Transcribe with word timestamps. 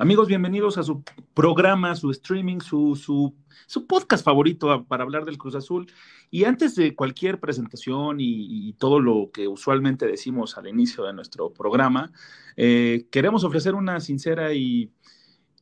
Amigos, 0.00 0.28
bienvenidos 0.28 0.78
a 0.78 0.82
su 0.82 1.04
programa, 1.34 1.94
su 1.94 2.10
streaming, 2.10 2.60
su, 2.60 2.96
su, 2.96 3.86
podcast 3.86 4.24
favorito 4.24 4.86
para 4.86 5.02
hablar 5.02 5.26
del 5.26 5.36
Cruz 5.36 5.54
Azul. 5.54 5.92
Y 6.30 6.44
antes 6.44 6.74
de 6.74 6.94
cualquier 6.94 7.38
presentación 7.38 8.16
y, 8.18 8.72
todo 8.78 8.98
lo 8.98 9.30
que 9.30 9.46
usualmente 9.46 10.06
decimos 10.06 10.56
al 10.56 10.68
inicio 10.68 11.04
de 11.04 11.12
nuestro 11.12 11.52
programa, 11.52 12.12
eh, 12.56 13.08
queremos 13.10 13.44
ofrecer 13.44 13.74
una 13.74 14.00
sincera 14.00 14.54
y, 14.54 14.90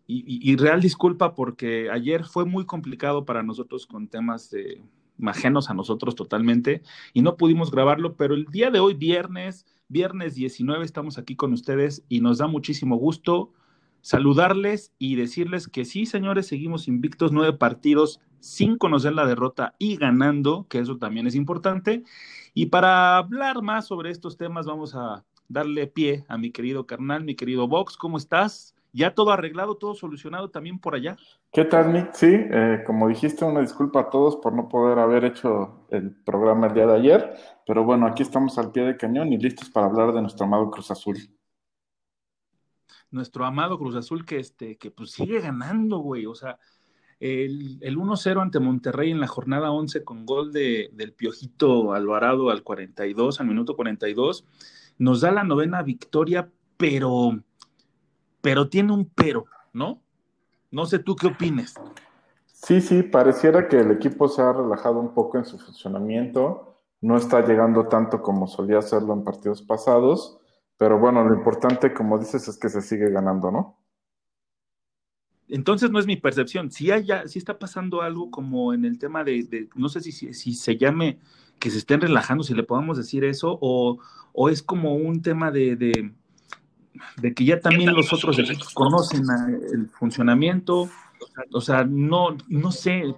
y, 0.06 0.55
real 0.55 0.80
disculpa 0.80 1.34
porque 1.34 1.91
ayer 1.91 2.23
fue 2.23 2.45
muy 2.45 2.64
complicado 2.64 3.25
para 3.25 3.42
nosotros 3.42 3.89
con 3.89 4.06
temas 4.06 4.50
de, 4.50 4.80
ajenos 5.27 5.69
a 5.69 5.75
nosotros 5.75 6.14
totalmente 6.14 6.83
y 7.12 7.23
no 7.23 7.36
pudimos 7.36 7.73
grabarlo, 7.73 8.14
pero 8.14 8.34
el 8.34 8.45
día 8.45 8.70
de 8.70 8.78
hoy, 8.78 8.95
viernes, 8.95 9.66
viernes 9.89 10.36
19, 10.36 10.84
estamos 10.84 11.19
aquí 11.19 11.34
con 11.34 11.52
ustedes 11.52 12.05
y 12.08 12.20
nos 12.20 12.39
da 12.39 12.47
muchísimo 12.47 12.95
gusto 12.98 13.52
saludarles 14.01 14.93
y 14.99 15.17
decirles 15.17 15.69
que 15.69 15.85
sí, 15.85 16.07
señores, 16.07 16.47
seguimos 16.47 16.89
invictos, 16.89 17.33
nueve 17.33 17.57
partidos 17.57 18.21
sin 18.41 18.79
conocer 18.79 19.13
la 19.13 19.27
derrota 19.27 19.75
y 19.79 19.97
ganando, 19.97 20.67
que 20.69 20.79
eso 20.79 20.99
también 20.99 21.27
es 21.27 21.35
importante. 21.35 22.05
Y 22.55 22.67
para 22.67 23.17
hablar 23.17 23.63
más 23.63 23.87
sobre 23.87 24.11
estos 24.11 24.37
temas, 24.37 24.67
vamos 24.67 24.95
a 24.95 25.25
darle 25.49 25.87
pie 25.87 26.25
a 26.29 26.39
mi 26.39 26.51
querido 26.51 26.87
carnal, 26.87 27.25
mi 27.25 27.35
querido 27.35 27.69
Vox, 27.69 27.97
¿cómo 27.97 28.19
estás? 28.19 28.75
¿Ya 28.93 29.15
todo 29.15 29.33
arreglado, 29.33 29.77
todo 29.77 29.95
solucionado 29.95 30.51
también 30.51 30.79
por 30.79 30.95
allá? 30.95 31.17
¿Qué 31.53 31.65
tal, 31.65 31.93
Nick? 31.93 32.13
Sí, 32.13 32.29
eh, 32.31 32.83
como 32.87 33.09
dijiste, 33.09 33.45
una 33.45 33.61
disculpa 33.61 34.01
a 34.01 34.11
todos 34.11 34.37
por 34.37 34.55
no 34.55 34.69
poder 34.69 34.99
haber 34.99 35.25
hecho 35.25 35.87
el 35.91 36.15
programa 36.25 36.69
el 36.69 36.75
día 36.75 36.87
de 36.87 36.97
ayer, 36.97 37.35
pero 37.67 37.85
bueno, 37.85 38.07
aquí 38.07 38.23
estamos 38.23 38.59
al 38.59 38.73
pie 38.73 38.85
de 38.85 38.97
cañón 38.97 39.33
y 39.33 39.39
listos 39.39 39.69
para 39.71 39.87
hablar 39.87 40.13
de 40.13 40.23
nuestro 40.23 40.47
amado 40.47 40.71
Cruz 40.71 40.91
Azul 40.91 41.17
nuestro 43.11 43.45
amado 43.45 43.78
Cruz 43.78 43.97
Azul 43.97 44.25
que, 44.25 44.39
este, 44.39 44.77
que 44.77 44.91
pues 44.91 45.12
sigue 45.12 45.41
ganando, 45.41 45.98
güey. 45.98 46.27
O 46.27 46.34
sea, 46.34 46.59
el, 47.20 47.78
el 47.81 47.97
1-0 47.97 48.41
ante 48.41 48.61
Monterrey 48.61 49.11
en 49.11 49.20
la 49.20 49.27
jornada 49.27 49.70
11 49.70 50.05
con 50.05 50.25
gol 50.27 50.53
de, 50.53 50.91
del 50.92 51.12
Piojito 51.12 51.92
Alvarado 51.92 52.51
al 52.51 52.62
42, 52.62 53.41
al 53.41 53.47
minuto 53.47 53.77
42, 53.77 54.45
nos 54.98 55.20
da 55.20 55.31
la 55.31 55.45
novena 55.45 55.83
victoria, 55.83 56.51
pero, 56.77 57.39
pero 58.41 58.69
tiene 58.69 58.92
un 58.92 59.06
pero, 59.06 59.47
¿no? 59.73 60.01
No 60.70 60.86
sé 60.86 60.98
tú 60.98 61.17
qué 61.17 61.29
opines. 61.29 61.75
Sí, 62.47 62.81
sí, 62.81 63.03
pareciera 63.03 63.69
que 63.69 63.81
el 63.81 63.91
equipo 63.91 64.29
se 64.29 64.42
ha 64.42 64.53
relajado 64.53 64.98
un 65.01 65.14
poco 65.14 65.39
en 65.39 65.45
su 65.45 65.59
funcionamiento, 65.59 66.81
no 67.01 67.17
está 67.17 67.47
llegando 67.47 67.86
tanto 67.86 68.20
como 68.20 68.48
solía 68.48 68.79
hacerlo 68.79 69.14
en 69.14 69.23
partidos 69.23 69.62
pasados 69.62 70.39
pero 70.79 70.98
bueno, 70.98 71.25
lo 71.25 71.34
importante, 71.34 71.93
como 71.93 72.19
dices, 72.19 72.47
es 72.47 72.57
que 72.57 72.69
se 72.69 72.81
sigue 72.81 73.11
ganando, 73.11 73.51
¿no? 73.51 73.79
Entonces 75.48 75.91
no 75.91 75.98
es 75.98 76.07
mi 76.07 76.17
percepción. 76.17 76.70
Si 76.70 76.91
hay 76.91 77.07
si 77.27 77.39
está 77.39 77.58
pasando 77.58 78.02
algo 78.02 78.30
como 78.30 78.73
en 78.73 78.85
el 78.85 78.98
tema 78.98 79.25
de, 79.25 79.69
no 79.75 79.89
sé 79.89 80.01
si, 80.01 80.13
si, 80.13 80.55
se 80.55 80.77
llame 80.77 81.19
que 81.58 81.70
se 81.70 81.79
estén 81.79 82.01
relajando, 82.01 82.45
si 82.45 82.55
le 82.55 82.63
podemos 82.63 82.97
decir 82.97 83.25
eso, 83.25 83.58
o, 83.61 83.98
o 84.33 84.48
es 84.48 84.63
como 84.63 84.95
un 84.95 85.20
tema 85.20 85.51
de, 85.51 85.75
de, 85.75 86.13
de 87.17 87.35
que 87.35 87.45
ya 87.45 87.61
también 87.61 87.95
los 87.95 88.13
otros 88.13 88.39
equipos 88.39 88.73
conocen 88.73 89.25
el 89.73 89.89
funcionamiento, 89.89 90.89
o 91.53 91.61
sea, 91.61 91.85
no, 91.85 92.37
no 92.49 92.73
sé, 92.73 93.15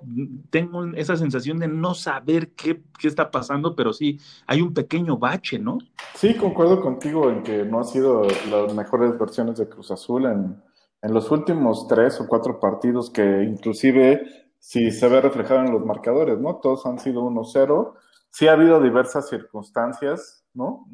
tengo 0.50 0.84
esa 0.94 1.16
sensación 1.16 1.58
de 1.58 1.68
no 1.68 1.94
saber 1.94 2.52
qué, 2.52 2.82
está 3.02 3.30
pasando, 3.30 3.74
pero 3.74 3.92
sí, 3.92 4.18
hay 4.46 4.60
un 4.60 4.74
pequeño 4.74 5.16
bache, 5.16 5.58
¿no? 5.58 5.78
Sí, 6.14 6.34
concuerdo 6.34 6.80
contigo 6.80 7.30
en 7.30 7.42
que 7.42 7.64
no 7.64 7.78
han 7.78 7.84
sido 7.84 8.22
las 8.50 8.74
mejores 8.74 9.18
versiones 9.18 9.56
de 9.58 9.68
Cruz 9.68 9.90
Azul 9.90 10.26
en, 10.26 10.62
en 11.02 11.14
los 11.14 11.30
últimos 11.30 11.88
tres 11.88 12.20
o 12.20 12.26
cuatro 12.26 12.60
partidos 12.60 13.10
que 13.10 13.44
inclusive 13.44 14.22
si 14.60 14.90
se 14.90 15.08
ve 15.08 15.20
reflejado 15.20 15.60
en 15.60 15.72
los 15.72 15.84
marcadores, 15.84 16.38
¿no? 16.38 16.56
Todos 16.56 16.84
han 16.86 16.98
sido 16.98 17.22
1-0. 17.22 17.94
Sí 18.30 18.46
ha 18.46 18.52
habido 18.52 18.80
diversas 18.80 19.28
circunstancias, 19.28 20.44
¿no? 20.52 20.86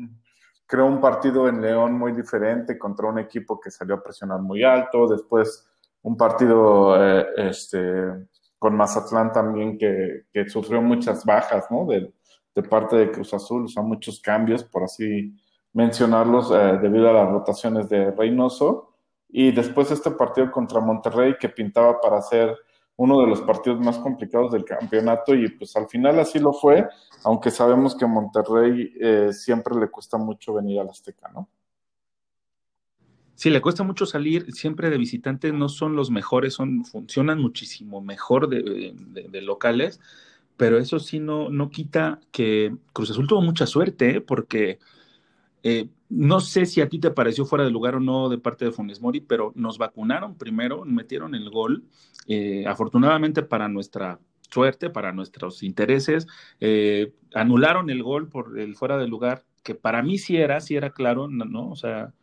Creo 0.66 0.86
un 0.86 1.00
partido 1.00 1.48
en 1.48 1.60
León 1.60 1.94
muy 1.94 2.12
diferente 2.12 2.78
contra 2.78 3.08
un 3.08 3.18
equipo 3.18 3.60
que 3.60 3.70
salió 3.70 3.96
a 3.96 4.02
presionar 4.02 4.40
muy 4.40 4.62
alto, 4.62 5.08
después 5.08 5.68
un 6.06 6.16
partido 6.16 6.94
eh, 7.02 7.26
este, 7.36 7.80
con 8.60 8.76
Mazatlán 8.76 9.32
también 9.32 9.76
que, 9.76 10.48
sufrió 10.48 10.80
muchas 10.80 11.24
bajas, 11.24 11.66
¿no? 11.68 11.84
De, 11.84 12.12
parte 12.70 12.96
de 12.96 13.10
Cruz 13.10 13.34
Azul, 13.34 13.64
o 13.64 13.68
sea, 13.68 13.82
muchos 13.82 14.20
cambios, 14.20 14.62
por 14.64 14.84
así 14.84 15.34
mencionarlos, 15.72 16.52
eh, 16.52 16.78
debido 16.80 17.10
a 17.10 17.12
las 17.12 17.28
rotaciones 17.28 17.88
de 17.88 18.12
Reynoso. 18.12 18.94
Y 19.28 19.50
después 19.50 19.90
este 19.90 20.12
partido 20.12 20.50
contra 20.52 20.80
Monterrey 20.80 21.34
que 21.38 21.48
pintaba 21.48 22.00
para 22.00 22.22
ser 22.22 22.56
uno 22.94 23.20
de 23.20 23.26
los 23.26 23.42
partidos 23.42 23.80
más 23.80 23.98
complicados 23.98 24.52
del 24.52 24.64
campeonato 24.64 25.34
y 25.34 25.48
pues 25.50 25.76
al 25.76 25.88
final 25.88 26.18
así 26.20 26.38
lo 26.38 26.52
fue, 26.52 26.88
aunque 27.24 27.50
sabemos 27.50 27.96
que 27.96 28.06
Monterrey 28.06 28.94
eh, 28.98 29.32
siempre 29.32 29.74
le 29.74 29.88
cuesta 29.88 30.16
mucho 30.16 30.54
venir 30.54 30.80
al 30.80 30.88
Azteca, 30.88 31.28
¿no? 31.34 31.48
Sí, 33.36 33.50
le 33.50 33.60
cuesta 33.60 33.82
mucho 33.84 34.06
salir, 34.06 34.50
siempre 34.52 34.88
de 34.88 34.96
visitantes 34.96 35.52
no 35.52 35.68
son 35.68 35.94
los 35.94 36.10
mejores, 36.10 36.54
son, 36.54 36.86
funcionan 36.86 37.38
muchísimo 37.38 38.00
mejor 38.00 38.48
de, 38.48 39.42
locales, 39.42 40.00
pero 40.56 40.78
eso 40.78 40.98
sí 40.98 41.20
no, 41.20 41.50
no 41.50 41.68
quita 41.68 42.18
que 42.32 42.74
Cruz 42.94 43.10
Azul 43.10 43.26
tuvo 43.26 43.42
mucha 43.42 43.66
suerte, 43.66 44.16
¿eh? 44.16 44.20
porque 44.22 44.78
eh, 45.62 45.90
no 46.08 46.40
sé 46.40 46.64
si 46.64 46.80
a 46.80 46.88
ti 46.88 46.98
te 46.98 47.10
pareció 47.10 47.44
fuera 47.44 47.64
de 47.64 47.70
lugar 47.70 47.96
o 47.96 48.00
no 48.00 48.30
de 48.30 48.38
parte 48.38 48.64
de 48.64 48.72
Funes 48.72 49.02
Mori, 49.02 49.20
pero 49.20 49.52
nos 49.54 49.76
vacunaron 49.76 50.38
primero, 50.38 50.86
metieron 50.86 51.34
el 51.34 51.50
gol, 51.50 51.84
eh, 52.28 52.64
afortunadamente 52.66 53.42
para 53.42 53.68
nuestra 53.68 54.18
suerte, 54.50 54.88
para 54.88 55.12
nuestros 55.12 55.62
intereses, 55.62 56.26
anularon 57.34 57.90
el 57.90 58.02
gol 58.02 58.30
por 58.30 58.58
el 58.58 58.76
fuera 58.76 58.96
de 58.96 59.08
lugar, 59.08 59.44
que 59.62 59.74
para 59.74 60.02
mí 60.02 60.16
sí 60.16 60.38
era, 60.38 60.60
sí 60.60 60.74
era 60.74 60.88
claro, 60.88 61.28
¿no? 61.28 61.68
O 61.68 61.76
sea, 61.76 62.14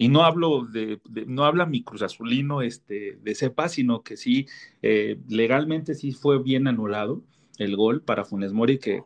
y 0.00 0.08
no 0.08 0.22
hablo 0.24 0.64
de, 0.64 0.98
no 1.26 1.44
habla 1.44 1.66
mi 1.66 1.84
Cruz 1.84 2.00
Azulino 2.00 2.62
este, 2.62 3.18
de 3.20 3.34
cepa, 3.34 3.68
sino 3.68 4.02
que 4.02 4.16
sí, 4.16 4.46
eh, 4.80 5.20
legalmente 5.28 5.94
sí 5.94 6.12
fue 6.12 6.42
bien 6.42 6.66
anulado 6.68 7.20
el 7.58 7.76
gol 7.76 8.00
para 8.00 8.24
Funes 8.24 8.54
Mori, 8.54 8.78
que, 8.78 9.04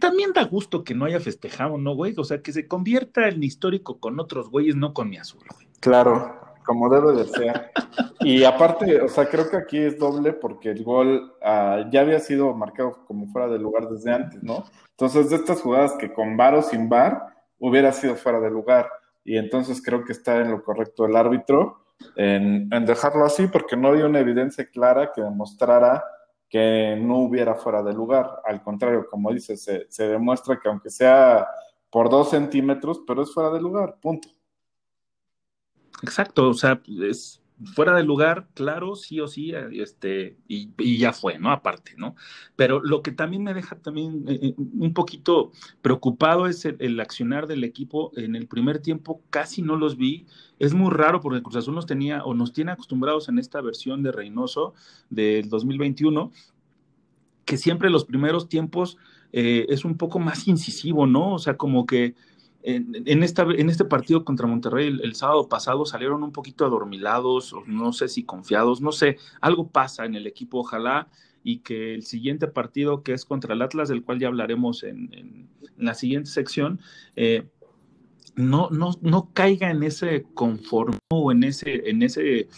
también 0.00 0.32
da 0.32 0.44
gusto 0.44 0.82
que 0.82 0.94
no 0.94 1.04
haya 1.04 1.20
festejado, 1.20 1.76
¿no, 1.76 1.94
güey? 1.94 2.14
O 2.16 2.24
sea, 2.24 2.40
que 2.40 2.54
se 2.54 2.66
convierta 2.66 3.28
en 3.28 3.42
histórico 3.42 4.00
con 4.00 4.18
otros 4.18 4.48
güeyes, 4.48 4.76
no 4.76 4.94
con 4.94 5.10
mi 5.10 5.18
azul, 5.18 5.42
güey. 5.54 5.68
Claro, 5.78 6.34
como 6.64 6.88
debe 6.88 7.12
de 7.12 7.26
ser. 7.26 7.70
Y 8.20 8.44
aparte, 8.44 9.02
o 9.02 9.08
sea, 9.08 9.28
creo 9.28 9.50
que 9.50 9.58
aquí 9.58 9.76
es 9.76 9.98
doble 9.98 10.32
porque 10.32 10.70
el 10.70 10.82
gol 10.82 11.34
ah, 11.42 11.84
ya 11.92 12.00
había 12.00 12.18
sido 12.18 12.54
marcado 12.54 13.04
como 13.06 13.26
fuera 13.26 13.48
de 13.48 13.58
lugar 13.58 13.90
desde 13.90 14.10
antes, 14.10 14.42
¿no? 14.42 14.64
Entonces, 14.92 15.28
de 15.28 15.36
estas 15.36 15.60
jugadas 15.60 15.92
que 15.98 16.14
con 16.14 16.38
bar 16.38 16.54
o 16.54 16.62
sin 16.62 16.88
bar 16.88 17.26
hubiera 17.58 17.92
sido 17.92 18.16
fuera 18.16 18.40
de 18.40 18.50
lugar 18.50 18.88
y 19.24 19.36
entonces 19.36 19.82
creo 19.82 20.04
que 20.04 20.12
está 20.12 20.38
en 20.38 20.50
lo 20.50 20.62
correcto 20.62 21.04
el 21.04 21.16
árbitro 21.16 21.84
en, 22.16 22.68
dejarlo 22.86 23.24
así 23.24 23.46
porque 23.46 23.76
no 23.76 23.88
había 23.88 24.06
una 24.06 24.20
evidencia 24.20 24.68
clara 24.68 25.12
que 25.14 25.20
demostrara 25.20 26.04
que 26.48 26.98
no 27.00 27.18
hubiera 27.18 27.54
fuera 27.54 27.82
de 27.82 27.92
lugar. 27.92 28.42
Al 28.44 28.62
contrario, 28.62 29.06
como 29.08 29.32
dices, 29.32 29.62
se, 29.62 29.86
se 29.88 30.08
demuestra 30.08 30.58
que 30.58 30.68
aunque 30.68 30.90
sea 30.90 31.46
por 31.90 32.10
dos 32.10 32.30
centímetros, 32.30 33.02
pero 33.06 33.22
es 33.22 33.32
fuera 33.32 33.50
de 33.50 33.60
lugar, 33.60 33.96
punto. 34.00 34.28
Exacto, 36.02 36.48
o 36.48 36.54
sea, 36.54 36.80
es, 37.02 37.39
fuera 37.64 37.94
de 37.94 38.04
lugar, 38.04 38.48
claro, 38.54 38.96
sí 38.96 39.20
o 39.20 39.28
sí, 39.28 39.52
eh, 39.52 39.68
este, 39.72 40.36
y, 40.48 40.98
ya 40.98 41.12
fue, 41.12 41.38
¿no? 41.38 41.50
Aparte, 41.50 41.92
¿no? 41.96 42.14
Pero 42.56 42.80
lo 42.80 43.02
que 43.02 43.12
también 43.12 43.42
me 43.42 43.54
deja 43.54 43.76
también 43.76 44.24
eh, 44.28 44.38
eh, 44.42 44.54
un 44.56 44.94
poquito 44.94 45.52
preocupado 45.82 46.46
es 46.46 46.64
el, 46.64 47.00
accionar 47.00 47.46
del 47.46 47.64
equipo. 47.64 48.12
En 48.16 48.34
el 48.34 48.46
primer 48.46 48.80
tiempo 48.80 49.22
casi 49.30 49.62
no 49.62 49.76
los 49.76 49.96
vi. 49.96 50.26
Es 50.58 50.74
muy 50.74 50.90
raro 50.90 51.20
porque 51.20 51.42
Cruz 51.42 51.56
Azul 51.56 51.74
nos 51.74 51.86
tenía 51.86 52.24
o 52.24 52.34
nos 52.34 52.52
tiene 52.52 52.72
acostumbrados 52.72 53.28
en 53.28 53.38
esta 53.38 53.60
versión 53.60 54.02
de 54.02 54.12
Reynoso 54.12 54.74
del 55.10 55.48
2021, 55.48 56.30
que 57.44 57.56
siempre 57.56 57.90
los 57.90 58.04
primeros 58.04 58.48
tiempos 58.48 58.96
es 59.32 59.84
un 59.84 59.96
poco 59.96 60.18
más 60.18 60.48
incisivo, 60.48 61.06
¿no? 61.06 61.34
O 61.34 61.38
sea, 61.38 61.56
como 61.56 61.86
que 61.86 62.16
en, 62.62 63.22
esta, 63.22 63.42
en 63.42 63.70
este 63.70 63.84
partido 63.84 64.24
contra 64.24 64.46
Monterrey 64.46 64.88
el, 65.02 65.14
sábado 65.14 65.48
pasado 65.48 65.86
salieron 65.86 66.22
un 66.22 66.32
poquito 66.32 66.64
adormilados, 66.64 67.54
no 67.66 67.92
sé 67.92 68.08
si 68.08 68.22
confiados, 68.22 68.80
no 68.80 68.92
sé, 68.92 69.16
algo 69.40 69.68
pasa 69.68 70.04
en 70.04 70.14
el 70.14 70.26
equipo, 70.26 70.58
ojalá 70.58 71.08
y 71.42 71.58
que 71.58 71.94
el 71.94 72.02
siguiente 72.02 72.48
partido 72.48 73.02
que 73.02 73.14
es 73.14 73.24
contra 73.24 73.54
el 73.54 73.62
Atlas, 73.62 73.88
del 73.88 74.02
cual 74.02 74.18
ya 74.18 74.28
hablaremos 74.28 74.82
en, 74.82 75.48
la 75.78 75.94
siguiente 75.94 76.28
sección, 76.28 76.80
eh, 77.16 77.44
no, 78.36 78.68
no, 78.70 78.92
no 79.00 79.30
caiga 79.32 79.70
en 79.70 79.82
ese 79.82 80.26
conformo 80.34 80.98
o 81.10 81.32
en 81.32 81.44
ese, 81.44 81.88
en 81.88 82.02
ese 82.02 82.48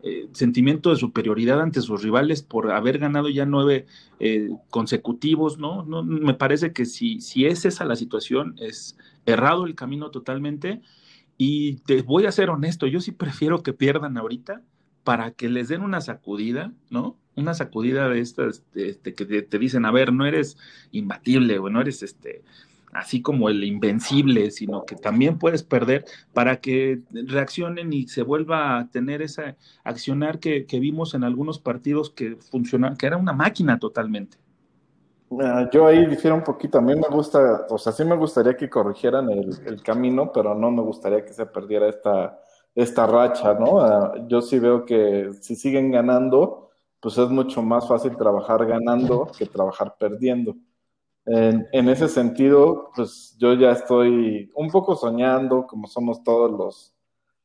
eh, 0.00 0.28
sentimiento 0.32 0.90
de 0.90 0.96
superioridad 0.96 1.60
ante 1.60 1.82
sus 1.82 2.04
rivales 2.04 2.42
por 2.42 2.70
haber 2.70 2.98
ganado 2.98 3.28
ya 3.28 3.46
nueve 3.46 3.86
eh, 4.20 4.48
consecutivos, 4.70 5.58
¿no? 5.58 5.82
¿no? 5.82 6.04
Me 6.04 6.34
parece 6.34 6.72
que 6.72 6.86
si, 6.86 7.20
si 7.20 7.46
es 7.46 7.64
esa 7.64 7.84
la 7.84 7.96
situación, 7.96 8.54
es 8.60 8.96
errado 9.26 9.66
el 9.66 9.74
camino 9.74 10.10
totalmente. 10.10 10.82
Y 11.36 11.76
te 11.82 12.02
voy 12.02 12.26
a 12.26 12.32
ser 12.32 12.50
honesto, 12.50 12.86
yo 12.86 13.00
sí 13.00 13.12
prefiero 13.12 13.62
que 13.62 13.72
pierdan 13.72 14.16
ahorita 14.16 14.62
para 15.04 15.30
que 15.30 15.48
les 15.48 15.68
den 15.68 15.82
una 15.82 16.00
sacudida, 16.00 16.72
¿no? 16.90 17.16
Una 17.36 17.54
sacudida 17.54 18.08
de 18.08 18.20
estas, 18.20 18.64
este, 18.74 19.14
que 19.14 19.24
te, 19.24 19.58
dicen, 19.58 19.86
a 19.86 19.90
ver, 19.90 20.12
no 20.12 20.26
eres 20.26 20.58
imbatible, 20.90 21.58
o 21.58 21.70
no 21.70 21.80
eres 21.80 22.02
este, 22.02 22.42
así 22.92 23.22
como 23.22 23.48
el 23.48 23.64
invencible, 23.64 24.50
sino 24.50 24.84
que 24.84 24.96
también 24.96 25.38
puedes 25.38 25.62
perder 25.62 26.04
para 26.32 26.60
que 26.60 27.00
reaccionen 27.10 27.92
y 27.92 28.08
se 28.08 28.22
vuelva 28.22 28.78
a 28.78 28.90
tener 28.90 29.22
ese 29.22 29.56
accionar 29.84 30.40
que, 30.40 30.66
vimos 30.80 31.14
en 31.14 31.24
algunos 31.24 31.58
partidos 31.58 32.10
que 32.10 32.36
funcionan, 32.36 32.96
que 32.96 33.06
era 33.06 33.16
una 33.16 33.32
máquina 33.32 33.78
totalmente. 33.78 34.38
Ah, 35.40 35.68
yo 35.70 35.86
ahí 35.86 36.06
difiero 36.06 36.36
un 36.36 36.44
poquito. 36.44 36.78
A 36.78 36.80
mí 36.80 36.94
me 36.94 37.08
gusta, 37.08 37.66
o 37.68 37.78
sea, 37.78 37.92
sí 37.92 38.04
me 38.04 38.16
gustaría 38.16 38.56
que 38.56 38.70
corrigieran 38.70 39.28
el, 39.30 39.82
camino, 39.82 40.32
pero 40.32 40.54
no 40.54 40.70
me 40.70 40.82
gustaría 40.82 41.24
que 41.24 41.32
se 41.32 41.46
perdiera 41.46 41.88
esta, 41.88 42.40
esta 42.74 43.06
racha, 43.06 43.54
¿no? 43.54 43.80
Ah, 43.80 44.14
yo 44.26 44.40
sí 44.40 44.58
veo 44.58 44.84
que 44.84 45.30
si 45.40 45.56
siguen 45.56 45.90
ganando, 45.90 46.70
pues 47.00 47.18
es 47.18 47.28
mucho 47.28 47.62
más 47.62 47.86
fácil 47.86 48.16
trabajar 48.16 48.66
ganando 48.66 49.30
que 49.36 49.46
trabajar 49.46 49.96
perdiendo. 49.98 50.56
En, 51.26 51.88
ese 51.90 52.08
sentido, 52.08 52.90
pues 52.96 53.36
yo 53.38 53.52
ya 53.52 53.72
estoy 53.72 54.50
un 54.54 54.70
poco 54.70 54.96
soñando, 54.96 55.66
como 55.66 55.86
somos 55.86 56.22
todos 56.22 56.50
los, 56.50 56.94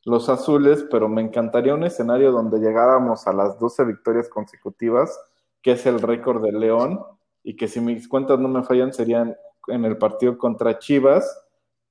los 0.06 0.29
azules, 0.29 0.86
pero 0.89 1.09
me 1.09 1.21
encantaría 1.21 1.74
un 1.74 1.83
escenario 1.83 2.31
donde 2.31 2.59
llegáramos 2.59 3.27
a 3.27 3.33
las 3.33 3.59
12 3.59 3.83
victorias 3.83 4.29
consecutivas, 4.29 5.19
que 5.62 5.74
es 5.74 5.86
el 5.86 6.00
récord 6.01 6.41
de 6.41 6.53
León, 6.53 7.01
y 7.44 7.56
que 7.56 7.68
si 7.68 7.81
mis 7.81 8.07
cuentas 8.07 8.40
no 8.40 8.48
me 8.48 8.63
fallan 8.63 8.94
serían 8.94 9.36
en 9.68 9.86
el 9.86 9.98
partido 9.98 10.38
contra 10.38 10.80
Chivas, 10.80 11.44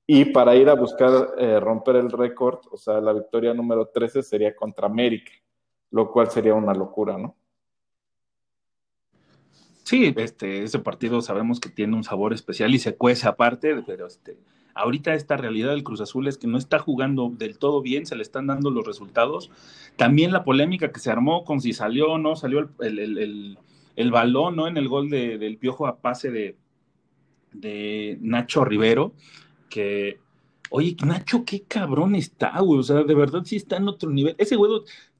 y 0.06 0.26
para 0.26 0.56
ir 0.56 0.68
a 0.68 0.74
buscar 0.74 1.34
eh, 1.38 1.60
romper 1.60 1.96
el 1.96 2.10
récord, 2.10 2.58
o 2.70 2.76
sea, 2.76 3.00
la 3.00 3.12
victoria 3.12 3.54
número 3.54 3.86
13 3.86 4.22
sería 4.22 4.54
contra 4.54 4.86
América, 4.86 5.32
lo 5.90 6.10
cual 6.10 6.30
sería 6.30 6.54
una 6.54 6.74
locura, 6.74 7.16
¿no? 7.16 7.36
Sí, 9.84 10.12
este, 10.16 10.62
ese 10.62 10.78
partido 10.78 11.20
sabemos 11.22 11.60
que 11.60 11.68
tiene 11.68 11.96
un 11.96 12.04
sabor 12.04 12.32
especial 12.32 12.74
y 12.74 12.78
se 12.78 12.96
cuece 12.96 13.28
aparte, 13.28 13.82
pero 13.86 14.06
este, 14.06 14.38
ahorita 14.74 15.14
esta 15.14 15.36
realidad 15.36 15.70
del 15.70 15.82
Cruz 15.82 16.00
Azul 16.00 16.28
es 16.28 16.38
que 16.38 16.46
no 16.46 16.56
está 16.56 16.78
jugando 16.78 17.30
del 17.30 17.58
todo 17.58 17.82
bien, 17.82 18.06
se 18.06 18.16
le 18.16 18.22
están 18.22 18.46
dando 18.46 18.70
los 18.70 18.86
resultados. 18.86 19.50
También 19.96 20.32
la 20.32 20.44
polémica 20.44 20.92
que 20.92 21.00
se 21.00 21.10
armó 21.10 21.44
con 21.44 21.60
si 21.60 21.72
salió 21.72 22.12
o 22.12 22.18
no 22.18 22.36
salió 22.36 22.70
el, 22.80 23.58
balón, 24.10 24.56
¿no? 24.56 24.66
En 24.66 24.76
el 24.76 24.88
gol 24.88 25.10
de, 25.10 25.38
del 25.38 25.58
Piojo 25.58 25.86
a 25.86 26.00
pase 26.00 26.30
de, 26.30 26.56
de 27.52 28.18
Nacho 28.20 28.64
Rivero, 28.64 29.14
que, 29.68 30.18
oye, 30.70 30.96
Nacho, 31.04 31.44
qué 31.44 31.62
cabrón 31.62 32.14
está, 32.14 32.58
güey, 32.60 32.80
o 32.80 32.82
sea, 32.82 33.02
de 33.02 33.14
verdad 33.14 33.42
sí 33.44 33.56
está 33.56 33.76
en 33.76 33.88
otro 33.88 34.10
nivel. 34.10 34.34
Ese 34.38 34.56
güey, 34.56 34.70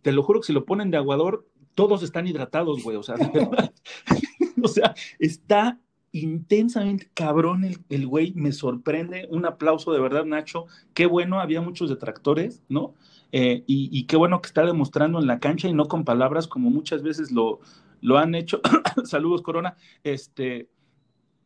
te 0.02 0.12
lo 0.12 0.22
juro 0.22 0.40
que 0.40 0.46
si 0.46 0.52
lo 0.52 0.64
ponen 0.64 0.90
de 0.90 0.96
aguador, 0.96 1.46
todos 1.74 2.02
están 2.02 2.26
hidratados, 2.26 2.82
güey, 2.82 2.96
o 2.96 3.02
sea, 3.02 3.16
de 3.16 3.28
verdad. 3.28 3.72
o 4.62 4.69
sea, 4.69 4.94
está 5.18 5.78
intensamente 6.12 7.10
cabrón 7.14 7.64
el, 7.88 8.06
güey, 8.06 8.32
me 8.34 8.52
sorprende. 8.52 9.26
Un 9.30 9.46
aplauso 9.46 9.92
de 9.92 10.00
verdad, 10.00 10.25
Nacho. 10.25 10.66
Qué 10.94 11.06
bueno, 11.06 11.40
había 11.40 11.60
muchos 11.60 11.88
detractores, 11.88 12.62
¿no? 12.68 12.94
Eh, 13.34 13.64
y, 13.66 14.04
qué 14.04 14.16
bueno 14.16 14.42
que 14.42 14.48
está 14.48 14.66
demostrando 14.66 15.18
en 15.18 15.26
la 15.26 15.38
cancha 15.38 15.66
y 15.66 15.72
no 15.72 15.88
con 15.88 16.04
palabras 16.04 16.46
como 16.46 16.68
muchas 16.68 17.02
veces 17.02 17.32
lo, 17.32 17.60
lo 18.02 18.19
han 18.19 18.34
hecho. 18.34 18.60
Saludos, 19.04 19.40
Corona. 19.40 19.75
Este, 20.04 20.69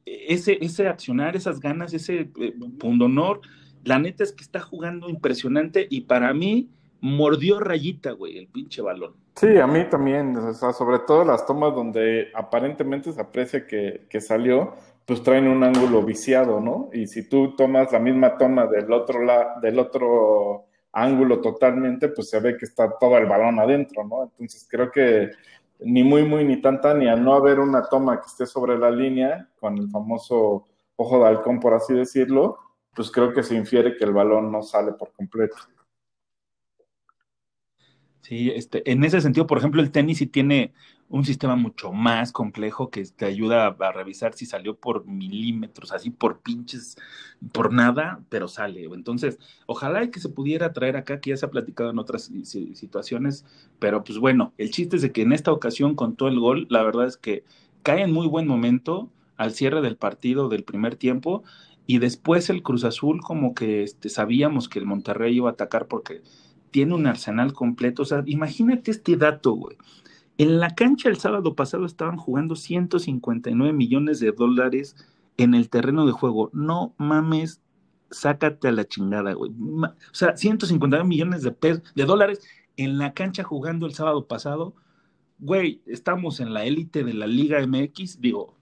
ese, 0.05 0.59
ese 0.61 0.89
accionar, 0.89 1.37
esas 1.37 1.61
ganas, 1.61 1.95
ese 1.95 2.31
eh, 2.41 2.55
pundonor, 2.79 3.41
la 3.85 4.01
neta 4.01 4.25
es 4.25 4.33
que 4.33 4.43
está 4.43 4.61
jugando 4.61 5.09
impresionante 5.09 5.87
y 5.89 6.03
para 6.03 6.35
mí 6.35 6.71
mordió 7.01 7.61
rayita, 7.61 8.13
güey, 8.13 8.39
el 8.39 8.49
pinche 8.49 8.83
balón. 8.83 9.15
Sí, 9.37 9.59
a 9.59 9.67
mí 9.67 9.85
también, 9.91 10.37
o 10.37 10.53
sea, 10.55 10.73
sobre 10.73 11.01
todo 11.01 11.25
las 11.25 11.45
tomas 11.47 11.75
donde 11.75 12.29
aparentemente 12.35 13.13
se 13.13 13.21
aprecia 13.21 13.67
que, 13.67 14.21
salió, 14.21 14.75
pues 15.05 15.23
traen 15.23 15.47
un 15.47 15.63
ángulo 15.63 16.03
viciado, 16.03 16.61
¿no? 16.61 16.89
Y 16.93 17.07
si 17.07 17.29
tú 17.29 17.55
tomas 17.55 17.93
la 17.93 18.01
misma 18.01 18.39
toma 18.39 18.67
del 18.67 18.91
otro 18.93 19.23
lado, 19.23 19.61
del 19.61 19.79
otro 19.79 20.65
ángulo 20.91 21.41
totalmente, 21.41 22.09
pues 22.09 22.31
se 22.31 22.41
ve 22.41 22.57
que 22.57 22.65
está 22.65 22.91
todo 22.99 23.19
el 23.19 23.27
balón 23.27 23.59
adentro, 23.61 24.05
¿no? 24.05 24.25
Entonces 24.25 24.67
creo 24.69 24.91
que 24.91 25.31
ni 25.81 26.03
muy, 26.05 26.25
muy, 26.25 26.45
ni 26.45 26.61
tanta, 26.61 26.95
ni 26.95 27.09
al 27.09 27.23
no 27.23 27.35
haber 27.35 27.61
una 27.61 27.83
toma 27.83 28.21
que 28.21 28.27
esté 28.27 28.47
sobre 28.47 28.79
la 28.79 28.91
línea, 28.91 29.49
con 29.59 29.79
el 29.79 29.89
famoso 29.91 30.65
ojo 30.97 31.19
de 31.19 31.27
halcón, 31.27 31.61
por 31.61 31.75
así 31.75 31.95
decirlo, 31.95 32.59
pues 32.95 33.11
creo 33.11 33.33
que 33.33 33.43
se 33.43 33.55
infiere 33.55 33.97
que 33.97 34.05
el 34.05 34.13
balón 34.13 34.51
no 34.51 34.63
sale 34.63 34.93
por 34.93 35.13
completo. 35.13 35.57
Sí, 38.27 38.51
este, 38.51 38.91
en 38.91 39.05
ese 39.05 39.21
sentido, 39.21 39.47
por 39.47 39.59
ejemplo, 39.59 39.81
el 39.81 39.93
tenis 39.93 40.19
sí 40.19 40.27
tiene 40.27 40.73
un 41.09 41.25
sistema 41.25 41.55
mucho 41.55 41.93
más 41.93 42.33
complejo 42.33 42.91
que 42.91 43.05
te 43.05 43.25
ayuda 43.25 43.69
a, 43.69 43.93
revisar 43.93 44.35
si 44.35 44.47
salió 44.47 44.75
por 44.77 45.07
milímetros, 45.07 45.93
así 45.93 46.11
por 46.11 46.41
pinches, 46.41 46.97
por 47.53 47.73
nada, 47.73 48.21
pero 48.29 48.49
sale. 48.49 48.83
Entonces, 48.93 49.39
ojalá 49.67 50.11
que 50.11 50.19
se 50.19 50.29
pudiera 50.29 50.73
traer 50.73 50.97
acá, 50.97 51.21
que 51.21 51.31
ya 51.31 51.37
se 51.37 51.47
ha 51.47 51.51
platicado 51.51 51.91
en 51.91 52.01
otras 52.01 52.33
situaciones, 52.75 53.45
pero 53.79 54.03
pues 54.03 54.19
bueno, 54.19 54.53
el 54.59 54.73
chiste 54.73 54.97
es 54.97 55.03
de 55.03 55.13
que 55.13 55.23
en 55.23 55.33
esta 55.33 55.53
ocasión 55.53 55.95
con 55.95 56.17
todo 56.17 56.29
el 56.29 56.41
gol, 56.41 56.67
la 56.69 56.83
verdad 56.83 57.07
es 57.07 57.17
que 57.17 57.45
cae 57.85 58.03
en 58.03 58.13
muy 58.13 58.27
buen 58.27 58.49
momento 58.49 59.09
al 59.37 59.53
cierre 59.53 59.83
del 59.83 59.97
partido 59.97 60.49
del 60.49 60.65
primer 60.65 60.97
tiempo 60.97 61.45
y 61.87 61.99
después 61.99 62.51
el 62.51 62.65
Cruz 62.65 62.83
Azul 62.83 63.21
como 63.21 63.55
que 63.55 63.85
este, 63.85 64.09
sabíamos 64.09 64.69
que 64.69 64.81
el 64.81 64.87
Monterrey 64.87 65.37
iba 65.37 65.49
a 65.49 65.53
atacar 65.53 65.87
porque 65.87 66.23
tiene 66.71 66.95
un 66.95 67.07
arsenal 67.07 67.53
completo. 67.53 68.03
O 68.03 68.05
sea, 68.05 68.23
imagínate 68.27 68.91
este 68.91 69.17
dato, 69.17 69.53
güey. 69.53 69.77
En 70.39 70.61
la 70.61 70.75
cancha 70.75 71.09
el 71.09 71.17
sábado 71.17 71.55
pasado 71.55 71.87
estaban 71.87 72.17
jugando 72.17 72.57
159 72.57 73.73
millones 73.73 74.21
de 74.21 74.33
dólares 74.33 74.97
en 75.37 75.55
el 75.55 75.71
terreno 75.71 76.07
de 76.07 76.13
juego. 76.13 76.51
No 76.53 76.95
mames, 76.99 77.63
sácate 78.11 78.69
a 78.69 78.73
la 78.73 78.85
chingada, 78.85 79.33
güey. 79.33 79.51
O 79.53 80.15
sea, 80.15 80.37
159 80.37 81.05
millones 81.07 81.43
de 81.43 81.53
pesos, 81.53 81.83
de 81.95 82.05
dólares 82.05 82.41
en 82.77 82.99
la 82.99 83.15
cancha 83.15 83.43
jugando 83.45 83.87
el 83.87 83.95
sábado 83.95 84.27
pasado. 84.27 84.75
Güey, 85.39 85.83
estamos 85.87 86.41
en 86.41 86.53
la 86.55 86.65
élite 86.65 87.05
de 87.05 87.15
la 87.15 87.27
Liga 87.27 87.65
MX, 87.67 88.21
digo, 88.21 88.57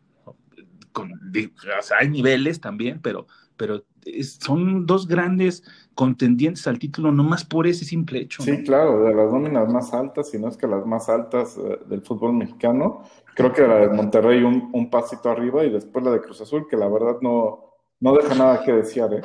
con, 0.93 1.13
o 1.13 1.83
sea, 1.83 1.99
hay 2.01 2.09
niveles 2.09 2.61
también, 2.61 3.01
pero, 3.03 3.27
pero 3.57 3.85
son 4.23 4.87
dos 4.87 5.07
grandes 5.07 5.63
contendientes 5.95 6.67
al 6.67 6.79
título 6.79 7.13
nomás 7.13 7.45
por 7.45 7.67
ese 7.67 7.85
simple 7.85 8.21
hecho. 8.21 8.43
Sí, 8.43 8.63
claro, 8.65 9.05
de 9.05 9.15
las 9.15 9.33
nóminas 9.33 9.73
más 9.73 9.93
altas, 9.95 10.31
si 10.31 10.39
no 10.39 10.49
es 10.49 10.57
que 10.57 10.67
las 10.67 10.87
más 10.87 11.09
altas 11.09 11.57
eh, 11.57 11.79
del 11.89 12.03
fútbol 12.03 12.35
mexicano. 12.35 13.03
Creo 13.35 13.53
que 13.53 13.63
la 13.63 13.77
de 13.77 13.89
Monterrey 13.89 14.43
un, 14.43 14.71
un, 14.73 14.91
pasito 14.91 15.31
arriba 15.31 15.65
y 15.65 15.71
después 15.71 16.05
la 16.05 16.13
de 16.13 16.21
Cruz 16.21 16.41
Azul, 16.41 16.67
que 16.69 16.77
la 16.77 16.89
verdad 16.89 17.17
no, 17.21 17.75
no 18.01 18.15
deja 18.15 18.35
nada 18.35 18.63
que 18.63 18.73
desear. 18.73 19.13
¿eh? 19.15 19.23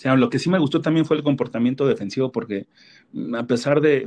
O 0.00 0.02
sea, 0.02 0.16
lo 0.16 0.30
que 0.30 0.38
sí 0.38 0.48
me 0.48 0.58
gustó 0.58 0.80
también 0.80 1.04
fue 1.06 1.16
el 1.16 1.22
comportamiento 1.22 1.86
defensivo, 1.86 2.32
porque 2.32 2.68
mm, 3.12 3.34
a 3.34 3.46
pesar 3.46 3.80
de, 3.80 4.06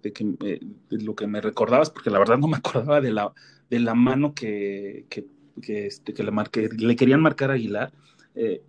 de, 0.00 0.12
que, 0.12 0.24
de 0.24 0.60
lo 1.02 1.14
que 1.14 1.26
me 1.26 1.40
recordabas, 1.40 1.90
porque 1.90 2.10
la 2.10 2.18
verdad 2.18 2.38
no 2.38 2.48
me 2.48 2.56
acordaba 2.56 3.00
de 3.00 3.12
la, 3.12 3.32
de 3.70 3.80
la 3.80 3.94
mano 3.94 4.34
que, 4.34 5.06
que 5.08 5.26
que, 5.60 5.86
este, 5.86 6.14
le 6.22 6.96
querían 6.96 7.20
marcar 7.20 7.50
a 7.50 7.54
Aguilar, 7.54 7.92
eh, 8.34 8.62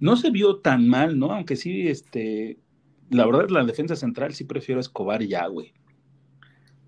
no 0.00 0.16
se 0.16 0.30
vio 0.30 0.60
tan 0.60 0.88
mal, 0.88 1.18
¿no? 1.18 1.32
Aunque 1.32 1.56
sí, 1.56 1.88
este, 1.88 2.58
la 3.10 3.26
verdad, 3.26 3.48
la 3.48 3.64
defensa 3.64 3.96
central 3.96 4.34
sí 4.34 4.44
prefiero 4.44 4.80
Escobar 4.80 5.22
ya, 5.22 5.46
güey. 5.46 5.72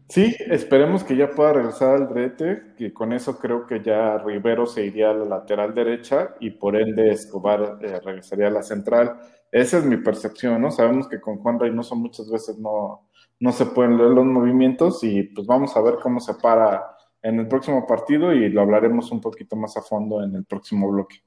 Sí, 0.08 0.34
esperemos 0.48 1.04
que 1.04 1.16
ya 1.16 1.30
pueda 1.30 1.52
regresar 1.52 1.94
al 1.94 2.08
Drete, 2.08 2.74
que 2.76 2.92
con 2.92 3.12
eso 3.12 3.38
creo 3.38 3.64
que 3.64 3.80
ya 3.80 4.18
Rivero 4.18 4.66
se 4.66 4.84
iría 4.84 5.10
a 5.10 5.14
la 5.14 5.24
lateral 5.24 5.72
derecha 5.72 6.34
y 6.40 6.50
por 6.50 6.74
ende 6.76 7.12
Escobar 7.12 7.78
eh, 7.80 8.00
regresaría 8.04 8.48
a 8.48 8.50
la 8.50 8.64
central. 8.64 9.20
Esa 9.52 9.78
es 9.78 9.84
mi 9.84 9.98
percepción, 9.98 10.60
¿no? 10.60 10.72
Sabemos 10.72 11.06
que 11.06 11.20
con 11.20 11.36
Juan 11.38 11.60
Reynoso 11.60 11.94
muchas 11.94 12.28
veces 12.28 12.58
no, 12.58 13.08
no 13.38 13.52
se 13.52 13.66
pueden 13.66 13.98
leer 13.98 14.10
los 14.10 14.24
movimientos 14.24 15.04
y 15.04 15.22
pues 15.22 15.46
vamos 15.46 15.76
a 15.76 15.80
ver 15.80 15.94
cómo 16.02 16.18
se 16.18 16.34
para 16.34 16.82
en 17.22 17.40
el 17.40 17.48
próximo 17.48 17.86
partido 17.86 18.32
y 18.32 18.48
lo 18.48 18.62
hablaremos 18.62 19.10
un 19.10 19.20
poquito 19.20 19.56
más 19.56 19.76
a 19.76 19.82
fondo 19.82 20.22
en 20.22 20.34
el 20.34 20.44
próximo 20.44 20.90
bloque. 20.90 21.22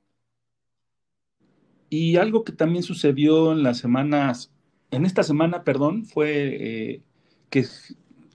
Y 1.90 2.18
algo 2.18 2.44
que 2.44 2.52
también 2.52 2.84
sucedió 2.84 3.52
en 3.52 3.62
las 3.62 3.78
semanas, 3.78 4.52
en 4.90 5.06
esta 5.06 5.22
semana, 5.22 5.64
perdón, 5.64 6.06
fue 6.06 6.32
eh, 6.34 7.02
que 7.50 7.66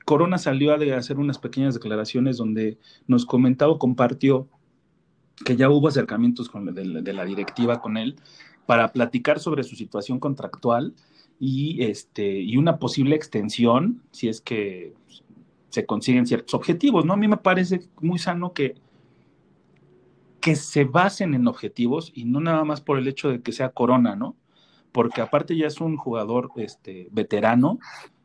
Corona 0.05 0.39
salió 0.39 0.73
a 0.73 0.97
hacer 0.97 1.19
unas 1.19 1.39
pequeñas 1.39 1.75
declaraciones 1.75 2.37
donde 2.37 2.79
nos 3.07 3.27
comentaba, 3.27 3.79
compartió 3.79 4.49
que 5.45 5.57
ya 5.57 5.71
hubo 5.71 5.89
acercamientos 5.89 6.49
con, 6.49 6.73
de, 6.73 7.03
de 7.03 7.13
la 7.13 7.25
directiva 7.25 7.81
con 7.81 7.97
él 7.97 8.17
para 8.67 8.93
platicar 8.93 9.41
sobre 9.41 9.65
su 9.65 9.77
situación 9.77 10.21
contractual 10.21 10.95
y, 11.41 11.83
este, 11.85 12.41
y 12.41 12.57
una 12.57 12.79
posible 12.79 13.17
extensión, 13.17 14.03
si 14.11 14.29
es 14.29 14.41
que 14.41 14.95
se 15.71 15.87
consiguen 15.87 16.27
ciertos 16.27 16.55
objetivos, 16.55 17.05
¿no? 17.05 17.13
A 17.13 17.17
mí 17.17 17.29
me 17.29 17.37
parece 17.37 17.81
muy 18.01 18.19
sano 18.19 18.53
que, 18.53 18.75
que 20.41 20.57
se 20.57 20.85
basen 20.85 21.35
en 21.35 21.47
objetivos 21.47 22.13
y 22.15 22.25
no 22.25 22.41
nada 22.41 22.65
más 22.65 22.81
por 22.81 22.99
el 22.99 23.09
hecho 23.09 23.31
de 23.31 23.43
que 23.43 23.53
sea 23.53 23.71
Corona, 23.71 24.17
¿no? 24.17 24.37
Porque 24.93 25.21
aparte 25.21 25.57
ya 25.57 25.67
es 25.67 25.81
un 25.81 25.97
jugador 25.97 26.51
este, 26.57 27.09
veterano 27.11 27.79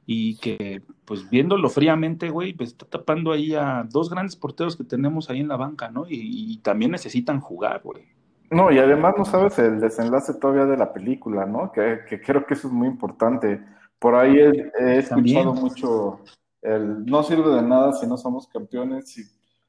y 0.05 0.37
que, 0.37 0.81
pues 1.05 1.29
viéndolo 1.29 1.69
fríamente, 1.69 2.29
güey, 2.29 2.53
pues 2.53 2.69
está 2.69 2.85
tapando 2.85 3.31
ahí 3.31 3.53
a 3.53 3.85
dos 3.89 4.09
grandes 4.09 4.35
porteros 4.35 4.75
que 4.75 4.83
tenemos 4.83 5.29
ahí 5.29 5.39
en 5.39 5.47
la 5.47 5.57
banca, 5.57 5.89
¿no? 5.89 6.07
Y, 6.07 6.53
y 6.53 6.57
también 6.57 6.91
necesitan 6.91 7.39
jugar, 7.39 7.81
güey. 7.83 8.05
No, 8.49 8.71
y 8.71 8.77
además 8.77 9.15
no 9.17 9.25
sabes 9.25 9.57
el 9.59 9.79
desenlace 9.79 10.35
todavía 10.35 10.65
de 10.65 10.77
la 10.77 10.93
película, 10.93 11.45
¿no? 11.45 11.71
Que, 11.71 12.01
que 12.07 12.21
creo 12.21 12.45
que 12.45 12.53
eso 12.53 12.67
es 12.67 12.73
muy 12.73 12.87
importante. 12.87 13.61
Por 13.97 14.15
ahí 14.15 14.37
he, 14.37 14.71
he 14.79 14.99
escuchado 14.99 15.53
mucho 15.53 16.19
el 16.63 17.05
no 17.05 17.23
sirve 17.23 17.55
de 17.55 17.61
nada 17.61 17.93
si 17.93 18.07
no 18.07 18.17
somos 18.17 18.47
campeones. 18.47 19.17
Y, 19.17 19.23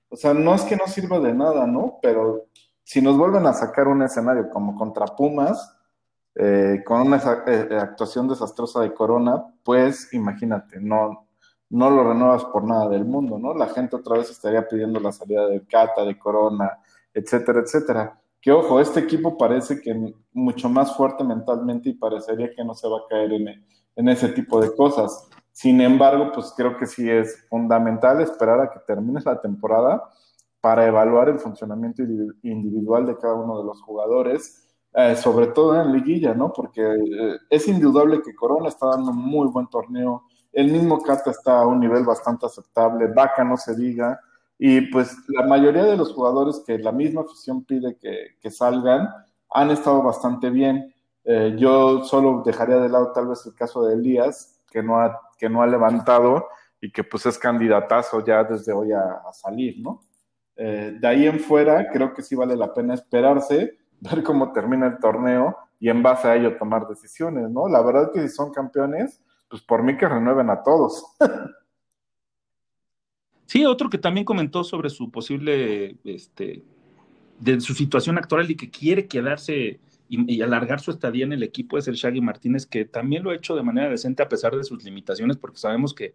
o 0.08 0.16
sea, 0.16 0.32
no 0.34 0.54
es 0.54 0.62
que 0.62 0.76
no 0.76 0.86
sirva 0.86 1.18
de 1.20 1.34
nada, 1.34 1.66
¿no? 1.66 1.98
Pero 2.00 2.46
si 2.82 3.02
nos 3.02 3.16
vuelven 3.16 3.46
a 3.46 3.52
sacar 3.52 3.88
un 3.88 4.02
escenario 4.02 4.48
como 4.50 4.76
contra 4.76 5.06
Pumas, 5.06 5.76
eh, 6.34 6.82
con 6.84 7.02
una 7.02 7.18
eh, 7.18 7.68
eh, 7.70 7.76
actuación 7.76 8.28
desastrosa 8.28 8.80
de 8.80 8.94
Corona, 8.94 9.44
pues 9.62 10.12
imagínate, 10.12 10.80
no, 10.80 11.28
no 11.70 11.90
lo 11.90 12.08
renuevas 12.08 12.44
por 12.46 12.64
nada 12.64 12.88
del 12.88 13.04
mundo, 13.04 13.38
¿no? 13.38 13.54
La 13.54 13.68
gente 13.68 13.96
otra 13.96 14.18
vez 14.18 14.30
estaría 14.30 14.66
pidiendo 14.66 14.98
la 15.00 15.12
salida 15.12 15.46
de 15.46 15.64
Cata, 15.66 16.04
de 16.04 16.18
Corona, 16.18 16.78
etcétera, 17.12 17.60
etcétera 17.60 18.20
que 18.44 18.52
ojo, 18.52 18.78
este 18.78 19.00
equipo 19.00 19.38
parece 19.38 19.80
que 19.80 20.12
mucho 20.34 20.68
más 20.68 20.94
fuerte 20.94 21.24
mentalmente 21.24 21.88
y 21.88 21.94
parecería 21.94 22.54
que 22.54 22.62
no 22.62 22.74
se 22.74 22.86
va 22.86 22.98
a 22.98 23.08
caer 23.08 23.32
en, 23.32 24.08
ese 24.10 24.28
tipo 24.28 24.60
de 24.60 24.76
cosas. 24.76 25.30
Sin 25.54 25.80
embargo, 25.80 26.32
pues 26.34 26.52
creo 26.56 26.76
que 26.76 26.84
sí 26.84 27.08
es 27.08 27.46
fundamental 27.48 28.20
esperar 28.20 28.60
a 28.60 28.70
que 28.72 28.80
termine 28.80 29.20
la 29.24 29.40
temporada 29.40 30.02
para 30.60 30.84
evaluar 30.84 31.28
el 31.28 31.38
funcionamiento 31.38 32.02
individual 32.42 33.06
de 33.06 33.16
cada 33.16 33.34
uno 33.34 33.58
de 33.58 33.64
los 33.64 33.80
jugadores, 33.80 34.66
eh, 34.92 35.14
sobre 35.14 35.46
todo 35.46 35.80
en 35.80 35.92
liguilla, 35.92 36.34
¿no? 36.34 36.52
Porque 36.52 36.82
eh, 36.82 37.36
es 37.48 37.68
indudable 37.68 38.20
que 38.20 38.34
Corona 38.34 38.66
está 38.66 38.86
dando 38.86 39.12
un 39.12 39.18
muy 39.18 39.46
buen 39.46 39.68
torneo, 39.68 40.24
el 40.52 40.72
mismo 40.72 41.00
Cata 41.00 41.30
está 41.30 41.60
a 41.60 41.66
un 41.68 41.78
nivel 41.78 42.02
bastante 42.02 42.46
aceptable, 42.46 43.06
Vaca 43.14 43.44
no 43.44 43.56
se 43.56 43.76
diga, 43.76 44.18
y 44.58 44.80
pues 44.90 45.16
la 45.28 45.46
mayoría 45.46 45.84
de 45.84 45.96
los 45.96 46.12
jugadores 46.12 46.64
que 46.66 46.78
la 46.78 46.90
misma 46.90 47.20
afición 47.20 47.64
pide 47.64 47.96
que, 47.96 48.50
salgan 48.50 49.08
han 49.50 49.70
estado 49.70 50.02
bastante 50.02 50.50
bien. 50.50 50.92
Eh, 51.22 51.54
yo 51.56 52.02
solo 52.02 52.42
dejaría 52.44 52.78
de 52.78 52.88
lado 52.88 53.12
tal 53.12 53.28
vez 53.28 53.46
el 53.46 53.54
caso 53.54 53.84
de 53.86 53.94
Elías, 53.94 54.60
que 54.68 54.82
no 54.82 54.98
ha, 54.98 55.20
que 55.34 55.48
no 55.48 55.62
ha 55.62 55.66
levantado 55.66 56.48
y 56.80 56.90
que 56.90 57.04
pues 57.04 57.26
es 57.26 57.38
candidatazo 57.38 58.24
ya 58.24 58.44
desde 58.44 58.72
hoy 58.72 58.92
a, 58.92 59.32
salir, 59.32 59.80
¿no? 59.80 60.02
Eh, 60.56 60.96
de 61.00 61.08
ahí 61.08 61.26
en 61.26 61.40
fuera, 61.40 61.90
creo 61.92 62.12
que 62.14 62.22
sí 62.22 62.34
vale 62.36 62.56
la 62.56 62.72
pena 62.72 62.94
esperarse, 62.94 63.78
ver 64.00 64.22
cómo 64.22 64.52
termina 64.52 64.86
el 64.86 64.98
torneo 64.98 65.56
y 65.80 65.88
en 65.88 66.02
base 66.02 66.28
a 66.28 66.36
ello 66.36 66.56
tomar 66.56 66.86
decisiones, 66.86 67.50
¿no? 67.50 67.68
La 67.68 67.82
verdad 67.82 68.10
que 68.12 68.22
si 68.22 68.28
son 68.28 68.52
campeones, 68.52 69.22
pues 69.48 69.62
por 69.62 69.82
mí 69.82 69.96
que 69.96 70.08
renueven 70.08 70.50
a 70.50 70.62
todos. 70.62 71.04
Sí, 73.46 73.64
otro 73.66 73.90
que 73.90 73.98
también 73.98 74.24
comentó 74.24 74.64
sobre 74.64 74.90
su 74.90 75.10
posible, 75.10 75.96
este, 76.02 76.64
de 77.38 77.60
su 77.60 77.74
situación 77.74 78.18
actual 78.18 78.50
y 78.50 78.56
que 78.56 78.70
quiere 78.70 79.06
quedarse 79.06 79.80
y, 80.08 80.42
alargar 80.42 80.80
su 80.80 80.90
estadía 80.90 81.24
en 81.24 81.32
el 81.32 81.42
equipo 81.42 81.78
es 81.78 81.88
el 81.88 81.94
Shaggy 81.94 82.20
Martínez, 82.20 82.66
que 82.66 82.84
también 82.84 83.22
lo 83.22 83.30
ha 83.30 83.34
hecho 83.34 83.56
de 83.56 83.62
manera 83.62 83.88
decente 83.88 84.22
a 84.22 84.28
pesar 84.28 84.56
de 84.56 84.64
sus 84.64 84.84
limitaciones, 84.84 85.36
porque 85.36 85.58
sabemos 85.58 85.94
que 85.94 86.14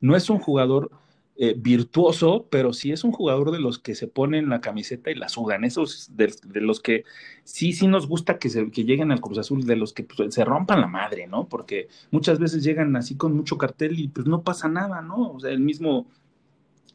no 0.00 0.16
es 0.16 0.28
un 0.30 0.38
jugador 0.38 0.90
eh, 1.36 1.54
virtuoso, 1.56 2.46
pero 2.50 2.74
sí 2.74 2.92
es 2.92 3.02
un 3.02 3.12
jugador 3.12 3.50
de 3.50 3.60
los 3.60 3.78
que 3.78 3.94
se 3.94 4.08
ponen 4.08 4.50
la 4.50 4.60
camiseta 4.60 5.10
y 5.10 5.14
la 5.14 5.30
sudan, 5.30 5.64
esos 5.64 6.14
de, 6.14 6.30
los 6.60 6.80
que 6.80 7.04
sí, 7.44 7.72
sí 7.72 7.86
nos 7.86 8.06
gusta 8.06 8.38
que, 8.38 8.50
se, 8.50 8.70
que 8.70 8.84
lleguen 8.84 9.10
al 9.10 9.22
Cruz 9.22 9.38
Azul, 9.38 9.64
de 9.64 9.76
los 9.76 9.94
que 9.94 10.02
pues, 10.04 10.34
se 10.34 10.44
rompan 10.44 10.82
la 10.82 10.86
madre, 10.86 11.26
¿no? 11.26 11.48
Porque 11.48 11.88
muchas 12.10 12.38
veces 12.38 12.62
llegan 12.62 12.94
así 12.94 13.16
con 13.16 13.34
mucho 13.34 13.56
cartel 13.56 13.98
y 13.98 14.08
pues 14.08 14.26
no 14.26 14.42
pasa 14.42 14.68
nada, 14.68 15.00
¿no? 15.00 15.32
O 15.32 15.40
sea, 15.40 15.50
el 15.50 15.60
mismo 15.60 16.06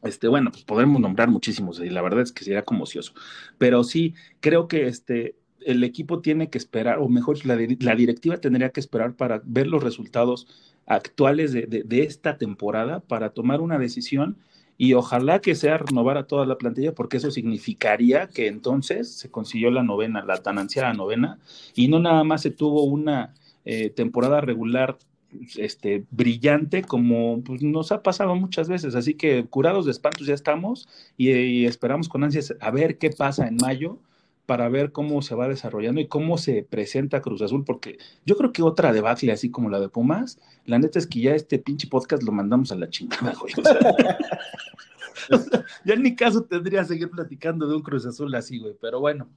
este, 0.03 0.27
bueno, 0.27 0.51
pues 0.51 0.63
podremos 0.63 1.01
nombrar 1.01 1.29
muchísimos 1.29 1.79
y 1.79 1.89
la 1.89 2.03
verdad 2.03 2.21
es 2.21 2.31
que 2.31 2.43
sería 2.43 2.63
como 2.63 2.83
ocioso. 2.83 3.13
Pero 3.57 3.83
sí, 3.83 4.13
creo 4.39 4.67
que 4.67 4.87
este, 4.87 5.35
el 5.65 5.84
equipo 5.84 6.22
tiene 6.22 6.50
que 6.50 6.57
esperar, 6.57 7.00
o 7.00 7.10
mejor, 7.10 7.45
la, 7.45 7.55
directiva 7.55 8.38
tendría 8.38 8.69
que 8.69 8.79
esperar 8.79 9.15
para 9.15 9.41
ver 9.45 9.67
los 9.67 9.84
resultados 9.84 10.48
actuales 10.86 11.51
de, 11.53 11.86
esta 12.03 12.38
temporada 12.38 13.00
para 13.00 13.31
tomar 13.31 13.62
una 13.62 13.77
decisión 13.79 14.38
y 14.77 14.93
ojalá 14.93 15.39
que 15.39 15.55
sea 15.55 15.77
renovar 15.79 16.17
a 16.17 16.27
toda 16.27 16.45
la 16.45 16.57
plantilla 16.57 16.93
porque 16.93 17.17
eso 17.17 17.31
significaría 17.31 18.27
que 18.27 18.48
entonces 18.48 19.12
se 19.12 19.31
consiguió 19.31 19.72
la 19.72 19.84
novena, 19.84 20.24
la 20.24 20.43
tan 20.43 20.60
ansiada 20.60 20.93
novena 20.93 21.39
y 21.75 21.88
no 21.88 22.00
nada 22.00 22.24
más 22.24 22.41
se 22.43 22.51
tuvo 22.51 22.84
una 22.84 23.34
eh, 23.63 23.89
temporada 23.89 24.41
regular 24.41 24.98
este, 25.57 26.03
brillante 26.12 26.84
como 26.84 27.41
pues, 27.43 27.62
nos 27.62 27.91
ha 27.91 28.03
pasado 28.03 28.36
muchas 28.36 28.69
veces. 28.69 28.95
Así 28.95 29.15
que 29.15 29.45
curados 29.45 29.86
de 29.86 29.91
espantos 29.91 30.27
ya 30.27 30.34
estamos 30.34 30.88
y, 31.17 31.65
esperamos 31.65 32.10
con 32.10 32.24
ansias 32.24 32.53
a 32.60 32.72
ver 32.72 32.98
qué 32.98 33.10
pasa 33.10 33.48
en 33.48 33.57
mayo 33.57 34.00
para 34.45 34.69
ver 34.69 34.91
cómo 34.91 35.21
se 35.21 35.35
va 35.35 35.47
desarrollando 35.47 36.01
y 36.01 36.07
cómo 36.07 36.37
se 36.37 36.63
presenta 36.63 37.21
Cruz 37.21 37.41
Azul, 37.41 37.63
porque 37.65 37.97
yo 38.25 38.37
creo 38.37 38.51
que 38.51 38.61
otra 38.61 38.93
debacle 38.93 39.31
así 39.31 39.51
como 39.51 39.69
la 39.69 39.79
de 39.79 39.89
Pumas, 39.89 40.39
la 40.65 40.79
neta 40.79 40.99
es 40.99 41.07
que 41.07 41.21
ya 41.21 41.35
este 41.35 41.59
pinche 41.59 41.87
podcast 41.87 42.23
lo 42.23 42.31
mandamos 42.31 42.71
a 42.71 42.75
la 42.75 42.89
chingada, 42.89 43.33
güey. 43.39 43.53
ya 45.85 45.93
en 45.93 46.01
mi 46.01 46.15
caso 46.15 46.43
tendría 46.43 46.83
seguir 46.83 47.09
platicando 47.09 47.67
de 47.67 47.75
un 47.75 47.81
Cruz 47.81 48.05
Azul 48.05 48.33
así, 48.35 48.59
güey, 48.59 48.75
pero 48.79 48.99
bueno. 48.99 49.29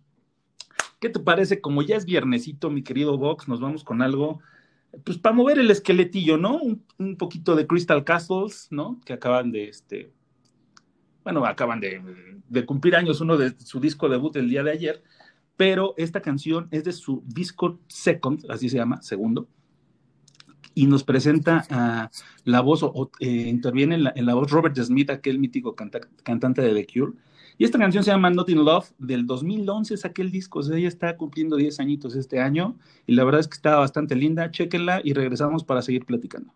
¿Qué 1.00 1.08
te 1.08 1.20
parece? 1.20 1.60
Como 1.60 1.82
ya 1.82 1.96
es 1.96 2.04
viernesito, 2.04 2.70
mi 2.70 2.82
querido 2.82 3.16
Vox, 3.16 3.46
nos 3.46 3.60
vamos 3.60 3.84
con 3.84 4.02
algo 4.02 4.40
pues 5.04 5.18
para 5.18 5.34
mover 5.34 5.58
el 5.58 5.70
esqueletillo, 5.70 6.38
¿no? 6.38 6.60
Un, 6.98 7.16
poquito 7.16 7.56
de 7.56 7.66
Crystal 7.66 8.04
Castles, 8.04 8.68
¿no? 8.70 9.00
Que 9.04 9.12
acaban 9.12 9.52
de, 9.52 9.68
este, 9.68 10.12
bueno, 11.28 11.44
acaban 11.44 11.78
de, 11.78 12.64
cumplir 12.64 12.96
años 12.96 13.20
uno 13.20 13.36
de 13.36 13.54
su 13.58 13.80
disco 13.80 14.08
debut 14.08 14.34
el 14.36 14.48
día 14.48 14.62
de 14.62 14.70
ayer, 14.70 15.02
pero 15.58 15.92
esta 15.98 16.22
canción 16.22 16.68
es 16.70 16.84
de 16.84 16.92
su 16.92 17.22
disco 17.26 17.80
Second, 17.86 18.50
así 18.50 18.70
se 18.70 18.78
llama, 18.78 19.02
segundo, 19.02 19.46
y 20.74 20.86
nos 20.86 21.04
presenta 21.04 21.66
a 21.68 22.10
la 22.44 22.60
voz, 22.62 22.82
o, 22.82 23.10
eh, 23.20 23.26
interviene 23.26 23.96
en 23.96 24.24
la, 24.24 24.34
voz 24.34 24.50
Robert 24.50 24.74
Smith, 24.78 25.10
aquel 25.10 25.38
mítico 25.38 25.74
cantante 25.74 26.62
de 26.62 26.72
The 26.72 26.86
Cure, 26.86 27.12
y 27.58 27.64
esta 27.64 27.78
canción 27.78 28.02
se 28.02 28.10
llama 28.10 28.30
Not 28.30 28.48
in 28.48 28.64
Love, 28.64 28.90
del 28.96 29.26
2011 29.26 29.98
saqué 29.98 30.22
el 30.22 30.30
disco, 30.30 30.60
o 30.60 30.62
sea, 30.62 30.78
ella 30.78 30.88
está 30.88 31.14
cumpliendo 31.18 31.56
10 31.56 31.78
añitos 31.80 32.16
este 32.16 32.40
año, 32.40 32.78
y 33.06 33.12
la 33.12 33.24
verdad 33.24 33.40
es 33.40 33.48
que 33.48 33.56
está 33.56 33.76
bastante 33.76 34.16
linda, 34.16 34.50
chéquenla 34.50 35.02
y 35.04 35.12
regresamos 35.12 35.62
para 35.62 35.82
seguir 35.82 36.06
platicando. 36.06 36.54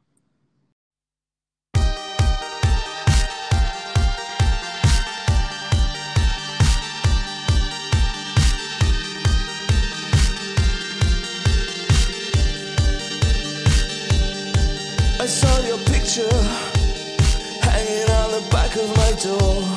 Door. 19.23 19.72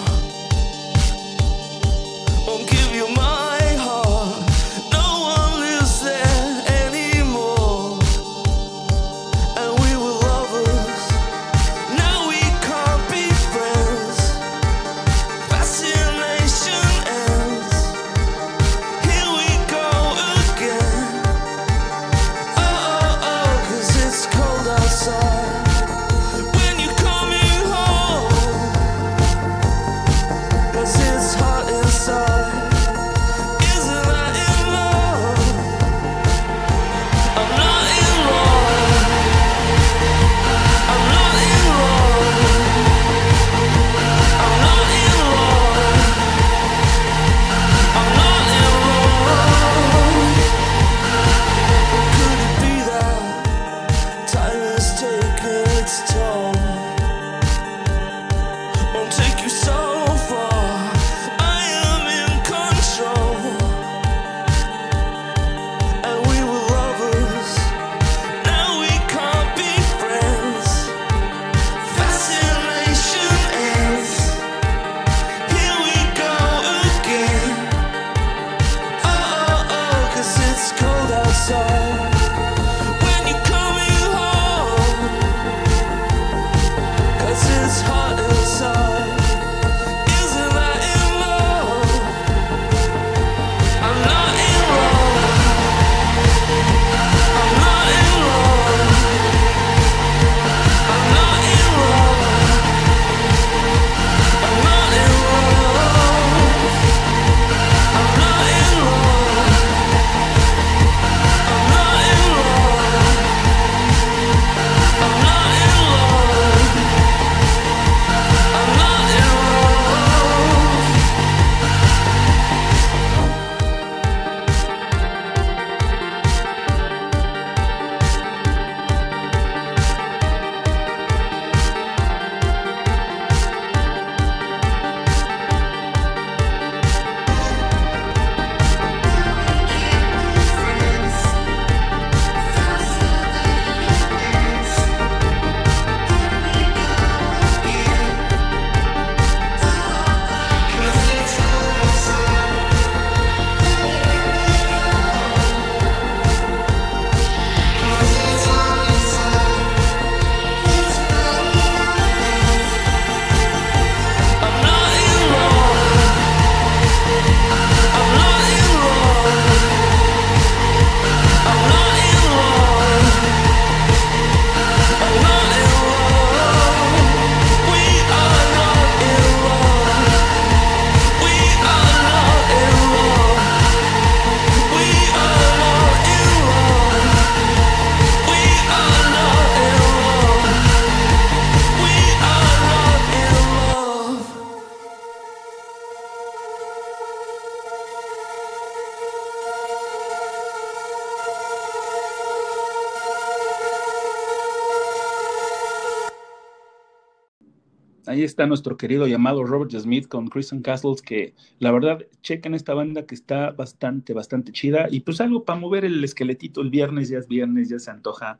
Ahí 208.15 208.23
está 208.23 208.45
nuestro 208.45 208.77
querido 208.77 209.07
llamado 209.07 209.43
Robert 209.43 209.71
Smith 209.71 210.07
con 210.07 210.29
Kristen 210.29 210.61
Castles, 210.61 211.01
que 211.01 211.33
la 211.59 211.69
verdad, 211.73 212.05
chequen 212.21 212.55
esta 212.55 212.73
banda 212.73 213.05
que 213.05 213.13
está 213.13 213.51
bastante, 213.51 214.13
bastante 214.13 214.53
chida. 214.53 214.87
Y 214.89 215.01
pues 215.01 215.19
algo 215.19 215.43
para 215.43 215.59
mover 215.59 215.83
el 215.83 216.01
esqueletito 216.01 216.61
el 216.61 216.69
viernes, 216.69 217.09
ya 217.09 217.17
es 217.17 217.27
viernes, 217.27 217.67
ya 217.67 217.77
se 217.77 217.91
antoja 217.91 218.39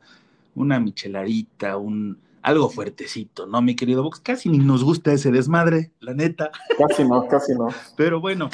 una 0.54 0.80
michelarita, 0.80 1.76
un 1.76 2.16
algo 2.40 2.70
fuertecito, 2.70 3.46
¿no, 3.46 3.60
mi 3.60 3.76
querido 3.76 4.02
Vox? 4.02 4.18
Casi 4.18 4.48
ni 4.48 4.56
nos 4.56 4.82
gusta 4.82 5.12
ese 5.12 5.30
desmadre, 5.30 5.90
la 6.00 6.14
neta. 6.14 6.50
Casi 6.78 7.04
no, 7.04 7.28
casi 7.28 7.52
no. 7.52 7.68
Pero 7.98 8.18
bueno, 8.18 8.48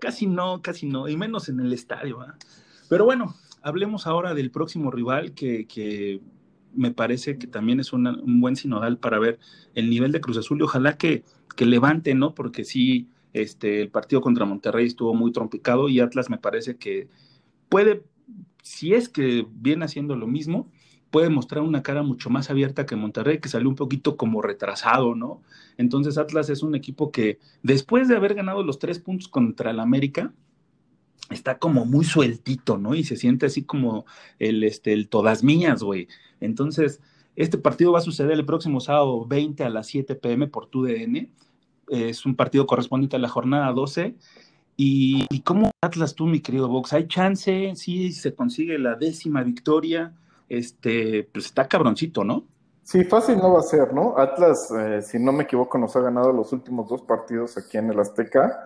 casi 0.00 0.26
no, 0.26 0.62
casi 0.62 0.86
no, 0.86 1.06
y 1.06 1.18
menos 1.18 1.50
en 1.50 1.60
el 1.60 1.70
estadio. 1.74 2.24
¿eh? 2.24 2.32
Pero 2.88 3.04
bueno, 3.04 3.34
hablemos 3.60 4.06
ahora 4.06 4.32
del 4.32 4.50
próximo 4.50 4.90
rival 4.90 5.32
que, 5.32 5.66
que 5.66 6.22
me 6.74 6.90
parece 6.90 7.38
que 7.38 7.46
también 7.46 7.80
es 7.80 7.92
un 7.92 8.40
buen 8.40 8.56
sinodal 8.56 8.98
para 8.98 9.18
ver 9.18 9.38
el 9.74 9.90
nivel 9.90 10.12
de 10.12 10.20
Cruz 10.20 10.36
Azul 10.38 10.60
y 10.60 10.62
ojalá 10.62 10.96
que, 10.96 11.24
que 11.56 11.66
levante, 11.66 12.14
¿no? 12.14 12.34
Porque 12.34 12.64
sí, 12.64 13.08
este, 13.32 13.80
el 13.82 13.90
partido 13.90 14.20
contra 14.20 14.44
Monterrey 14.44 14.86
estuvo 14.86 15.14
muy 15.14 15.32
trompicado 15.32 15.88
y 15.88 16.00
Atlas 16.00 16.30
me 16.30 16.38
parece 16.38 16.76
que 16.76 17.08
puede, 17.68 18.02
si 18.62 18.94
es 18.94 19.08
que 19.08 19.46
viene 19.52 19.84
haciendo 19.84 20.16
lo 20.16 20.26
mismo, 20.26 20.70
puede 21.10 21.28
mostrar 21.28 21.62
una 21.62 21.82
cara 21.82 22.02
mucho 22.02 22.30
más 22.30 22.50
abierta 22.50 22.86
que 22.86 22.96
Monterrey, 22.96 23.38
que 23.38 23.48
salió 23.48 23.68
un 23.68 23.74
poquito 23.74 24.16
como 24.16 24.42
retrasado, 24.42 25.14
¿no? 25.14 25.42
Entonces 25.76 26.18
Atlas 26.18 26.50
es 26.50 26.62
un 26.62 26.74
equipo 26.74 27.10
que 27.10 27.38
después 27.62 28.08
de 28.08 28.16
haber 28.16 28.34
ganado 28.34 28.62
los 28.62 28.78
tres 28.78 28.98
puntos 28.98 29.28
contra 29.28 29.70
el 29.70 29.80
América, 29.80 30.32
está 31.28 31.58
como 31.58 31.84
muy 31.84 32.04
sueltito, 32.04 32.78
¿no? 32.78 32.94
Y 32.94 33.04
se 33.04 33.16
siente 33.16 33.46
así 33.46 33.64
como 33.64 34.06
el, 34.38 34.64
este, 34.64 34.92
el 34.92 35.08
todas 35.08 35.44
mías, 35.44 35.82
güey. 35.82 36.08
Entonces, 36.40 37.00
este 37.36 37.58
partido 37.58 37.92
va 37.92 37.98
a 37.98 38.02
suceder 38.02 38.32
el 38.32 38.46
próximo 38.46 38.80
sábado 38.80 39.26
20 39.26 39.64
a 39.64 39.70
las 39.70 39.86
7 39.86 40.14
pm 40.16 40.48
por 40.48 40.66
TUDN. 40.66 41.30
Es 41.88 42.26
un 42.26 42.34
partido 42.36 42.66
correspondiente 42.66 43.16
a 43.16 43.20
la 43.20 43.28
jornada 43.28 43.72
12. 43.72 44.16
¿Y, 44.76 45.26
y 45.30 45.40
cómo 45.40 45.70
Atlas 45.82 46.14
tú, 46.14 46.26
mi 46.26 46.40
querido 46.40 46.68
Vox? 46.68 46.92
¿Hay 46.92 47.06
chance? 47.06 47.72
Sí, 47.76 48.12
se 48.12 48.34
consigue 48.34 48.78
la 48.78 48.94
décima 48.94 49.42
victoria. 49.42 50.14
Este, 50.48 51.28
pues 51.32 51.46
está 51.46 51.68
cabroncito, 51.68 52.24
¿no? 52.24 52.44
Sí, 52.90 53.04
fácil 53.04 53.38
no 53.38 53.52
va 53.52 53.60
a 53.60 53.62
ser, 53.62 53.94
¿no? 53.94 54.18
Atlas, 54.18 54.68
eh, 54.72 55.00
si 55.00 55.16
no 55.20 55.30
me 55.30 55.44
equivoco, 55.44 55.78
nos 55.78 55.94
ha 55.94 56.00
ganado 56.00 56.32
los 56.32 56.52
últimos 56.52 56.88
dos 56.88 57.02
partidos 57.02 57.56
aquí 57.56 57.78
en 57.78 57.88
el 57.88 58.00
Azteca. 58.00 58.64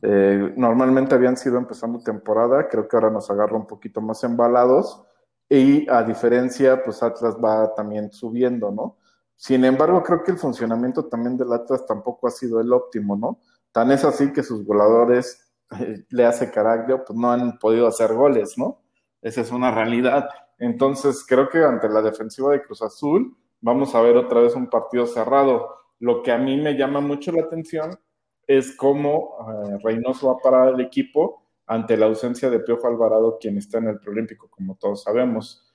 Eh, 0.00 0.54
normalmente 0.56 1.14
habían 1.14 1.36
sido 1.36 1.58
empezando 1.58 1.98
temporada, 1.98 2.68
creo 2.68 2.88
que 2.88 2.96
ahora 2.96 3.10
nos 3.10 3.30
agarra 3.30 3.54
un 3.54 3.66
poquito 3.66 4.00
más 4.00 4.24
embalados 4.24 5.04
y 5.46 5.86
a 5.90 6.02
diferencia, 6.04 6.82
pues 6.82 7.02
Atlas 7.02 7.36
va 7.36 7.74
también 7.74 8.10
subiendo, 8.14 8.70
¿no? 8.70 8.96
Sin 9.34 9.62
embargo, 9.62 10.02
creo 10.02 10.24
que 10.24 10.30
el 10.30 10.38
funcionamiento 10.38 11.04
también 11.04 11.36
del 11.36 11.52
Atlas 11.52 11.84
tampoco 11.84 12.28
ha 12.28 12.30
sido 12.30 12.62
el 12.62 12.72
óptimo, 12.72 13.14
¿no? 13.14 13.40
Tan 13.72 13.92
es 13.92 14.06
así 14.06 14.32
que 14.32 14.42
sus 14.42 14.64
voladores, 14.64 15.52
eh, 15.78 16.02
le 16.08 16.24
hace 16.24 16.50
carácter, 16.50 17.04
pues 17.06 17.18
no 17.18 17.30
han 17.30 17.58
podido 17.58 17.88
hacer 17.88 18.14
goles, 18.14 18.54
¿no? 18.56 18.80
Esa 19.20 19.42
es 19.42 19.50
una 19.52 19.70
realidad. 19.70 20.30
Entonces, 20.58 21.26
creo 21.28 21.50
que 21.50 21.62
ante 21.62 21.90
la 21.90 22.00
defensiva 22.00 22.52
de 22.52 22.62
Cruz 22.62 22.80
Azul, 22.80 23.36
vamos 23.66 23.96
a 23.96 24.00
ver 24.00 24.16
otra 24.16 24.40
vez 24.40 24.54
un 24.54 24.68
partido 24.68 25.06
cerrado. 25.06 25.74
Lo 25.98 26.22
que 26.22 26.30
a 26.30 26.38
mí 26.38 26.56
me 26.56 26.76
llama 26.76 27.00
mucho 27.00 27.32
la 27.32 27.42
atención 27.42 27.98
es 28.46 28.76
cómo 28.76 29.38
eh, 29.40 29.78
Reynoso 29.82 30.28
va 30.28 30.34
a 30.34 30.38
parar 30.38 30.74
el 30.74 30.80
equipo 30.80 31.42
ante 31.66 31.96
la 31.96 32.06
ausencia 32.06 32.48
de 32.48 32.60
Piojo 32.60 32.86
Alvarado, 32.86 33.38
quien 33.40 33.58
está 33.58 33.78
en 33.78 33.88
el 33.88 33.98
preolímpico, 33.98 34.48
como 34.48 34.76
todos 34.76 35.02
sabemos. 35.02 35.66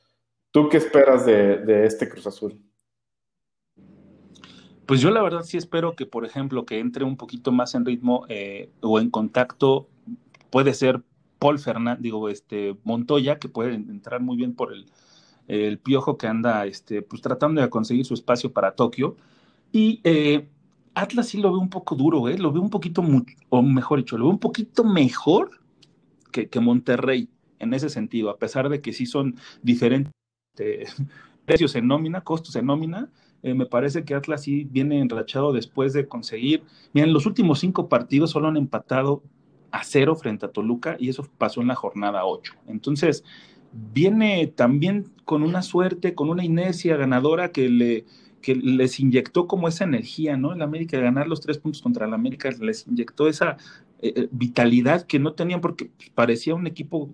¿Tú 0.51 0.69
qué 0.69 0.77
esperas 0.77 1.25
de, 1.25 1.85
este 1.85 2.07
Cruz 2.07 2.25
Azul? 2.27 2.61
Pues 4.85 5.01
yo 5.01 5.11
la 5.11 5.21
verdad 5.21 5.41
sí 5.41 5.57
espero 5.57 5.93
que, 5.97 6.05
por 6.05 6.23
ejemplo, 6.25 6.65
que 6.65 6.79
entre 6.79 7.03
un 7.03 7.17
poquito 7.17 7.51
más 7.51 7.75
en 7.75 7.85
ritmo 7.85 8.25
eh, 8.29 8.71
o 8.79 9.01
en 9.01 9.09
contacto, 9.09 9.89
puede 10.49 10.73
ser 10.73 11.01
Paul 11.39 11.59
Fernández, 11.59 12.03
digo, 12.03 12.29
este, 12.29 12.77
Montoya, 12.85 13.37
que 13.37 13.49
puede 13.49 13.73
entrar 13.73 14.21
muy 14.21 14.37
bien 14.37 14.55
por 14.55 14.71
el, 14.71 14.85
el 15.47 15.79
piojo 15.79 16.17
que 16.17 16.27
anda 16.27 16.65
este, 16.65 17.01
pues, 17.01 17.21
tratando 17.21 17.61
de 17.61 17.69
conseguir 17.69 18.05
su 18.05 18.13
espacio 18.13 18.51
para 18.51 18.75
Tokio. 18.75 19.15
Y 19.71 20.01
eh, 20.03 20.47
Atlas 20.93 21.27
sí 21.27 21.37
lo 21.39 21.51
veo 21.51 21.61
un 21.61 21.69
poco 21.69 21.95
duro, 21.95 22.27
¿eh? 22.29 22.37
lo 22.37 22.51
veo 22.51 22.61
un 22.61 22.69
poquito, 22.69 23.03
o 23.49 23.61
mejor 23.61 23.99
dicho, 23.99 24.17
lo 24.17 24.25
veo 24.25 24.33
un 24.33 24.39
poquito 24.39 24.83
mejor 24.83 25.61
que, 26.31 26.59
Monterrey 26.59 27.29
en 27.59 27.73
ese 27.73 27.89
sentido, 27.89 28.29
a 28.29 28.37
pesar 28.37 28.69
de 28.69 28.81
que 28.81 28.93
sí 28.93 29.05
son 29.05 29.35
diferentes 29.61 30.13
precios 31.45 31.75
en 31.75 31.87
nómina, 31.87 32.21
costos 32.21 32.55
en 32.55 32.65
nómina. 32.65 33.09
Eh, 33.43 33.53
me 33.53 33.65
parece 33.65 34.03
que 34.03 34.13
Atlas 34.13 34.43
sí 34.43 34.67
viene 34.69 34.99
enrachado 34.99 35.51
después 35.51 35.93
de 35.93 36.07
conseguir. 36.07 36.63
Miren, 36.93 37.13
los 37.13 37.25
últimos 37.25 37.59
cinco 37.59 37.89
partidos 37.89 38.31
solo 38.31 38.47
han 38.47 38.57
empatado 38.57 39.23
a 39.71 39.83
cero 39.83 40.15
frente 40.15 40.45
a 40.45 40.51
Toluca 40.51 40.95
y 40.99 41.09
eso 41.09 41.27
pasó 41.37 41.61
en 41.61 41.67
la 41.67 41.75
jornada 41.75 42.25
8. 42.25 42.53
Entonces, 42.67 43.23
viene 43.73 44.47
también 44.47 45.05
con 45.25 45.43
una 45.43 45.61
suerte, 45.61 46.15
con 46.15 46.29
una 46.29 46.43
inercia 46.43 46.97
ganadora 46.97 47.51
que 47.51 47.69
le, 47.69 48.05
que 48.41 48.55
les 48.55 48.99
inyectó 48.99 49.47
como 49.47 49.67
esa 49.67 49.83
energía, 49.83 50.37
¿no? 50.37 50.53
El 50.53 50.61
América, 50.61 50.99
ganar 50.99 51.27
los 51.27 51.41
tres 51.41 51.57
puntos 51.57 51.81
contra 51.81 52.05
el 52.05 52.13
América, 52.13 52.49
les 52.59 52.87
inyectó 52.87 53.27
esa 53.27 53.57
eh, 54.03 54.13
eh, 54.15 54.27
vitalidad 54.31 55.05
que 55.05 55.19
no 55.19 55.33
tenían 55.33 55.61
porque 55.61 55.91
parecía 56.15 56.55
un 56.55 56.65
equipo, 56.65 57.13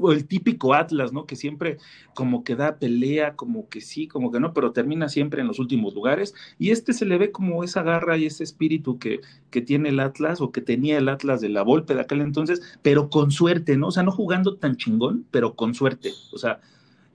o 0.00 0.12
el 0.12 0.26
típico 0.26 0.74
Atlas, 0.74 1.12
¿no? 1.12 1.24
Que 1.24 1.34
siempre 1.34 1.78
como 2.14 2.44
que 2.44 2.56
da 2.56 2.78
pelea, 2.78 3.36
como 3.36 3.68
que 3.70 3.80
sí, 3.80 4.06
como 4.06 4.30
que 4.30 4.38
no, 4.38 4.52
pero 4.52 4.72
termina 4.72 5.08
siempre 5.08 5.40
en 5.40 5.48
los 5.48 5.58
últimos 5.58 5.94
lugares. 5.94 6.34
Y 6.58 6.70
este 6.72 6.92
se 6.92 7.06
le 7.06 7.16
ve 7.16 7.32
como 7.32 7.64
esa 7.64 7.82
garra 7.82 8.18
y 8.18 8.26
ese 8.26 8.44
espíritu 8.44 8.98
que, 8.98 9.20
que 9.50 9.62
tiene 9.62 9.88
el 9.88 10.00
Atlas 10.00 10.42
o 10.42 10.52
que 10.52 10.60
tenía 10.60 10.98
el 10.98 11.08
Atlas 11.08 11.40
de 11.40 11.48
la 11.48 11.62
Volpe 11.62 11.94
de 11.94 12.02
aquel 12.02 12.20
entonces, 12.20 12.60
pero 12.82 13.08
con 13.08 13.30
suerte, 13.30 13.78
¿no? 13.78 13.88
O 13.88 13.90
sea, 13.92 14.02
no 14.02 14.12
jugando 14.12 14.56
tan 14.56 14.76
chingón, 14.76 15.24
pero 15.30 15.54
con 15.56 15.72
suerte. 15.74 16.12
O 16.32 16.38
sea, 16.38 16.60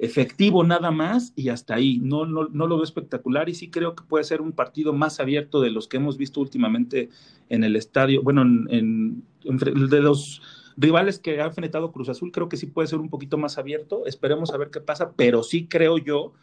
efectivo 0.01 0.63
nada 0.63 0.89
más 0.89 1.31
y 1.35 1.49
hasta 1.49 1.75
ahí. 1.75 1.99
No, 1.99 2.25
no, 2.25 2.47
no, 2.49 2.65
lo 2.65 2.75
veo 2.77 2.83
espectacular 2.83 3.49
y 3.49 3.53
sí 3.53 3.69
creo 3.69 3.95
que 3.95 4.03
puede 4.03 4.23
ser 4.23 4.41
un 4.41 4.51
partido 4.51 4.93
más 4.93 5.19
abierto 5.19 5.61
de 5.61 5.69
los 5.69 5.87
que 5.87 5.97
hemos 5.97 6.17
visto 6.17 6.41
últimamente 6.41 7.09
en 7.49 7.63
el 7.63 7.75
estadio. 7.75 8.23
Bueno, 8.23 8.41
en, 8.41 9.23
de 9.43 10.01
los 10.01 10.41
rivales 10.75 11.19
que 11.19 11.39
ha 11.39 11.45
enfrentado 11.45 11.91
Cruz 11.91 12.09
Azul, 12.09 12.31
creo 12.31 12.49
que 12.49 12.57
sí 12.57 12.65
puede 12.65 12.87
ser 12.87 12.97
un 12.97 13.09
poquito 13.09 13.37
más 13.37 13.59
abierto. 13.59 14.07
Esperemos 14.07 14.51
a 14.51 14.57
ver 14.57 14.71
qué 14.71 14.81
pasa, 14.81 15.11
pero 15.15 15.43
sí 15.43 15.67
creo 15.67 15.99
yo 15.99 16.33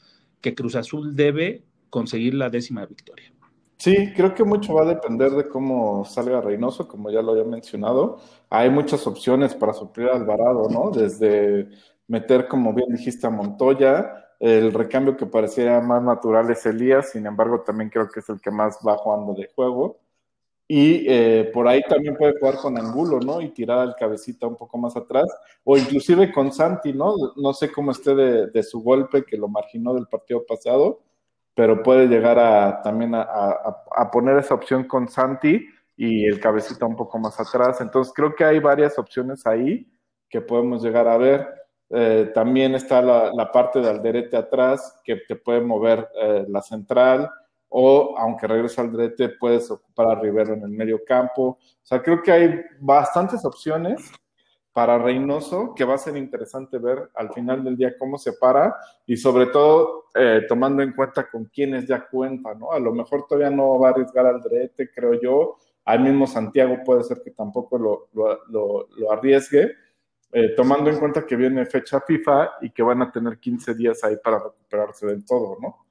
que 0.41 0.55
Cruz 0.55 0.77
Azul 0.77 1.17
debe 1.17 1.65
conseguir 1.91 2.35
la 2.35 2.51
décima 2.51 2.87
victoria. 2.87 3.33
Sí, 3.77 4.13
creo 4.15 4.35
que 4.35 4.45
mucho 4.45 4.75
va 4.75 4.83
a 4.83 4.95
depender 4.95 5.33
de 5.33 5.49
cómo 5.49 6.05
salga 6.05 6.41
Reynoso, 6.41 6.87
como 6.87 7.11
ya 7.11 7.23
lo 7.23 7.33
había 7.33 7.45
mencionado. 7.45 8.21
Hay 8.51 8.71
muchas 8.71 9.05
opciones 9.09 9.55
para 9.55 9.73
suplir 9.73 10.09
a 10.09 10.17
Alvarado, 10.17 10.69
¿no? 10.71 10.93
Desde 10.93 11.69
meter, 12.09 12.49
como 12.49 12.75
bien 12.75 12.89
dijiste, 12.91 13.27
a 13.27 13.31
Montoya. 13.31 14.25
El 14.41 14.73
recambio 14.73 15.17
que 15.17 15.27
pareciera 15.27 15.81
más 15.81 16.03
natural 16.03 16.51
es 16.51 16.65
Elías, 16.67 17.11
sin 17.11 17.27
embargo, 17.27 17.61
también 17.61 17.91
creo 17.91 18.09
que 18.09 18.21
es 18.21 18.29
el 18.29 18.41
que 18.41 18.51
más 18.51 18.79
va 18.87 18.97
jugando 18.97 19.35
de 19.35 19.49
juego. 19.55 19.99
Y 20.71 21.07
eh, 21.09 21.51
por 21.53 21.67
ahí 21.67 21.83
también 21.89 22.15
puede 22.15 22.39
jugar 22.39 22.57
con 22.57 22.77
Angulo, 22.77 23.21
¿no? 23.21 23.41
Y 23.41 23.49
tirar 23.51 23.79
al 23.79 23.97
cabecita 23.97 24.47
un 24.47 24.57
poco 24.57 24.77
más 24.77 24.97
atrás. 24.97 25.27
O 25.65 25.77
inclusive 25.79 26.31
con 26.31 26.53
Santi, 26.53 26.93
¿no? 26.93 27.15
No 27.37 27.55
sé 27.55 27.73
cómo 27.73 27.91
esté 27.91 28.15
de, 28.15 28.63
su 28.63 28.83
golpe, 28.83 29.25
que 29.25 29.39
lo 29.39 29.49
marginó 29.49 29.95
del 29.95 30.07
partido 30.07 30.45
pasado, 30.47 31.01
pero 31.55 31.83
puede 31.83 32.07
llegar 32.07 32.39
a 32.39 32.83
también 32.83 33.15
a, 33.15 33.23
a 33.23 34.11
poner 34.11 34.37
esa 34.39 34.55
opción 34.55 34.85
con 34.85 35.09
Santi 35.09 35.67
y 35.97 36.27
el 36.27 36.39
cabecita 36.39 36.87
un 36.87 36.97
poco 36.97 37.19
más 37.19 37.41
atrás. 37.41 37.81
Entonces 37.81 38.13
creo 38.15 38.35
que 38.35 38.45
hay 38.45 38.61
varias 38.61 38.99
opciones 38.99 39.47
ahí 39.47 39.91
que 40.29 40.41
podemos 40.41 40.83
llegar 40.83 41.09
a 41.09 41.17
ver. 41.17 41.58
Eh, 41.91 42.31
también 42.35 42.75
está 42.75 43.01
la, 43.01 43.51
parte 43.51 43.81
de 43.81 43.89
Alderete 43.89 44.37
atrás, 44.37 45.01
que 45.03 45.17
te 45.17 45.37
puede 45.37 45.61
mover 45.61 46.09
eh, 46.21 46.45
la 46.49 46.61
central, 46.61 47.31
o 47.71 48.15
aunque 48.19 48.47
regrese 48.47 48.81
Alderete, 48.81 49.31
puedes 49.31 49.71
ocupar 49.71 50.11
a 50.11 50.21
Rivero 50.21 50.55
en 50.55 50.63
el 50.63 50.71
medio 50.71 51.01
campo. 51.05 51.43
O 51.43 51.59
sea, 51.83 52.03
creo 52.03 52.23
que 52.23 52.33
hay 52.33 52.61
bastantes 52.81 53.45
opciones 53.45 54.11
para 54.73 54.99
Reynoso 54.99 55.75
que 55.75 55.85
va 55.85 55.95
a 55.95 55.99
ser 55.99 56.17
interesante 56.17 56.79
ver 56.79 57.11
al 57.15 57.33
final 57.33 57.65
del 57.65 57.77
día 57.77 57.99
cómo 57.99 58.17
se 58.17 58.35
para 58.35 58.77
y 59.07 59.17
sobre 59.17 59.47
todo 59.47 60.05
eh, 60.15 60.43
tomando 60.49 60.83
en 60.83 60.93
cuenta 60.93 61.29
con 61.29 61.47
quiénes 61.47 61.87
ya 61.87 62.07
cuenta, 62.07 62.55
¿no? 62.55 62.71
A 62.71 62.79
lo 62.79 62.93
mejor 62.93 63.27
todavía 63.27 63.51
no 63.51 63.79
va 63.79 63.89
a 63.89 63.91
arriesgar 63.91 64.27
Alderete, 64.27 64.91
creo 64.91 65.21
yo. 65.21 65.57
Al 65.85 66.01
mismo 66.01 66.27
Santiago 66.27 66.77
puede 66.85 67.03
ser 67.03 67.23
que 67.25 67.31
tampoco 67.31 67.79
lo, 67.79 68.09
lo, 68.13 68.89
lo 68.97 69.13
arriesgue 69.13 69.73
eh, 70.33 70.55
tomando 70.55 70.91
en 70.91 70.99
cuenta 70.99 71.25
que 71.25 71.37
viene 71.37 71.65
fecha 71.65 72.01
FIFA 72.01 72.51
y 72.61 72.71
que 72.71 72.83
van 72.83 73.01
a 73.01 73.11
tener 73.11 73.39
15 73.39 73.75
días 73.75 74.05
ahí 74.05 74.17
para 74.23 74.39
recuperarse 74.39 75.07
del 75.07 75.25
todo, 75.25 75.57
¿no? 75.61 75.87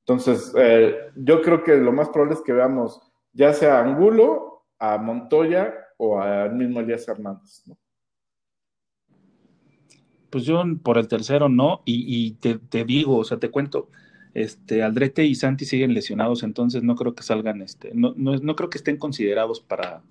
Entonces, 0.00 0.52
eh, 0.56 1.10
yo 1.14 1.42
creo 1.42 1.62
que 1.62 1.76
lo 1.76 1.92
más 1.92 2.08
probable 2.08 2.34
es 2.34 2.40
que 2.40 2.52
veamos 2.52 3.00
ya 3.32 3.52
sea 3.52 3.78
a 3.78 3.84
Angulo, 3.84 4.64
a 4.78 4.98
Montoya 4.98 5.74
o 5.96 6.20
al 6.20 6.54
mismo 6.54 6.80
Elías 6.80 7.06
Hernández, 7.06 7.62
¿no? 7.66 7.76
Pues 10.30 10.44
yo 10.44 10.62
por 10.82 10.96
el 10.96 11.08
tercero 11.08 11.50
no, 11.50 11.82
y, 11.84 12.32
te, 12.36 12.58
digo, 12.86 13.18
o 13.18 13.24
sea, 13.24 13.38
te 13.38 13.50
cuento, 13.50 13.90
este, 14.32 14.82
Aldrete 14.82 15.26
y 15.26 15.34
Santi 15.34 15.66
siguen 15.66 15.92
lesionados, 15.92 16.42
entonces 16.42 16.82
no 16.82 16.96
creo 16.96 17.14
que 17.14 17.22
salgan, 17.22 17.60
este, 17.60 17.90
no, 17.92 18.14
no, 18.16 18.34
no 18.38 18.56
creo 18.56 18.70
que 18.70 18.78
estén 18.78 18.96
considerados 18.96 19.60
para, 19.60 20.02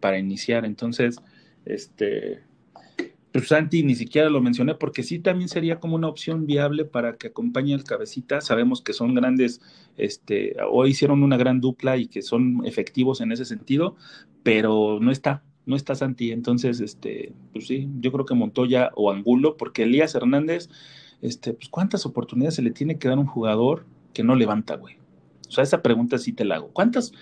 para 0.00 0.18
iniciar. 0.18 0.64
Entonces, 0.64 1.18
este, 1.66 2.42
pues 3.38 3.48
Santi 3.48 3.82
ni 3.82 3.94
siquiera 3.94 4.30
lo 4.30 4.40
mencioné 4.40 4.74
porque 4.74 5.02
sí 5.02 5.18
también 5.18 5.48
sería 5.48 5.80
como 5.80 5.96
una 5.96 6.08
opción 6.08 6.46
viable 6.46 6.84
para 6.84 7.16
que 7.16 7.28
acompañe 7.28 7.74
al 7.74 7.84
cabecita. 7.84 8.40
Sabemos 8.40 8.82
que 8.82 8.92
son 8.92 9.14
grandes, 9.14 9.60
este, 9.96 10.56
o 10.70 10.86
hicieron 10.86 11.22
una 11.22 11.36
gran 11.36 11.60
dupla 11.60 11.96
y 11.96 12.06
que 12.06 12.22
son 12.22 12.62
efectivos 12.64 13.20
en 13.20 13.32
ese 13.32 13.44
sentido, 13.44 13.96
pero 14.42 14.98
no 15.00 15.10
está, 15.10 15.42
no 15.66 15.76
está 15.76 15.94
Santi. 15.94 16.32
Entonces, 16.32 16.80
este, 16.80 17.32
pues 17.52 17.66
sí, 17.66 17.88
yo 18.00 18.12
creo 18.12 18.24
que 18.26 18.34
Montoya 18.34 18.90
o 18.94 19.10
Angulo, 19.10 19.56
porque 19.56 19.82
Elías 19.82 20.14
Hernández, 20.14 20.68
este, 21.20 21.52
pues 21.52 21.68
cuántas 21.68 22.06
oportunidades 22.06 22.54
se 22.54 22.62
le 22.62 22.70
tiene 22.70 22.98
que 22.98 23.08
dar 23.08 23.18
a 23.18 23.20
un 23.20 23.26
jugador 23.26 23.86
que 24.14 24.22
no 24.22 24.34
levanta, 24.34 24.76
güey. 24.76 24.96
O 25.48 25.50
sea, 25.50 25.64
esa 25.64 25.82
pregunta 25.82 26.18
sí 26.18 26.32
te 26.32 26.44
la 26.44 26.56
hago. 26.56 26.68
¿Cuántas? 26.68 27.12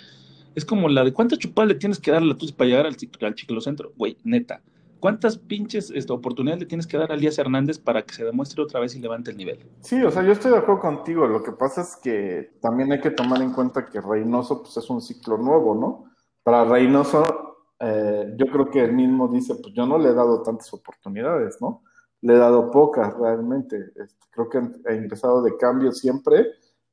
Es 0.55 0.64
como 0.64 0.88
la 0.88 1.03
de 1.03 1.12
cuántas 1.12 1.38
chupadas 1.38 1.68
le 1.68 1.74
tienes 1.74 1.98
que 1.98 2.11
dar 2.11 2.22
a 2.22 2.27
la 2.27 2.37
para 2.57 2.68
llegar 2.68 2.87
al, 2.87 2.96
al 3.20 3.37
ciclocentro, 3.37 3.92
güey, 3.96 4.16
neta 4.22 4.62
¿Cuántas 5.04 5.36
pinches 5.36 5.90
este, 5.90 6.14
oportunidades 6.14 6.60
le 6.62 6.66
tienes 6.66 6.86
que 6.86 6.96
dar 6.96 7.12
a 7.12 7.14
Elías 7.14 7.36
Hernández 7.36 7.78
para 7.78 8.06
que 8.06 8.14
se 8.14 8.24
demuestre 8.24 8.62
otra 8.62 8.80
vez 8.80 8.94
y 8.94 9.00
levante 9.00 9.32
el 9.32 9.36
nivel? 9.36 9.58
Sí, 9.82 10.02
o 10.02 10.10
sea, 10.10 10.22
yo 10.22 10.32
estoy 10.32 10.52
de 10.52 10.56
acuerdo 10.56 10.80
contigo. 10.80 11.26
Lo 11.26 11.42
que 11.42 11.52
pasa 11.52 11.82
es 11.82 11.96
que 11.96 12.52
también 12.62 12.90
hay 12.90 13.02
que 13.02 13.10
tomar 13.10 13.42
en 13.42 13.52
cuenta 13.52 13.84
que 13.84 14.00
Reynoso 14.00 14.62
pues, 14.62 14.78
es 14.78 14.88
un 14.88 15.02
ciclo 15.02 15.36
nuevo, 15.36 15.74
¿no? 15.74 16.10
Para 16.42 16.64
Reynoso, 16.64 17.58
eh, 17.80 18.32
yo 18.34 18.46
creo 18.46 18.70
que 18.70 18.82
él 18.82 18.94
mismo 18.94 19.28
dice, 19.28 19.56
pues 19.56 19.74
yo 19.74 19.84
no 19.84 19.98
le 19.98 20.08
he 20.08 20.14
dado 20.14 20.42
tantas 20.42 20.72
oportunidades, 20.72 21.60
¿no? 21.60 21.82
Le 22.22 22.36
he 22.36 22.38
dado 22.38 22.70
pocas 22.70 23.14
realmente. 23.18 23.76
Este, 23.96 24.26
creo 24.30 24.48
que 24.48 24.58
he 24.90 24.94
empezado 24.94 25.42
de 25.42 25.54
cambio 25.58 25.92
siempre 25.92 26.46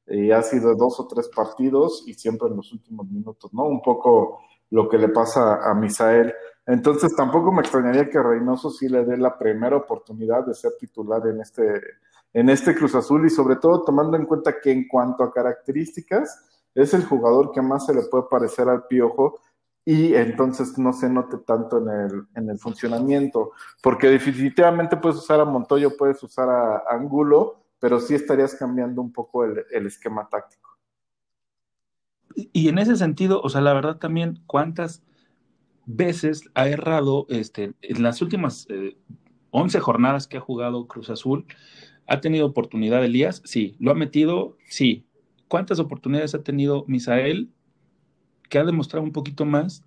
y 0.08 0.32
ha 0.32 0.42
sido 0.42 0.76
dos 0.76 1.00
o 1.00 1.08
tres 1.08 1.30
partidos 1.34 2.04
y 2.06 2.16
siempre 2.16 2.50
en 2.50 2.58
los 2.58 2.74
últimos 2.74 3.08
minutos, 3.08 3.54
¿no? 3.54 3.64
Un 3.64 3.82
poco 3.82 4.42
lo 4.70 4.90
que 4.90 4.98
le 4.98 5.08
pasa 5.08 5.64
a 5.64 5.74
Misael. 5.76 6.34
Entonces 6.66 7.16
tampoco 7.16 7.52
me 7.52 7.62
extrañaría 7.62 8.10
que 8.10 8.22
Reynoso 8.22 8.70
sí 8.70 8.88
le 8.88 9.04
dé 9.04 9.18
la 9.18 9.38
primera 9.38 9.78
oportunidad 9.78 10.46
de 10.46 10.54
ser 10.54 10.74
titular 10.80 11.26
en 11.28 11.42
este, 11.42 11.82
en 12.34 12.50
este 12.50 12.76
Cruz 12.76 12.96
Azul 12.96 13.26
y 13.26 13.30
sobre 13.30 13.56
todo 13.56 13.84
tomando 13.84 14.16
en 14.16 14.26
cuenta 14.26 14.60
que 14.62 14.72
en 14.72 14.88
cuanto 14.88 15.24
a 15.24 15.34
características 15.34 16.46
es 16.76 16.94
el 16.94 17.04
jugador 17.04 17.52
que 17.52 17.62
más 17.62 17.86
se 17.86 17.94
le 17.94 18.04
puede 18.04 18.26
parecer 18.30 18.70
al 18.70 18.86
Piojo 18.86 19.40
y 19.84 20.14
entonces 20.14 20.78
no 20.78 20.94
se 20.94 21.10
note 21.10 21.38
tanto 21.40 21.80
en 21.80 21.90
el, 21.90 22.28
en 22.36 22.50
el 22.52 22.60
funcionamiento, 22.60 23.52
porque 23.82 24.10
definitivamente 24.10 24.96
puedes 24.96 25.18
usar 25.18 25.40
a 25.40 25.46
Montoyo, 25.46 25.98
puedes 25.98 26.22
usar 26.22 26.50
a 26.50 26.84
Angulo, 26.88 27.64
pero 27.80 28.00
sí 28.00 28.14
estarías 28.14 28.54
cambiando 28.54 29.02
un 29.02 29.12
poco 29.12 29.44
el, 29.44 29.66
el 29.72 29.88
esquema 29.88 30.30
táctico. 30.30 30.70
Y 32.36 32.70
en 32.70 32.78
ese 32.78 32.96
sentido, 32.96 33.42
o 33.42 33.50
sea, 33.50 33.62
la 33.62 33.74
verdad 33.74 33.98
también, 33.98 34.44
¿cuántas 34.46 35.04
veces 35.86 36.50
ha 36.54 36.68
errado 36.68 37.26
este, 37.30 37.74
en 37.82 38.04
las 38.04 38.22
últimas 38.22 38.68
11 39.52 39.78
eh, 39.78 39.82
jornadas 39.82 40.28
que 40.28 40.38
ha 40.38 40.42
jugado 40.42 40.88
Cruz 40.88 41.10
Azul. 41.10 41.46
¿Ha 42.08 42.22
tenido 42.22 42.46
oportunidad 42.46 43.04
Elías? 43.04 43.42
Sí. 43.46 43.76
¿Lo 43.80 43.92
ha 43.92 43.96
metido? 43.96 44.58
Sí. 44.68 45.06
¿Cuántas 45.48 45.80
oportunidades 45.80 46.36
ha 46.36 46.44
tenido 46.44 46.86
Misael? 46.88 47.50
Que 48.50 48.60
ha 48.60 48.64
demostrado 48.64 49.04
un 49.04 49.12
poquito 49.12 49.46
más, 49.46 49.84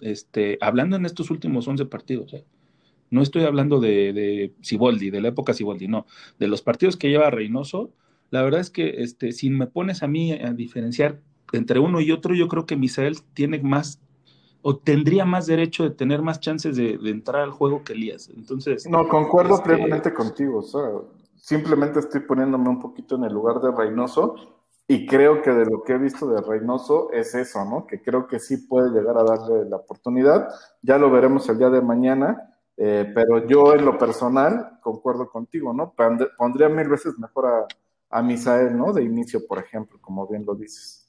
este, 0.00 0.58
hablando 0.60 0.96
en 0.96 1.06
estos 1.06 1.30
últimos 1.30 1.66
11 1.68 1.86
partidos. 1.86 2.34
¿eh? 2.34 2.44
No 3.10 3.22
estoy 3.22 3.44
hablando 3.44 3.80
de, 3.80 4.12
de 4.12 4.54
Ciboldi, 4.64 5.10
de 5.10 5.20
la 5.20 5.28
época 5.28 5.54
Ciboldi, 5.54 5.88
no. 5.88 6.06
De 6.38 6.48
los 6.48 6.62
partidos 6.62 6.96
que 6.96 7.08
lleva 7.08 7.30
Reynoso, 7.30 7.92
la 8.30 8.42
verdad 8.42 8.60
es 8.60 8.70
que 8.70 9.02
este, 9.02 9.32
si 9.32 9.50
me 9.50 9.66
pones 9.66 10.02
a 10.02 10.08
mí 10.08 10.32
a 10.32 10.52
diferenciar 10.52 11.20
entre 11.52 11.80
uno 11.80 12.00
y 12.00 12.12
otro, 12.12 12.34
yo 12.34 12.48
creo 12.48 12.66
que 12.66 12.76
Misael 12.76 13.16
tiene 13.34 13.58
más 13.60 14.00
o 14.62 14.76
tendría 14.76 15.24
más 15.24 15.46
derecho 15.46 15.84
de 15.84 15.90
tener 15.90 16.22
más 16.22 16.40
chances 16.40 16.76
de, 16.76 16.98
entrar 17.04 17.42
al 17.42 17.50
juego 17.50 17.82
que 17.84 17.94
Elías. 17.94 18.30
Entonces. 18.34 18.86
No, 18.88 19.08
concuerdo 19.08 19.54
este, 19.54 19.68
plenamente 19.68 20.12
contigo. 20.12 20.58
O 20.58 20.62
sea, 20.62 20.82
simplemente 21.36 22.00
estoy 22.00 22.20
poniéndome 22.20 22.68
un 22.68 22.80
poquito 22.80 23.16
en 23.16 23.24
el 23.24 23.32
lugar 23.32 23.60
de 23.60 23.70
Reynoso 23.70 24.34
y 24.86 25.06
creo 25.06 25.42
que 25.42 25.50
de 25.50 25.66
lo 25.66 25.82
que 25.82 25.94
he 25.94 25.98
visto 25.98 26.26
de 26.26 26.40
Reynoso 26.40 27.10
es 27.12 27.34
eso, 27.34 27.64
¿no? 27.64 27.86
Que 27.86 28.02
creo 28.02 28.26
que 28.26 28.38
sí 28.38 28.58
puede 28.58 28.90
llegar 28.90 29.16
a 29.16 29.24
darle 29.24 29.68
la 29.68 29.76
oportunidad. 29.76 30.48
Ya 30.82 30.98
lo 30.98 31.10
veremos 31.10 31.48
el 31.48 31.58
día 31.58 31.70
de 31.70 31.80
mañana. 31.80 32.46
Eh, 32.82 33.12
pero 33.14 33.46
yo 33.46 33.74
en 33.74 33.84
lo 33.84 33.98
personal 33.98 34.78
concuerdo 34.82 35.28
contigo, 35.28 35.74
¿no? 35.74 35.94
Pondría 36.38 36.68
mil 36.70 36.88
veces 36.88 37.18
mejor 37.18 37.46
a, 37.46 37.66
a 38.10 38.22
Misael, 38.22 38.76
¿no? 38.76 38.92
De 38.92 39.04
inicio, 39.04 39.46
por 39.46 39.58
ejemplo, 39.58 39.98
como 40.00 40.26
bien 40.26 40.44
lo 40.46 40.54
dices. 40.54 40.99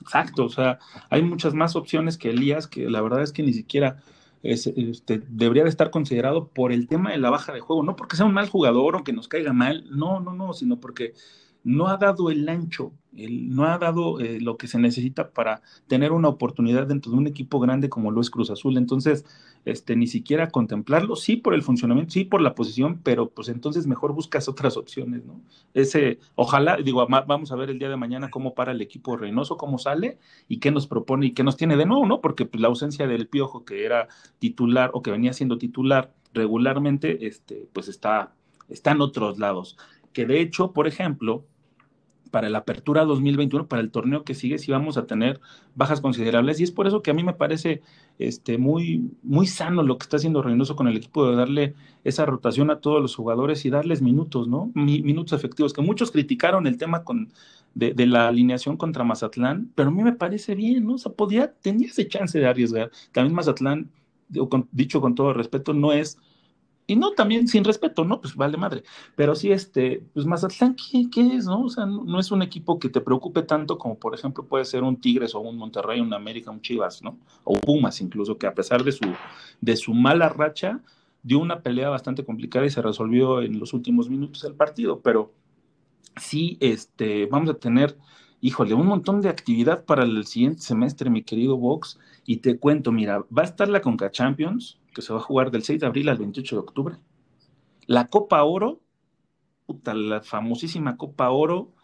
Exacto, 0.00 0.44
o 0.44 0.48
sea, 0.48 0.78
hay 1.10 1.22
muchas 1.22 1.54
más 1.54 1.74
opciones 1.74 2.18
que 2.18 2.30
Elías, 2.30 2.66
que 2.66 2.88
la 2.90 3.00
verdad 3.00 3.22
es 3.22 3.32
que 3.32 3.42
ni 3.42 3.52
siquiera 3.52 4.02
este, 4.42 4.72
debería 5.28 5.64
de 5.64 5.70
estar 5.70 5.90
considerado 5.90 6.48
por 6.48 6.70
el 6.72 6.86
tema 6.86 7.10
de 7.10 7.18
la 7.18 7.30
baja 7.30 7.52
de 7.52 7.60
juego, 7.60 7.82
no 7.82 7.96
porque 7.96 8.16
sea 8.16 8.26
un 8.26 8.34
mal 8.34 8.48
jugador 8.48 8.96
o 8.96 9.04
que 9.04 9.12
nos 9.12 9.26
caiga 9.28 9.52
mal, 9.52 9.84
no, 9.90 10.20
no, 10.20 10.34
no, 10.34 10.52
sino 10.52 10.78
porque 10.80 11.14
no 11.66 11.88
ha 11.88 11.96
dado 11.96 12.30
el 12.30 12.48
ancho, 12.48 12.92
no 13.12 13.64
ha 13.64 13.76
dado 13.76 14.20
eh, 14.20 14.38
lo 14.40 14.56
que 14.56 14.68
se 14.68 14.78
necesita 14.78 15.30
para 15.30 15.62
tener 15.88 16.12
una 16.12 16.28
oportunidad 16.28 16.86
dentro 16.86 17.10
de 17.10 17.18
un 17.18 17.26
equipo 17.26 17.58
grande 17.58 17.88
como 17.88 18.12
lo 18.12 18.20
es 18.20 18.30
Cruz 18.30 18.50
Azul. 18.50 18.76
Entonces, 18.76 19.24
este, 19.64 19.96
ni 19.96 20.06
siquiera 20.06 20.50
contemplarlo, 20.50 21.16
sí 21.16 21.36
por 21.36 21.54
el 21.54 21.64
funcionamiento, 21.64 22.12
sí 22.12 22.24
por 22.24 22.40
la 22.40 22.54
posición, 22.54 23.00
pero 23.02 23.30
pues 23.30 23.48
entonces 23.48 23.88
mejor 23.88 24.12
buscas 24.12 24.48
otras 24.48 24.76
opciones, 24.76 25.24
¿no? 25.24 25.40
Ese, 25.74 26.20
ojalá, 26.36 26.76
digo, 26.76 27.04
vamos 27.08 27.50
a 27.50 27.56
ver 27.56 27.70
el 27.70 27.80
día 27.80 27.88
de 27.88 27.96
mañana 27.96 28.30
cómo 28.30 28.54
para 28.54 28.70
el 28.70 28.80
equipo 28.80 29.16
Reynoso, 29.16 29.56
cómo 29.56 29.78
sale 29.78 30.20
y 30.46 30.60
qué 30.60 30.70
nos 30.70 30.86
propone 30.86 31.26
y 31.26 31.32
qué 31.32 31.42
nos 31.42 31.56
tiene 31.56 31.76
de 31.76 31.84
nuevo, 31.84 32.06
¿no? 32.06 32.20
Porque 32.20 32.46
pues, 32.46 32.60
la 32.60 32.68
ausencia 32.68 33.08
del 33.08 33.26
Piojo, 33.26 33.64
que 33.64 33.84
era 33.84 34.06
titular 34.38 34.92
o 34.94 35.02
que 35.02 35.10
venía 35.10 35.32
siendo 35.32 35.58
titular 35.58 36.14
regularmente, 36.32 37.26
este, 37.26 37.68
pues 37.72 37.88
está, 37.88 38.34
está 38.68 38.92
en 38.92 39.00
otros 39.00 39.40
lados. 39.40 39.76
Que 40.12 40.26
de 40.26 40.40
hecho, 40.40 40.72
por 40.72 40.86
ejemplo, 40.86 41.44
para 42.30 42.48
la 42.48 42.58
apertura 42.58 43.04
2021, 43.04 43.68
para 43.68 43.82
el 43.82 43.90
torneo 43.90 44.24
que 44.24 44.34
sigue, 44.34 44.58
sí 44.58 44.72
vamos 44.72 44.96
a 44.96 45.06
tener 45.06 45.40
bajas 45.74 46.00
considerables. 46.00 46.60
Y 46.60 46.64
es 46.64 46.70
por 46.70 46.86
eso 46.86 47.02
que 47.02 47.10
a 47.10 47.14
mí 47.14 47.22
me 47.22 47.34
parece 47.34 47.82
este, 48.18 48.58
muy, 48.58 49.10
muy 49.22 49.46
sano 49.46 49.82
lo 49.82 49.98
que 49.98 50.04
está 50.04 50.16
haciendo 50.16 50.42
Reynoso 50.42 50.76
con 50.76 50.88
el 50.88 50.96
equipo 50.96 51.28
de 51.28 51.36
darle 51.36 51.74
esa 52.04 52.26
rotación 52.26 52.70
a 52.70 52.80
todos 52.80 53.00
los 53.02 53.14
jugadores 53.14 53.64
y 53.64 53.70
darles 53.70 54.02
minutos, 54.02 54.48
¿no? 54.48 54.70
minutos 54.74 55.32
efectivos, 55.32 55.72
que 55.72 55.82
muchos 55.82 56.10
criticaron 56.10 56.66
el 56.66 56.78
tema 56.78 57.04
con, 57.04 57.32
de, 57.74 58.06
la 58.06 58.28
alineación 58.28 58.76
contra 58.76 59.04
Mazatlán, 59.04 59.70
pero 59.74 59.90
a 59.90 59.92
mí 59.92 60.02
me 60.02 60.12
parece 60.12 60.54
bien, 60.54 60.86
¿no? 60.86 60.94
O 60.94 60.98
sea, 60.98 61.12
podía, 61.12 61.52
tenía 61.52 61.88
ese 61.88 62.08
chance 62.08 62.38
de 62.38 62.46
arriesgar. 62.46 62.90
También 63.12 63.34
Mazatlán, 63.34 63.90
dicho 64.72 65.00
con 65.00 65.14
todo 65.14 65.32
respeto, 65.34 65.74
no 65.74 65.92
es 65.92 66.18
y 66.86 66.96
no 66.96 67.12
también 67.12 67.48
sin 67.48 67.64
respeto, 67.64 68.04
¿no? 68.04 68.20
Pues 68.20 68.34
vale 68.36 68.56
madre. 68.56 68.84
Pero 69.16 69.34
sí, 69.34 69.50
este, 69.50 70.04
pues 70.14 70.24
Mazatlán, 70.24 70.76
¿qué, 70.76 71.08
qué 71.10 71.36
es, 71.36 71.46
no? 71.46 71.62
O 71.62 71.68
sea, 71.68 71.84
no, 71.86 72.20
es 72.20 72.30
un 72.30 72.42
equipo 72.42 72.78
que 72.78 72.88
te 72.88 73.00
preocupe 73.00 73.42
tanto 73.42 73.76
como, 73.76 73.98
por 73.98 74.14
ejemplo, 74.14 74.46
puede 74.46 74.64
ser 74.64 74.84
un 74.84 75.00
Tigres 75.00 75.34
o 75.34 75.40
un 75.40 75.56
Monterrey, 75.56 76.00
un 76.00 76.14
América, 76.14 76.50
un 76.50 76.60
Chivas, 76.60 77.02
¿no? 77.02 77.18
O 77.44 77.54
Pumas 77.54 78.00
incluso, 78.00 78.38
que 78.38 78.46
a 78.46 78.54
pesar 78.54 78.84
de 78.84 78.92
su, 78.92 79.04
de 79.60 79.76
su 79.76 79.94
mala 79.94 80.28
racha, 80.28 80.80
dio 81.22 81.40
una 81.40 81.60
pelea 81.60 81.88
bastante 81.88 82.24
complicada 82.24 82.66
y 82.66 82.70
se 82.70 82.82
resolvió 82.82 83.42
en 83.42 83.58
los 83.58 83.72
últimos 83.72 84.08
minutos 84.08 84.42
del 84.42 84.54
partido. 84.54 85.00
Pero 85.00 85.32
sí, 86.16 86.56
este, 86.60 87.26
vamos 87.26 87.50
a 87.50 87.54
tener, 87.54 87.98
híjole, 88.40 88.74
un 88.74 88.86
montón 88.86 89.22
de 89.22 89.28
actividad 89.28 89.84
para 89.84 90.04
el 90.04 90.24
siguiente 90.26 90.62
semestre, 90.62 91.10
mi 91.10 91.22
querido 91.22 91.56
Vox. 91.56 91.98
Y 92.24 92.38
te 92.38 92.58
cuento, 92.58 92.92
mira, 92.92 93.24
va 93.36 93.42
a 93.42 93.44
estar 93.44 93.68
la 93.68 93.80
Conca 93.80 94.10
Champions 94.10 94.78
que 94.96 95.02
se 95.02 95.12
va 95.12 95.18
a 95.18 95.22
jugar 95.22 95.50
del 95.50 95.62
6 95.62 95.80
de 95.80 95.86
abril 95.86 96.08
al 96.08 96.16
28 96.16 96.56
de 96.56 96.60
octubre. 96.60 96.96
La 97.86 98.08
Copa 98.08 98.42
Oro, 98.42 98.80
puta, 99.66 99.92
la 99.92 100.22
famosísima 100.22 100.96
Copa 100.96 101.28
Oro, 101.28 101.74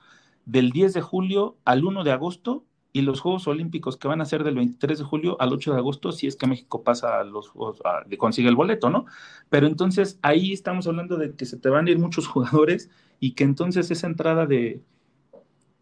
del 0.47 0.71
10 0.71 0.95
de 0.95 1.03
julio 1.03 1.59
al 1.67 1.85
1 1.85 2.05
de 2.05 2.11
agosto 2.11 2.65
y 2.91 3.03
los 3.03 3.21
Juegos 3.21 3.47
Olímpicos 3.49 3.99
que 3.99 4.09
van 4.09 4.23
a 4.23 4.25
ser 4.25 4.45
del 4.45 4.55
23 4.55 4.99
de 4.99 5.05
julio 5.05 5.37
al 5.41 5.53
8 5.53 5.75
de 5.75 5.79
agosto, 5.79 6.11
si 6.11 6.27
es 6.27 6.37
que 6.37 6.47
México 6.47 6.83
pasa 6.83 7.21
a 7.21 7.25
los 7.25 7.51
Juegos, 7.51 7.83
consigue 8.19 8.49
el 8.49 8.57
boleto, 8.57 8.89
¿no? 8.89 9.05
Pero 9.51 9.67
entonces 9.67 10.19
ahí 10.23 10.55
estamos 10.55 10.87
hablando 10.87 11.19
de 11.19 11.37
que 11.37 11.45
se 11.45 11.59
te 11.59 11.69
van 11.69 11.87
a 11.87 11.91
ir 11.91 11.99
muchos 11.99 12.27
jugadores 12.29 12.89
y 13.21 13.33
que 13.33 13.45
entonces 13.45 13.91
esa 13.91 14.07
entrada 14.07 14.47
de, 14.47 14.83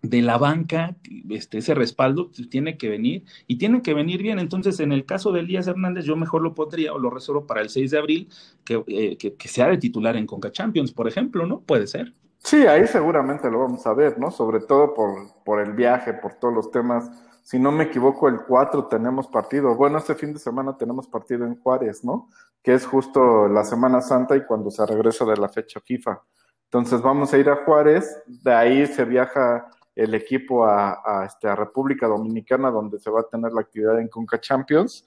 de 0.02 0.22
la 0.22 0.38
banca, 0.38 0.96
este, 1.28 1.58
ese 1.58 1.74
respaldo 1.74 2.30
tiene 2.50 2.78
que 2.78 2.88
venir 2.88 3.24
y 3.46 3.58
tiene 3.58 3.82
que 3.82 3.94
venir 3.94 4.22
bien. 4.22 4.38
Entonces, 4.38 4.80
en 4.80 4.92
el 4.92 5.04
caso 5.04 5.32
de 5.32 5.40
Elías 5.40 5.66
Hernández, 5.66 6.04
yo 6.04 6.16
mejor 6.16 6.42
lo 6.42 6.54
pondría 6.54 6.92
o 6.92 6.98
lo 6.98 7.10
reservo 7.10 7.46
para 7.46 7.60
el 7.60 7.68
6 7.68 7.90
de 7.90 7.98
abril, 7.98 8.28
que, 8.64 8.82
eh, 8.86 9.16
que, 9.16 9.48
sea 9.48 9.68
de 9.68 9.78
titular 9.78 10.16
en 10.16 10.26
Conca 10.26 10.50
Champions, 10.50 10.92
por 10.92 11.06
ejemplo, 11.06 11.46
¿no? 11.46 11.60
Puede 11.60 11.86
ser. 11.86 12.14
Sí, 12.38 12.66
ahí 12.66 12.86
seguramente 12.86 13.50
lo 13.50 13.60
vamos 13.60 13.86
a 13.86 13.92
ver, 13.92 14.18
¿no? 14.18 14.30
Sobre 14.30 14.60
todo 14.60 14.94
por, 14.94 15.10
por 15.44 15.60
el 15.60 15.74
viaje, 15.74 16.14
por 16.14 16.34
todos 16.34 16.54
los 16.54 16.70
temas. 16.70 17.10
Si 17.42 17.58
no 17.58 17.70
me 17.70 17.84
equivoco, 17.84 18.28
el 18.28 18.40
4 18.46 18.86
tenemos 18.86 19.26
partido. 19.26 19.74
Bueno, 19.74 19.98
este 19.98 20.14
fin 20.14 20.32
de 20.32 20.38
semana 20.38 20.76
tenemos 20.78 21.06
partido 21.06 21.44
en 21.44 21.56
Juárez, 21.56 22.04
¿no? 22.04 22.30
Que 22.62 22.72
es 22.72 22.86
justo 22.86 23.48
la 23.48 23.64
Semana 23.64 24.00
Santa 24.00 24.36
y 24.36 24.46
cuando 24.46 24.70
se 24.70 24.86
regresa 24.86 25.26
de 25.26 25.36
la 25.36 25.48
fecha 25.48 25.80
FIFA. 25.80 26.22
Entonces 26.64 27.02
vamos 27.02 27.32
a 27.34 27.38
ir 27.38 27.50
a 27.50 27.64
Juárez, 27.64 28.22
de 28.26 28.54
ahí 28.54 28.86
se 28.86 29.04
viaja 29.04 29.66
el 30.00 30.14
equipo 30.14 30.64
a, 30.64 31.24
este, 31.26 31.46
a 31.46 31.54
República 31.54 32.06
Dominicana, 32.06 32.70
donde 32.70 32.98
se 32.98 33.10
va 33.10 33.20
a 33.20 33.28
tener 33.28 33.52
la 33.52 33.60
actividad 33.60 34.00
en 34.00 34.08
Conca 34.08 34.40
Champions, 34.40 35.06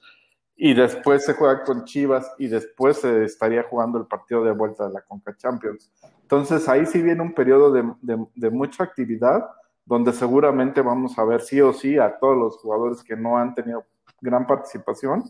y 0.56 0.72
después 0.72 1.24
se 1.24 1.34
juega 1.34 1.64
con 1.64 1.84
Chivas 1.84 2.32
y 2.38 2.46
después 2.46 2.98
se 2.98 3.24
estaría 3.24 3.64
jugando 3.64 3.98
el 3.98 4.06
partido 4.06 4.44
de 4.44 4.52
vuelta 4.52 4.86
de 4.86 4.92
la 4.92 5.00
Conca 5.00 5.36
Champions. 5.36 5.90
Entonces 6.22 6.68
ahí 6.68 6.86
sí 6.86 7.02
viene 7.02 7.22
un 7.22 7.34
periodo 7.34 7.72
de, 7.72 8.50
mucha 8.50 8.84
actividad, 8.84 9.44
donde 9.84 10.12
seguramente 10.12 10.80
vamos 10.80 11.18
a 11.18 11.24
ver 11.24 11.40
sí 11.40 11.60
o 11.60 11.72
sí 11.72 11.98
a 11.98 12.16
todos 12.16 12.36
los 12.38 12.56
jugadores 12.58 13.02
que 13.02 13.16
no 13.16 13.36
han 13.36 13.52
tenido 13.52 13.84
gran 14.20 14.46
participación, 14.46 15.24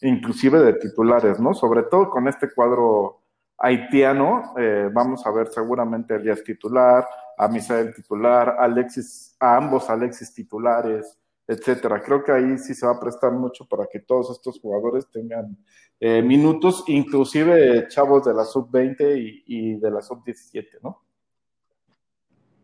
inclusive 0.00 0.60
de 0.60 0.72
titulares, 0.72 1.38
¿no? 1.38 1.52
Sobre 1.52 1.82
todo 1.82 2.08
con 2.08 2.26
este 2.26 2.50
cuadro 2.50 3.19
haitiano, 3.60 4.54
eh, 4.58 4.88
vamos 4.90 5.24
a 5.26 5.30
ver 5.30 5.48
seguramente 5.48 6.14
el 6.14 6.22
Elías 6.22 6.42
titular, 6.42 7.06
a 7.36 7.46
Misael 7.46 7.94
titular, 7.94 8.56
Alexis, 8.58 9.36
a 9.38 9.56
ambos 9.56 9.88
Alexis 9.90 10.32
titulares, 10.32 11.18
etcétera. 11.46 12.02
Creo 12.02 12.24
que 12.24 12.32
ahí 12.32 12.58
sí 12.58 12.74
se 12.74 12.86
va 12.86 12.92
a 12.92 13.00
prestar 13.00 13.32
mucho 13.32 13.66
para 13.66 13.86
que 13.86 14.00
todos 14.00 14.30
estos 14.30 14.58
jugadores 14.60 15.10
tengan 15.10 15.58
eh, 15.98 16.22
minutos, 16.22 16.84
inclusive 16.86 17.86
chavos 17.88 18.24
de 18.24 18.32
la 18.32 18.44
sub-20 18.44 19.42
y, 19.46 19.74
de 19.74 19.90
la 19.90 20.00
sub-17, 20.00 20.78
¿no? 20.82 21.02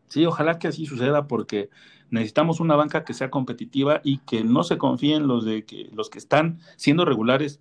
Sí, 0.09 0.25
ojalá 0.25 0.59
que 0.59 0.69
así 0.69 0.87
suceda 0.87 1.27
porque 1.27 1.69
necesitamos 2.11 2.61
una 2.61 2.77
banca 2.77 3.05
que 3.05 3.13
sea 3.13 3.31
competitiva 3.31 4.01
y 4.05 4.19
que 4.19 4.45
no 4.45 4.63
se 4.63 4.79
confíen 4.79 5.27
los 5.27 5.45
de 5.45 5.67
que 5.67 5.91
los 5.93 6.09
que 6.09 6.19
están 6.19 6.61
siendo 6.77 7.05
regulares 7.05 7.61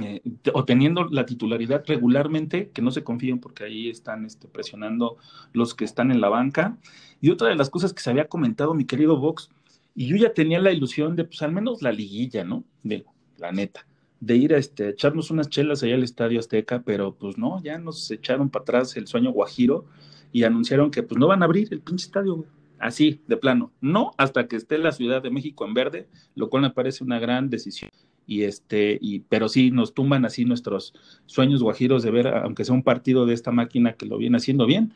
eh, 0.00 0.22
o 0.54 0.64
teniendo 0.64 1.04
la 1.06 1.26
titularidad 1.26 1.82
regularmente, 1.86 2.70
que 2.70 2.82
no 2.82 2.92
se 2.92 3.02
confíen 3.02 3.40
porque 3.40 3.64
ahí 3.64 3.88
están 3.88 4.24
este, 4.24 4.46
presionando 4.46 5.16
los 5.52 5.74
que 5.74 5.84
están 5.84 6.12
en 6.12 6.20
la 6.20 6.28
banca. 6.28 6.78
Y 7.20 7.30
otra 7.30 7.48
de 7.48 7.56
las 7.56 7.68
cosas 7.68 7.92
que 7.92 8.00
se 8.00 8.10
había 8.10 8.28
comentado 8.28 8.74
mi 8.74 8.84
querido 8.84 9.16
Vox, 9.16 9.50
y 9.96 10.06
yo 10.06 10.16
ya 10.16 10.32
tenía 10.32 10.60
la 10.60 10.70
ilusión 10.70 11.16
de, 11.16 11.24
pues 11.24 11.42
al 11.42 11.50
menos 11.50 11.82
la 11.82 11.90
liguilla, 11.90 12.44
¿no? 12.44 12.62
De 12.84 13.04
la 13.38 13.50
neta, 13.50 13.86
de 14.20 14.36
ir 14.36 14.54
a 14.54 14.58
este, 14.58 14.90
echarnos 14.90 15.32
unas 15.32 15.48
chelas 15.48 15.82
allá 15.82 15.96
al 15.96 16.04
Estadio 16.04 16.38
Azteca, 16.38 16.82
pero 16.84 17.14
pues 17.16 17.36
no, 17.36 17.60
ya 17.62 17.78
nos 17.78 18.08
echaron 18.12 18.50
para 18.50 18.62
atrás 18.62 18.96
el 18.96 19.08
sueño 19.08 19.32
guajiro 19.32 19.86
y 20.30 20.44
anunciaron 20.44 20.92
que 20.92 21.02
pues 21.02 21.18
no 21.18 21.26
van 21.26 21.42
a 21.42 21.46
abrir 21.46 21.68
el 21.72 21.80
pinche 21.80 22.06
estadio, 22.06 22.44
Así, 22.78 23.20
de 23.26 23.36
plano. 23.36 23.72
No 23.80 24.12
hasta 24.18 24.46
que 24.46 24.54
esté 24.54 24.78
la 24.78 24.92
Ciudad 24.92 25.20
de 25.20 25.30
México 25.30 25.66
en 25.66 25.74
verde, 25.74 26.08
lo 26.36 26.48
cual 26.48 26.62
me 26.62 26.70
parece 26.70 27.02
una 27.02 27.18
gran 27.18 27.50
decisión 27.50 27.90
y 28.28 28.44
este, 28.44 28.98
y, 29.00 29.20
pero 29.20 29.48
sí 29.48 29.70
nos 29.70 29.94
tumban 29.94 30.26
así 30.26 30.44
nuestros 30.44 30.92
sueños 31.24 31.62
guajiros 31.62 32.02
de 32.02 32.10
ver, 32.10 32.28
aunque 32.28 32.64
sea 32.64 32.74
un 32.74 32.82
partido 32.82 33.24
de 33.24 33.32
esta 33.32 33.52
máquina 33.52 33.94
que 33.94 34.04
lo 34.04 34.18
viene 34.18 34.36
haciendo 34.36 34.66
bien, 34.66 34.92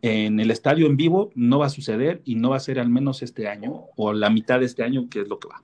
en 0.00 0.40
el 0.40 0.50
estadio 0.50 0.86
en 0.86 0.96
vivo 0.96 1.30
no 1.34 1.58
va 1.58 1.66
a 1.66 1.70
suceder 1.70 2.22
y 2.24 2.36
no 2.36 2.50
va 2.50 2.56
a 2.56 2.60
ser 2.60 2.80
al 2.80 2.88
menos 2.88 3.22
este 3.22 3.48
año 3.48 3.84
o 3.96 4.14
la 4.14 4.30
mitad 4.30 4.60
de 4.60 4.64
este 4.64 4.82
año, 4.82 5.08
que 5.10 5.20
es 5.20 5.28
lo 5.28 5.38
que 5.38 5.48
va. 5.48 5.62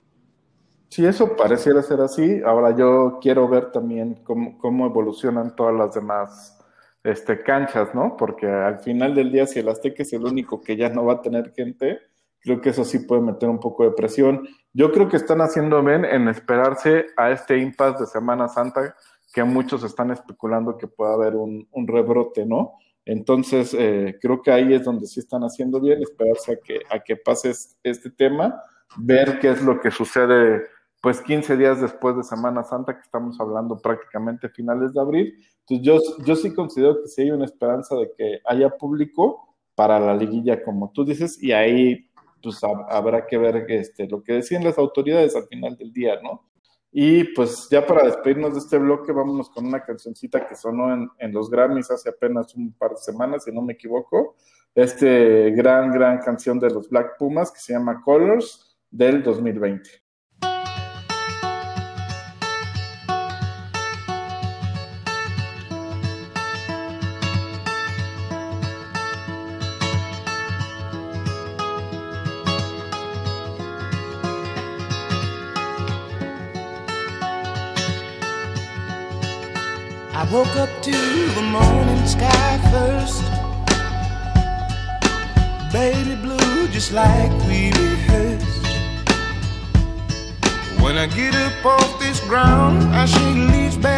Sí, 0.89 1.03
eso 1.03 1.35
pareciera 1.35 1.81
ser 1.81 2.01
así. 2.01 2.41
Ahora 2.45 2.75
yo 2.77 3.17
quiero 3.19 3.49
ver 3.49 3.71
también 3.71 4.19
cómo, 4.23 4.57
cómo 4.59 4.85
evolucionan 4.85 5.55
todas 5.55 5.73
las 5.73 5.95
demás 5.95 6.63
este, 7.03 7.41
canchas, 7.41 7.95
¿no? 7.95 8.15
Porque 8.15 8.45
al 8.45 8.77
final 8.79 9.15
del 9.15 9.31
día, 9.31 9.47
si 9.47 9.57
el 9.57 9.69
Azteca 9.69 10.03
es 10.03 10.13
el 10.13 10.23
único 10.23 10.61
que 10.61 10.77
ya 10.77 10.89
no 10.89 11.03
va 11.03 11.13
a 11.13 11.21
tener 11.21 11.51
gente, 11.55 11.99
creo 12.45 12.61
que 12.61 12.69
eso 12.69 12.85
sí 12.85 12.99
puede 12.99 13.21
meter 13.21 13.49
un 13.49 13.59
poco 13.59 13.83
de 13.83 13.91
presión. 13.91 14.47
Yo 14.71 14.91
creo 14.91 15.09
que 15.09 15.17
están 15.17 15.41
haciendo 15.41 15.83
bien 15.83 16.05
en 16.05 16.27
esperarse 16.27 17.07
a 17.17 17.31
este 17.31 17.57
impasse 17.57 18.01
de 18.01 18.05
Semana 18.05 18.47
Santa, 18.47 18.95
que 19.33 19.43
muchos 19.43 19.83
están 19.83 20.11
especulando 20.11 20.77
que 20.77 20.87
pueda 20.87 21.13
haber 21.15 21.35
un, 21.35 21.67
rebrote, 21.87 22.45
¿no? 22.45 22.73
Entonces, 23.03 23.75
eh, 23.77 24.17
creo 24.21 24.41
que 24.41 24.51
ahí 24.51 24.73
es 24.73 24.83
donde 24.83 25.07
sí 25.07 25.19
están 25.19 25.41
haciendo 25.41 25.81
bien, 25.81 26.01
esperarse 26.01 26.53
a 26.53 26.55
que, 26.63 26.81
a 26.89 26.99
que 26.99 27.17
pase 27.17 27.51
este 27.83 28.11
tema, 28.11 28.61
ver 28.97 29.39
qué 29.39 29.49
es 29.49 29.63
lo 29.63 29.79
que 29.81 29.89
sucede, 29.89 30.67
pues 31.01 31.21
15 31.21 31.57
días 31.57 31.81
después 31.81 32.15
de 32.15 32.23
Semana 32.23 32.63
Santa, 32.63 32.95
que 32.95 33.01
estamos 33.01 33.39
hablando 33.39 33.77
prácticamente 33.77 34.49
finales 34.49 34.93
de 34.93 35.01
abril. 35.01 35.33
Entonces, 35.67 35.85
yo, 35.85 36.23
yo 36.25 36.35
sí 36.35 36.53
considero 36.53 37.01
que 37.01 37.07
sí 37.07 37.23
hay 37.23 37.31
una 37.31 37.45
esperanza 37.45 37.95
de 37.95 38.11
que 38.15 38.39
haya 38.45 38.69
público 38.69 39.55
para 39.73 39.99
la 39.99 40.15
liguilla, 40.15 40.63
como 40.63 40.91
tú 40.91 41.03
dices, 41.03 41.41
y 41.41 41.51
ahí 41.51 42.07
pues 42.45 42.61
habrá 42.63 43.25
que 43.25 43.37
ver 43.37 43.65
este, 43.69 44.07
lo 44.07 44.23
que 44.23 44.33
decían 44.33 44.63
las 44.63 44.77
autoridades 44.77 45.35
al 45.35 45.47
final 45.47 45.75
del 45.75 45.91
día, 45.91 46.19
¿no? 46.21 46.45
Y 46.91 47.25
pues 47.33 47.67
ya 47.69 47.85
para 47.85 48.05
despedirnos 48.05 48.53
de 48.53 48.59
este 48.59 48.77
bloque, 48.77 49.11
vámonos 49.11 49.49
con 49.49 49.65
una 49.65 49.83
cancioncita 49.83 50.47
que 50.47 50.55
sonó 50.55 50.93
en, 50.93 51.09
en 51.19 51.33
los 51.33 51.49
Grammys 51.49 51.91
hace 51.91 52.09
apenas 52.09 52.55
un 52.55 52.71
par 52.71 52.91
de 52.91 52.97
semanas, 52.97 53.43
si 53.43 53.51
no 53.51 53.61
me 53.61 53.73
equivoco. 53.73 54.35
Este 54.73 55.51
gran, 55.51 55.91
gran 55.91 56.19
canción 56.19 56.59
de 56.59 56.69
los 56.69 56.89
Black 56.89 57.17
Pumas 57.17 57.51
que 57.51 57.59
se 57.59 57.73
llama 57.73 58.01
Colors 58.01 58.77
del 58.89 59.23
2020. 59.23 60.04
Woke 80.31 80.55
up 80.55 80.69
to 80.81 80.91
the 80.91 81.41
morning 81.41 82.05
sky 82.05 82.59
first. 82.71 83.23
Baby 85.71 86.15
blue, 86.15 86.67
just 86.69 86.91
like 86.91 87.31
we 87.47 87.71
rehearsed. 87.71 88.65
When 90.81 90.97
I 90.97 91.07
get 91.07 91.35
up 91.35 91.65
off 91.65 91.99
this 91.99 92.19
ground, 92.21 92.83
I 92.93 93.05
shake 93.05 93.51
leaves 93.53 93.77
back 93.77 93.94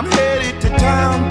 I'm 0.00 0.10
headed 0.12 0.62
to 0.62 0.68
town, 0.78 1.28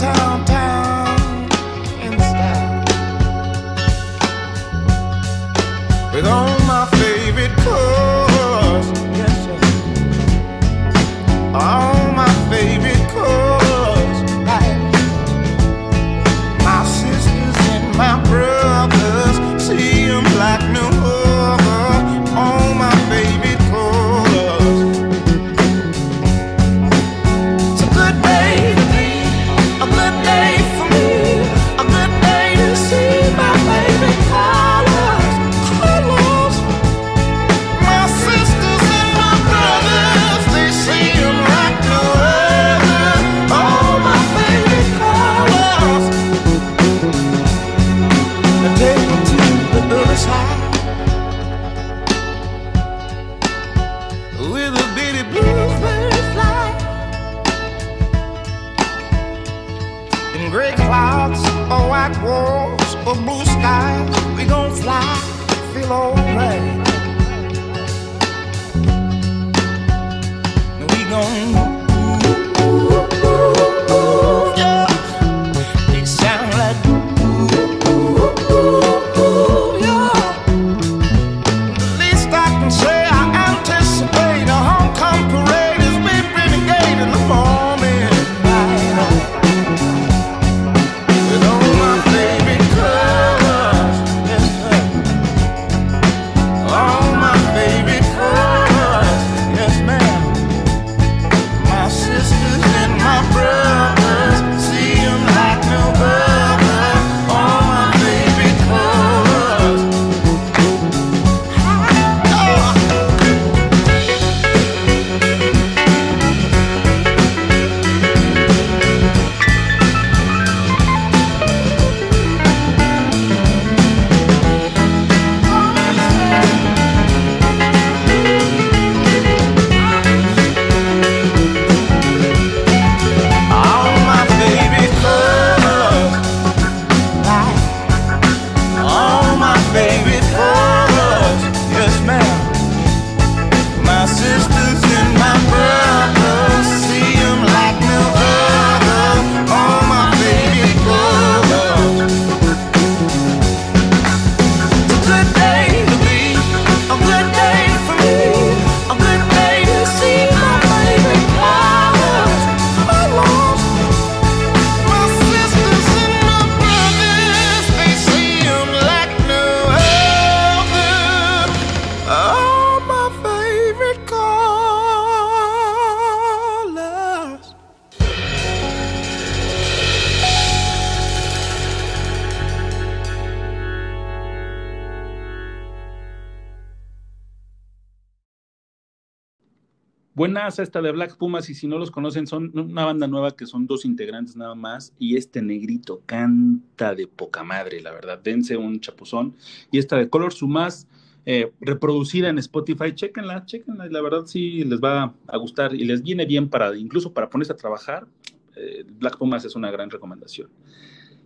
Buenas 190.50 190.67
esta 190.67 190.81
de 190.81 190.91
Black 190.91 191.15
Pumas 191.15 191.47
y 191.52 191.54
si 191.54 191.67
no 191.67 191.77
los 191.77 191.91
conocen 191.91 192.25
son 192.25 192.52
una 192.58 192.83
banda 192.83 193.06
nueva 193.06 193.35
que 193.35 193.45
son 193.45 193.67
dos 193.67 193.85
integrantes 193.85 194.35
nada 194.35 194.56
más 194.56 194.95
y 194.97 195.15
este 195.15 195.43
negrito 195.43 196.02
canta 196.08 196.95
de 196.95 197.06
poca 197.06 197.43
madre, 197.43 197.79
la 197.81 197.91
verdad, 197.91 198.17
dense 198.17 198.58
un 198.58 198.79
chapuzón 198.79 199.35
y 199.71 199.77
esta 199.77 199.95
de 199.95 200.10
Color 200.10 200.33
Sumas 200.33 200.87
eh, 201.27 201.52
reproducida 201.62 202.29
en 202.29 202.39
Spotify, 202.39 202.95
chequenla, 202.95 203.45
chequenla, 203.45 203.85
la 203.89 204.02
verdad 204.02 204.25
sí 204.25 204.63
les 204.63 204.79
va 204.79 205.13
a 205.27 205.37
gustar 205.37 205.75
y 205.75 205.85
les 205.85 206.02
viene 206.02 206.25
bien 206.25 206.50
para 206.50 206.75
incluso 206.75 207.13
para 207.13 207.29
ponerse 207.29 207.54
a 207.54 207.56
trabajar, 207.56 208.08
eh, 208.56 208.83
Black 208.97 209.19
Pumas 209.19 209.45
es 209.45 209.56
una 209.56 209.69
gran 209.69 209.91
recomendación. 209.91 210.50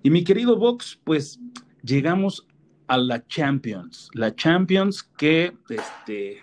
Y 0.04 0.10
mi 0.10 0.26
querido 0.26 0.58
Vox, 0.58 1.00
pues 1.02 1.40
llegamos 1.82 2.46
a 2.88 2.98
la 2.98 3.26
Champions, 3.26 4.10
la 4.16 4.36
Champions 4.36 5.02
que, 5.02 5.54
este, 5.70 6.42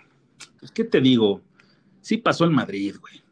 pues, 0.61 0.73
¿qué 0.73 0.85
te 0.85 1.03
digo? 1.03 1.43
Sí 2.01 2.19
pasó 2.19 2.45
el 2.45 2.51
Madrid, 2.51 2.97
güey. 3.01 3.23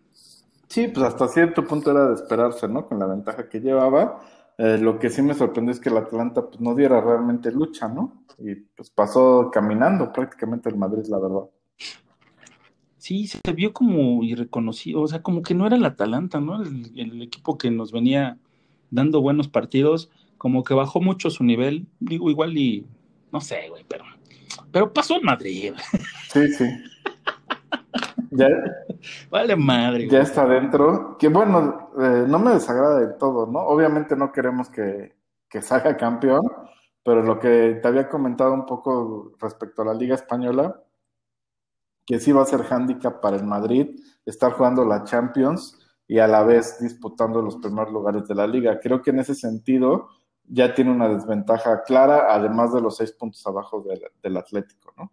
Sí, 0.69 0.89
pues 0.89 1.07
hasta 1.07 1.29
cierto 1.29 1.65
punto 1.65 1.91
era 1.91 2.09
de 2.09 2.15
esperarse, 2.15 2.69
¿no? 2.69 2.87
Con 2.87 2.99
la 2.99 3.07
ventaja 3.07 3.49
que 3.49 3.61
llevaba. 3.61 4.21
Eh, 4.59 4.77
lo 4.79 4.99
que 4.99 5.09
sí 5.09 5.23
me 5.23 5.35
sorprendió 5.35 5.73
es 5.73 5.81
que 5.81 5.89
el 5.89 5.97
Atlanta 5.97 6.47
pues, 6.47 6.61
no 6.61 6.75
diera 6.75 7.01
realmente 7.01 7.51
lucha, 7.51 7.89
¿no? 7.89 8.25
Y 8.39 8.55
pues 8.55 8.91
pasó 8.91 9.51
caminando 9.53 10.13
prácticamente 10.13 10.69
el 10.69 10.77
Madrid, 10.77 11.07
la 11.09 11.19
verdad. 11.19 11.45
Sí, 12.99 13.27
se 13.29 13.41
vio 13.53 13.73
como 13.73 14.23
irreconocido, 14.25 15.01
o 15.01 15.09
sea, 15.09 15.23
como 15.23 15.43
que 15.43 15.55
no 15.55 15.67
era 15.67 15.77
el 15.77 15.85
Atalanta, 15.85 16.41
¿no? 16.41 16.63
El, 16.63 16.93
el, 16.97 17.23
equipo 17.23 17.57
que 17.57 17.71
nos 17.71 17.93
venía 17.93 18.37
dando 18.91 19.23
buenos 19.23 19.49
partidos, 19.49 20.11
como 20.37 20.65
que 20.65 20.75
bajó 20.75 21.01
mucho 21.01 21.31
su 21.31 21.45
nivel, 21.45 21.87
digo, 22.01 22.29
igual 22.29 22.59
y, 22.59 22.85
no 23.33 23.41
sé, 23.41 23.69
güey, 23.71 23.85
pero, 23.89 24.05
pero 24.73 24.93
pasó 24.93 25.17
el 25.17 25.23
Madrid. 25.23 25.73
Sí, 26.31 26.49
sí. 26.53 26.65
Ya, 28.31 28.49
vale 29.31 29.57
madre. 29.57 30.09
Ya 30.09 30.21
está 30.21 30.47
dentro. 30.47 31.17
Que 31.19 31.29
bueno, 31.29 31.91
eh, 32.01 32.25
no 32.27 32.39
me 32.39 32.53
desagrada 32.53 33.01
del 33.01 33.17
todo, 33.17 33.47
¿no? 33.47 33.61
Obviamente 33.61 34.17
no 34.17 34.33
queremos 34.33 34.69
que, 34.69 35.17
que 35.49 35.63
salga 35.63 35.97
campeón, 35.97 36.43
pero 37.03 37.23
lo 37.23 37.39
que 37.39 37.79
te 37.81 37.89
había 37.89 38.09
comentado 38.09 38.53
un 38.53 38.67
poco 38.67 39.33
respecto 39.41 39.83
a 39.83 39.87
la 39.87 39.95
Liga 39.95 40.15
Española, 40.15 40.83
que 42.07 42.19
sí 42.19 42.33
va 42.33 42.43
a 42.43 42.47
ser 42.47 42.63
hándicap 42.63 43.21
para 43.21 43.37
el 43.37 43.45
Madrid 43.45 44.01
estar 44.25 44.53
jugando 44.53 44.85
la 44.85 45.05
Champions 45.05 45.79
y 46.07 46.19
a 46.19 46.27
la 46.27 46.43
vez 46.43 46.79
disputando 46.81 47.43
los 47.43 47.57
primeros 47.57 47.93
lugares 47.93 48.27
de 48.27 48.35
la 48.35 48.47
liga. 48.47 48.81
Creo 48.81 49.03
que 49.03 49.11
en 49.11 49.21
ese 49.21 49.35
sentido 49.35 50.09
ya 50.45 50.75
tiene 50.75 50.91
una 50.91 51.09
desventaja 51.09 51.83
clara, 51.83 52.27
además 52.35 52.73
de 52.73 52.81
los 52.81 52.97
seis 52.97 53.13
puntos 53.13 53.47
abajo 53.47 53.83
del, 53.83 54.01
del 54.23 54.37
Atlético, 54.39 54.95
¿no? 54.97 55.13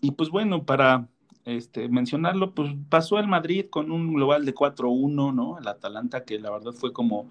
Y 0.00 0.10
pues 0.10 0.30
bueno, 0.30 0.66
para 0.66 1.08
este, 1.44 1.88
mencionarlo, 1.88 2.54
pues 2.54 2.72
pasó 2.88 3.18
el 3.18 3.26
Madrid 3.26 3.66
con 3.70 3.90
un 3.90 4.14
global 4.14 4.44
de 4.44 4.54
4-1, 4.54 5.34
¿no? 5.34 5.58
El 5.58 5.66
Atalanta, 5.66 6.24
que 6.24 6.38
la 6.38 6.50
verdad 6.50 6.72
fue 6.72 6.92
como 6.92 7.28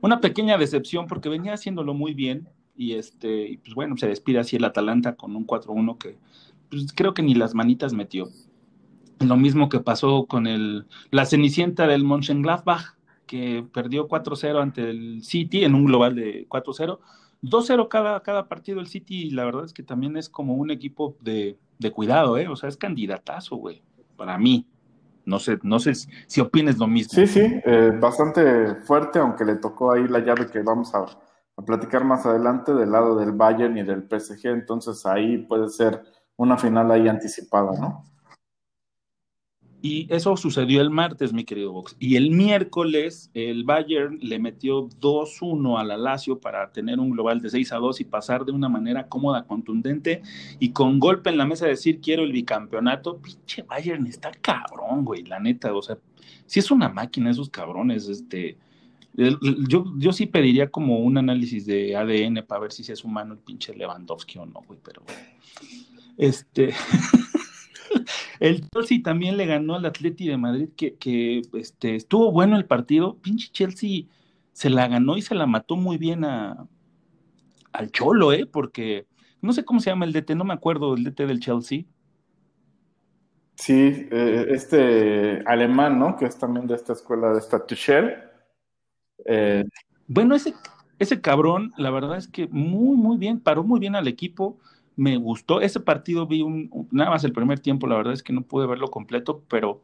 una 0.00 0.20
pequeña 0.20 0.58
decepción 0.58 1.06
porque 1.06 1.28
venía 1.28 1.54
haciéndolo 1.54 1.94
muy 1.94 2.14
bien 2.14 2.48
y 2.76 2.94
este, 2.94 3.48
y 3.48 3.56
pues 3.58 3.74
bueno, 3.74 3.96
se 3.96 4.08
despide 4.08 4.40
así 4.40 4.56
el 4.56 4.64
Atalanta 4.64 5.14
con 5.14 5.36
un 5.36 5.46
4-1 5.46 5.98
que 5.98 6.16
pues 6.70 6.92
creo 6.94 7.14
que 7.14 7.22
ni 7.22 7.34
las 7.34 7.54
manitas 7.54 7.92
metió. 7.92 8.28
Lo 9.20 9.36
mismo 9.36 9.68
que 9.68 9.78
pasó 9.78 10.26
con 10.26 10.46
el, 10.46 10.86
la 11.10 11.26
cenicienta 11.26 11.86
del 11.86 12.02
Mönchengladbach, 12.02 12.96
que 13.26 13.64
perdió 13.72 14.08
4-0 14.08 14.60
ante 14.60 14.90
el 14.90 15.22
City 15.22 15.64
en 15.64 15.74
un 15.74 15.84
global 15.84 16.14
de 16.14 16.48
4-0. 16.48 16.98
2-0 17.42 17.88
cada, 17.88 18.20
cada 18.22 18.48
partido 18.48 18.80
el 18.80 18.86
City, 18.86 19.24
y 19.26 19.30
la 19.30 19.44
verdad 19.44 19.64
es 19.64 19.72
que 19.72 19.82
también 19.82 20.16
es 20.16 20.28
como 20.28 20.54
un 20.54 20.70
equipo 20.70 21.16
de, 21.20 21.58
de 21.82 21.90
cuidado, 21.90 22.38
¿eh? 22.38 22.48
O 22.48 22.56
sea, 22.56 22.68
es 22.68 22.76
candidatazo, 22.76 23.56
güey, 23.56 23.82
para 24.16 24.38
mí. 24.38 24.66
No 25.24 25.38
sé, 25.38 25.58
no 25.62 25.78
sé 25.78 25.94
si 25.94 26.40
opines 26.40 26.78
lo 26.78 26.88
mismo. 26.88 27.14
Sí, 27.14 27.26
sí, 27.26 27.40
eh, 27.64 27.92
bastante 28.00 28.74
fuerte, 28.76 29.20
aunque 29.20 29.44
le 29.44 29.56
tocó 29.56 29.92
ahí 29.92 30.08
la 30.08 30.18
llave 30.18 30.48
que 30.48 30.62
vamos 30.62 30.92
a, 30.94 31.04
a, 31.56 31.64
platicar 31.64 32.04
más 32.04 32.26
adelante 32.26 32.74
del 32.74 32.90
lado 32.90 33.16
del 33.16 33.30
Bayern 33.30 33.76
y 33.78 33.84
del 33.84 34.08
PSG, 34.08 34.46
entonces 34.46 35.06
ahí 35.06 35.38
puede 35.38 35.68
ser 35.68 36.02
una 36.36 36.56
final 36.56 36.90
ahí 36.90 37.08
anticipada, 37.08 37.70
¿no? 37.78 38.04
Y 39.84 40.06
eso 40.14 40.36
sucedió 40.36 40.80
el 40.80 40.90
martes, 40.90 41.32
mi 41.32 41.42
querido 41.42 41.72
Vox. 41.72 41.96
Y 41.98 42.14
el 42.14 42.30
miércoles 42.30 43.30
el 43.34 43.64
Bayern 43.64 44.16
le 44.22 44.38
metió 44.38 44.88
2-1 44.88 45.80
a 45.80 45.82
la 45.82 45.96
Lazio 45.96 46.38
para 46.38 46.70
tener 46.70 47.00
un 47.00 47.10
global 47.10 47.42
de 47.42 47.50
6 47.50 47.72
a 47.72 47.76
2 47.78 48.00
y 48.00 48.04
pasar 48.04 48.44
de 48.44 48.52
una 48.52 48.68
manera 48.68 49.08
cómoda, 49.08 49.44
contundente 49.44 50.22
y 50.60 50.70
con 50.70 51.00
golpe 51.00 51.30
en 51.30 51.36
la 51.36 51.46
mesa 51.46 51.66
decir 51.66 52.00
quiero 52.00 52.22
el 52.22 52.30
bicampeonato. 52.30 53.18
Pinche 53.18 53.62
Bayern 53.62 54.06
está 54.06 54.30
cabrón, 54.30 55.04
güey, 55.04 55.24
la 55.24 55.40
neta. 55.40 55.74
O 55.74 55.82
sea, 55.82 55.98
si 56.46 56.60
es 56.60 56.70
una 56.70 56.88
máquina 56.88 57.30
esos 57.30 57.50
cabrones, 57.50 58.08
este... 58.08 58.56
Yo, 59.68 59.84
yo 59.98 60.12
sí 60.12 60.26
pediría 60.26 60.70
como 60.70 61.00
un 61.00 61.18
análisis 61.18 61.66
de 61.66 61.96
ADN 61.96 62.46
para 62.46 62.62
ver 62.62 62.72
si 62.72 62.90
es 62.90 63.04
humano 63.04 63.34
el 63.34 63.40
pinche 63.40 63.74
Lewandowski 63.74 64.38
o 64.38 64.46
no, 64.46 64.62
güey, 64.64 64.78
pero... 64.82 65.02
Este... 66.16 66.72
El 68.42 68.68
Chelsea 68.70 68.98
también 69.04 69.36
le 69.36 69.46
ganó 69.46 69.76
al 69.76 69.86
Atleti 69.86 70.26
de 70.26 70.36
Madrid, 70.36 70.70
que, 70.76 70.96
que 70.96 71.42
este, 71.52 71.94
estuvo 71.94 72.32
bueno 72.32 72.56
el 72.56 72.64
partido. 72.64 73.16
Pinche 73.18 73.52
Chelsea 73.52 74.06
se 74.52 74.68
la 74.68 74.88
ganó 74.88 75.16
y 75.16 75.22
se 75.22 75.36
la 75.36 75.46
mató 75.46 75.76
muy 75.76 75.96
bien 75.96 76.24
a, 76.24 76.66
al 77.72 77.92
Cholo, 77.92 78.32
¿eh? 78.32 78.44
Porque 78.44 79.06
no 79.40 79.52
sé 79.52 79.64
cómo 79.64 79.78
se 79.78 79.90
llama 79.90 80.06
el 80.06 80.12
DT, 80.12 80.34
no 80.34 80.42
me 80.42 80.54
acuerdo 80.54 80.92
del 80.92 81.04
DT 81.04 81.24
del 81.24 81.38
Chelsea. 81.38 81.84
Sí, 83.54 84.08
eh, 84.10 84.46
este 84.48 85.44
alemán, 85.46 86.00
¿no? 86.00 86.16
Que 86.16 86.24
es 86.24 86.36
también 86.36 86.66
de 86.66 86.74
esta 86.74 86.94
escuela 86.94 87.32
de 87.32 87.38
esta 87.38 87.64
Tuchel. 87.64 88.12
Eh... 89.24 89.62
Bueno, 90.08 90.34
ese, 90.34 90.52
ese 90.98 91.20
cabrón, 91.20 91.72
la 91.76 91.90
verdad 91.90 92.16
es 92.16 92.26
que 92.26 92.48
muy, 92.48 92.96
muy 92.96 93.18
bien, 93.18 93.38
paró 93.38 93.62
muy 93.62 93.78
bien 93.78 93.94
al 93.94 94.08
equipo 94.08 94.58
me 94.96 95.16
gustó. 95.16 95.60
Ese 95.60 95.80
partido 95.80 96.26
vi 96.26 96.42
un, 96.42 96.88
nada 96.90 97.10
más 97.10 97.24
el 97.24 97.32
primer 97.32 97.60
tiempo, 97.60 97.86
la 97.86 97.96
verdad 97.96 98.12
es 98.12 98.22
que 98.22 98.32
no 98.32 98.42
pude 98.42 98.66
verlo 98.66 98.90
completo, 98.90 99.42
pero 99.48 99.82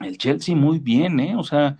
el 0.00 0.18
Chelsea 0.18 0.56
muy 0.56 0.78
bien, 0.78 1.20
¿eh? 1.20 1.36
O 1.36 1.44
sea, 1.44 1.76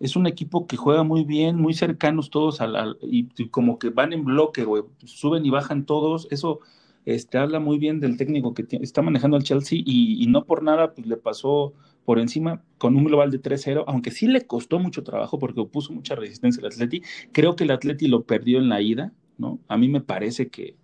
es 0.00 0.16
un 0.16 0.26
equipo 0.26 0.66
que 0.66 0.76
juega 0.76 1.02
muy 1.02 1.24
bien, 1.24 1.56
muy 1.56 1.74
cercanos 1.74 2.30
todos 2.30 2.60
al, 2.60 2.98
y, 3.02 3.26
como 3.48 3.78
que 3.78 3.90
van 3.90 4.12
en 4.12 4.24
bloque, 4.24 4.64
güey, 4.64 4.82
suben 5.04 5.44
y 5.46 5.50
bajan 5.50 5.86
todos, 5.86 6.28
eso 6.30 6.60
este, 7.04 7.38
habla 7.38 7.60
muy 7.60 7.78
bien 7.78 8.00
del 8.00 8.16
técnico 8.16 8.52
que 8.52 8.66
está 8.80 9.00
manejando 9.02 9.36
el 9.36 9.44
Chelsea 9.44 9.78
y, 9.84 10.22
y, 10.22 10.26
no 10.26 10.44
por 10.44 10.62
nada 10.62 10.92
pues 10.92 11.06
le 11.06 11.16
pasó 11.16 11.72
por 12.04 12.18
encima 12.18 12.62
con 12.78 12.96
un 12.96 13.04
global 13.04 13.30
de 13.30 13.40
3-0, 13.40 13.84
aunque 13.86 14.10
sí 14.10 14.26
le 14.26 14.46
costó 14.46 14.78
mucho 14.78 15.02
trabajo 15.02 15.38
porque 15.38 15.64
puso 15.64 15.92
mucha 15.92 16.14
resistencia 16.14 16.60
al 16.60 16.72
Atleti, 16.72 17.02
creo 17.32 17.56
que 17.56 17.64
el 17.64 17.70
Atleti 17.70 18.06
lo 18.06 18.24
perdió 18.24 18.58
en 18.58 18.68
la 18.68 18.80
ida, 18.80 19.12
¿no? 19.38 19.60
A 19.68 19.76
mí 19.76 19.88
me 19.88 20.00
parece 20.00 20.48
que, 20.48 20.76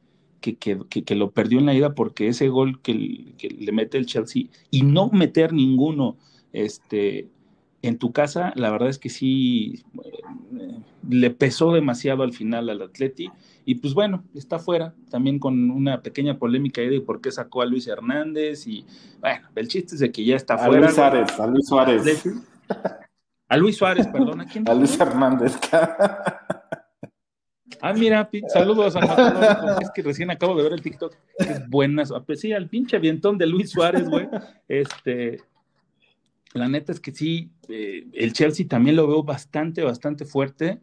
que, 0.42 0.56
que, 0.56 0.78
que, 0.86 1.14
lo 1.14 1.30
perdió 1.30 1.58
en 1.58 1.66
la 1.66 1.74
ida 1.74 1.94
porque 1.94 2.28
ese 2.28 2.48
gol 2.48 2.82
que, 2.82 3.32
que, 3.38 3.48
le 3.48 3.72
mete 3.72 3.96
el 3.96 4.04
Chelsea 4.04 4.44
y 4.70 4.82
no 4.82 5.08
meter 5.08 5.54
ninguno 5.54 6.18
este, 6.52 7.28
en 7.80 7.98
tu 7.98 8.12
casa, 8.12 8.52
la 8.54 8.70
verdad 8.70 8.88
es 8.88 8.98
que 8.98 9.08
sí 9.08 9.82
eh, 10.04 10.78
le 11.08 11.30
pesó 11.30 11.72
demasiado 11.72 12.22
al 12.22 12.32
final 12.32 12.68
al 12.68 12.82
Atleti. 12.82 13.30
Y 13.64 13.76
pues 13.76 13.94
bueno, 13.94 14.24
está 14.34 14.58
fuera, 14.58 14.94
también 15.10 15.38
con 15.38 15.70
una 15.70 16.02
pequeña 16.02 16.36
polémica 16.38 16.80
ahí 16.80 16.88
de 16.88 17.00
por 17.00 17.20
qué 17.20 17.30
sacó 17.30 17.62
a 17.62 17.66
Luis 17.66 17.86
Hernández. 17.86 18.66
Y 18.66 18.84
bueno, 19.20 19.48
el 19.54 19.68
chiste 19.68 19.94
es 19.94 20.00
de 20.00 20.12
que 20.12 20.24
ya 20.24 20.36
está 20.36 20.54
a 20.54 20.66
fuera. 20.66 20.80
Luis 20.82 20.94
Suárez, 20.94 21.40
a 21.40 21.46
Luis 21.46 21.66
Suárez. 21.66 22.24
A 23.48 23.56
Luis 23.56 23.76
Suárez, 23.76 24.06
perdón. 24.08 24.40
¿A 24.40 24.46
quién? 24.46 24.64
A 24.68 24.74
Luis 24.74 24.98
Hernández. 24.98 25.58
Ah, 27.84 27.92
mira, 27.92 28.30
saludos 28.46 28.94
a 28.94 29.78
es 29.82 29.90
que 29.90 30.02
recién 30.02 30.30
acabo 30.30 30.54
de 30.54 30.62
ver 30.62 30.72
el 30.72 30.82
TikTok, 30.82 31.16
es 31.36 31.68
buenas, 31.68 32.12
pues 32.24 32.38
sí, 32.38 32.52
al 32.52 32.68
pinche 32.68 32.96
avientón 32.96 33.36
de 33.36 33.46
Luis 33.48 33.70
Suárez, 33.70 34.08
güey, 34.08 34.28
este, 34.68 35.40
la 36.54 36.68
neta 36.68 36.92
es 36.92 37.00
que 37.00 37.10
sí, 37.10 37.50
eh, 37.68 38.06
el 38.12 38.32
Chelsea 38.32 38.68
también 38.68 38.94
lo 38.94 39.08
veo 39.08 39.24
bastante, 39.24 39.82
bastante 39.82 40.24
fuerte, 40.24 40.78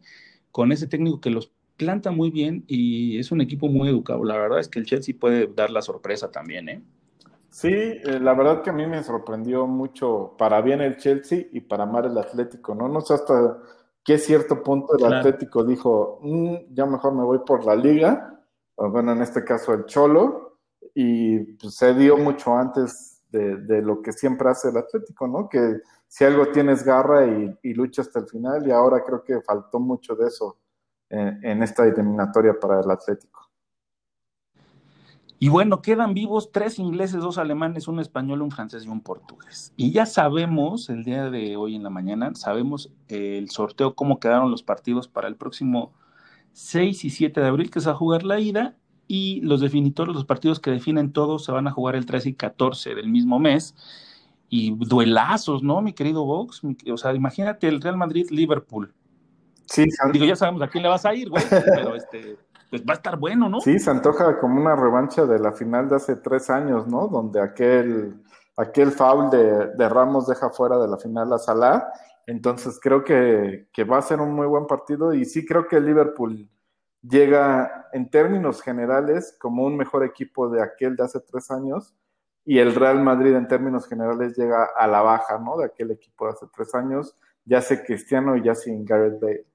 con 0.52 0.72
ese 0.72 0.86
técnico 0.88 1.22
que 1.22 1.30
los 1.30 1.50
planta 1.78 2.10
muy 2.10 2.30
bien 2.30 2.64
y 2.66 3.18
es 3.18 3.32
un 3.32 3.40
equipo 3.40 3.68
muy 3.68 3.88
educado, 3.88 4.22
la 4.22 4.36
verdad 4.36 4.60
es 4.60 4.68
que 4.68 4.78
el 4.78 4.84
Chelsea 4.84 5.14
puede 5.18 5.46
dar 5.46 5.70
la 5.70 5.80
sorpresa 5.80 6.30
también, 6.30 6.68
¿eh? 6.68 6.82
Sí, 7.48 7.72
eh, 7.72 8.20
la 8.20 8.34
verdad 8.34 8.62
que 8.62 8.68
a 8.68 8.74
mí 8.74 8.86
me 8.86 9.02
sorprendió 9.02 9.66
mucho 9.66 10.34
para 10.36 10.60
bien 10.60 10.82
el 10.82 10.98
Chelsea 10.98 11.46
y 11.50 11.60
para 11.60 11.86
mal 11.86 12.04
el 12.04 12.18
Atlético, 12.18 12.74
¿no? 12.74 12.88
No 12.88 13.00
sé 13.00 13.14
hasta 13.14 13.58
que 14.04 14.18
cierto 14.18 14.62
punto 14.62 14.96
el 14.96 15.12
Atlético 15.12 15.64
dijo, 15.64 16.18
mm, 16.22 16.74
ya 16.74 16.86
mejor 16.86 17.14
me 17.14 17.24
voy 17.24 17.40
por 17.46 17.64
la 17.64 17.76
liga, 17.76 18.42
bueno, 18.76 19.12
en 19.12 19.22
este 19.22 19.44
caso 19.44 19.74
el 19.74 19.84
Cholo, 19.84 20.58
y 20.94 21.38
pues, 21.54 21.74
se 21.74 21.94
dio 21.94 22.16
mucho 22.16 22.56
antes 22.56 23.22
de, 23.28 23.80
lo 23.82 24.02
que 24.02 24.12
siempre 24.12 24.48
hace 24.48 24.70
el 24.70 24.76
Atlético, 24.78 25.28
¿no? 25.28 25.48
Que 25.48 25.80
si 26.08 26.24
algo 26.24 26.46
tienes 26.48 26.84
garra 26.84 27.26
y, 27.26 27.58
y 27.62 27.74
lucha 27.74 28.02
hasta 28.02 28.18
el 28.18 28.26
final, 28.26 28.66
y 28.66 28.72
ahora 28.72 29.04
creo 29.04 29.22
que 29.22 29.40
faltó 29.42 29.78
mucho 29.78 30.16
de 30.16 30.26
eso 30.26 30.58
en, 31.08 31.44
en 31.44 31.62
esta 31.62 31.86
eliminatoria 31.86 32.58
para 32.58 32.80
el 32.80 32.90
Atlético. 32.90 33.49
Y 35.42 35.48
bueno, 35.48 35.80
quedan 35.80 36.12
vivos 36.12 36.52
tres 36.52 36.78
ingleses, 36.78 37.20
dos 37.20 37.38
alemanes, 37.38 37.88
un 37.88 37.98
español, 37.98 38.42
un 38.42 38.50
francés 38.50 38.84
y 38.84 38.88
un 38.88 39.00
portugués. 39.00 39.72
Y 39.74 39.90
ya 39.90 40.04
sabemos, 40.04 40.90
el 40.90 41.02
día 41.02 41.30
de 41.30 41.56
hoy 41.56 41.76
en 41.76 41.82
la 41.82 41.88
mañana, 41.88 42.34
sabemos 42.34 42.92
el 43.08 43.48
sorteo, 43.48 43.94
cómo 43.94 44.20
quedaron 44.20 44.50
los 44.50 44.62
partidos 44.62 45.08
para 45.08 45.28
el 45.28 45.36
próximo 45.36 45.94
6 46.52 47.06
y 47.06 47.10
7 47.10 47.40
de 47.40 47.46
abril, 47.46 47.70
que 47.70 47.80
se 47.80 47.86
va 47.86 47.92
a 47.92 47.96
jugar 47.96 48.22
la 48.22 48.38
ida, 48.38 48.76
y 49.08 49.40
los 49.40 49.62
definitorios, 49.62 50.14
los 50.14 50.26
partidos 50.26 50.60
que 50.60 50.72
definen 50.72 51.10
todos, 51.10 51.42
se 51.42 51.52
van 51.52 51.66
a 51.66 51.70
jugar 51.70 51.96
el 51.96 52.04
13 52.04 52.28
y 52.28 52.34
14 52.34 52.94
del 52.94 53.08
mismo 53.08 53.38
mes. 53.38 53.74
Y 54.50 54.72
duelazos, 54.76 55.62
¿no, 55.62 55.80
mi 55.80 55.94
querido 55.94 56.26
Vox? 56.26 56.60
O 56.92 56.96
sea, 56.98 57.14
imagínate 57.14 57.66
el 57.66 57.80
Real 57.80 57.96
Madrid-Liverpool. 57.96 58.92
Sí, 59.64 59.86
Digo, 60.12 60.26
ya 60.26 60.36
sabemos 60.36 60.60
a 60.60 60.68
quién 60.68 60.82
le 60.82 60.90
vas 60.90 61.06
a 61.06 61.14
ir, 61.14 61.30
güey, 61.30 61.42
pero 61.48 61.94
este 61.94 62.36
pues 62.70 62.82
va 62.82 62.94
a 62.94 62.96
estar 62.96 63.18
bueno, 63.18 63.48
¿no? 63.48 63.60
Sí, 63.60 63.78
se 63.80 63.90
antoja 63.90 64.38
como 64.38 64.60
una 64.60 64.76
revancha 64.76 65.26
de 65.26 65.40
la 65.40 65.52
final 65.52 65.88
de 65.88 65.96
hace 65.96 66.16
tres 66.16 66.48
años, 66.50 66.86
¿no? 66.86 67.08
Donde 67.08 67.40
aquel, 67.40 68.22
aquel 68.56 68.92
foul 68.92 69.28
de, 69.28 69.88
Ramos 69.88 70.28
deja 70.28 70.50
fuera 70.50 70.78
de 70.78 70.86
la 70.86 70.96
final 70.96 71.32
a 71.32 71.38
Salah. 71.38 71.92
Entonces 72.26 72.78
creo 72.80 73.02
que, 73.02 73.66
va 73.90 73.98
a 73.98 74.02
ser 74.02 74.20
un 74.20 74.32
muy 74.32 74.46
buen 74.46 74.66
partido 74.66 75.12
y 75.12 75.24
sí 75.24 75.44
creo 75.44 75.66
que 75.66 75.80
Liverpool 75.80 76.48
llega 77.02 77.88
en 77.92 78.08
términos 78.08 78.62
generales 78.62 79.36
como 79.40 79.64
un 79.64 79.76
mejor 79.76 80.04
equipo 80.04 80.48
de 80.48 80.62
aquel 80.62 80.94
de 80.94 81.04
hace 81.04 81.18
tres 81.20 81.50
años 81.50 81.96
y 82.44 82.58
el 82.58 82.74
Real 82.74 83.02
Madrid 83.02 83.34
en 83.34 83.48
términos 83.48 83.88
generales 83.88 84.36
llega 84.36 84.68
a 84.76 84.86
la 84.86 85.02
baja, 85.02 85.38
¿no? 85.38 85.56
De 85.56 85.64
aquel 85.64 85.90
equipo 85.90 86.26
de 86.26 86.32
hace 86.32 86.46
tres 86.54 86.72
años, 86.74 87.16
ya 87.44 87.60
sé 87.62 87.82
Cristiano 87.82 88.36
y 88.36 88.44
ya 88.44 88.54
sin 88.54 88.84
Gareth 88.84 89.20
Bale. 89.20 89.49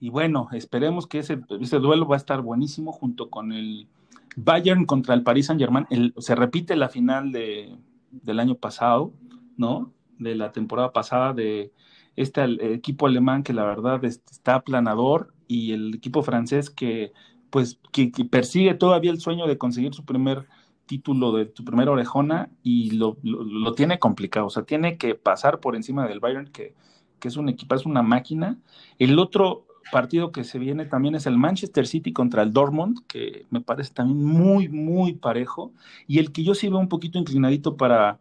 Y 0.00 0.10
bueno, 0.10 0.48
esperemos 0.52 1.06
que 1.06 1.20
ese, 1.20 1.40
ese, 1.60 1.78
duelo 1.78 2.06
va 2.06 2.16
a 2.16 2.18
estar 2.18 2.42
buenísimo 2.42 2.92
junto 2.92 3.30
con 3.30 3.52
el 3.52 3.88
Bayern 4.36 4.84
contra 4.84 5.14
el 5.14 5.22
Paris 5.22 5.46
Saint 5.46 5.60
Germain. 5.60 5.86
se 6.18 6.34
repite 6.34 6.76
la 6.76 6.88
final 6.88 7.32
de, 7.32 7.76
del 8.10 8.40
año 8.40 8.56
pasado, 8.56 9.12
¿no? 9.56 9.92
De 10.18 10.34
la 10.34 10.52
temporada 10.52 10.92
pasada 10.92 11.32
de 11.32 11.72
este 12.16 12.44
equipo 12.74 13.06
alemán 13.06 13.42
que 13.42 13.52
la 13.52 13.64
verdad 13.64 14.04
está 14.04 14.56
aplanador 14.56 15.32
y 15.48 15.72
el 15.72 15.94
equipo 15.94 16.22
francés 16.22 16.70
que 16.70 17.12
pues 17.50 17.78
que, 17.92 18.10
persigue 18.30 18.74
todavía 18.74 19.10
el 19.10 19.20
sueño 19.20 19.46
de 19.46 19.58
conseguir 19.58 19.94
su 19.94 20.04
primer 20.04 20.46
título 20.86 21.32
de 21.32 21.52
su 21.54 21.64
primera 21.64 21.90
orejona 21.90 22.50
y 22.62 22.90
lo, 22.92 23.16
lo, 23.22 23.72
tiene 23.72 23.98
complicado, 23.98 24.46
o 24.46 24.50
sea, 24.50 24.64
tiene 24.64 24.98
que 24.98 25.14
pasar 25.14 25.60
por 25.60 25.74
encima 25.74 26.06
del 26.06 26.20
Bayern 26.20 26.48
que, 26.48 26.74
que 27.18 27.28
es 27.28 27.36
un 27.36 27.48
equipo, 27.48 27.74
es 27.74 27.86
una 27.86 28.02
máquina. 28.02 28.58
El 28.98 29.18
otro 29.18 29.65
partido 29.90 30.32
que 30.32 30.44
se 30.44 30.58
viene 30.58 30.86
también 30.86 31.14
es 31.14 31.26
el 31.26 31.36
Manchester 31.36 31.86
City 31.86 32.12
contra 32.12 32.42
el 32.42 32.52
Dortmund, 32.52 33.00
que 33.06 33.46
me 33.50 33.60
parece 33.60 33.92
también 33.92 34.24
muy, 34.24 34.68
muy 34.68 35.14
parejo. 35.14 35.72
Y 36.06 36.18
el 36.18 36.32
que 36.32 36.44
yo 36.44 36.54
sí 36.54 36.68
veo 36.68 36.78
un 36.78 36.88
poquito 36.88 37.18
inclinadito 37.18 37.76
para, 37.76 38.18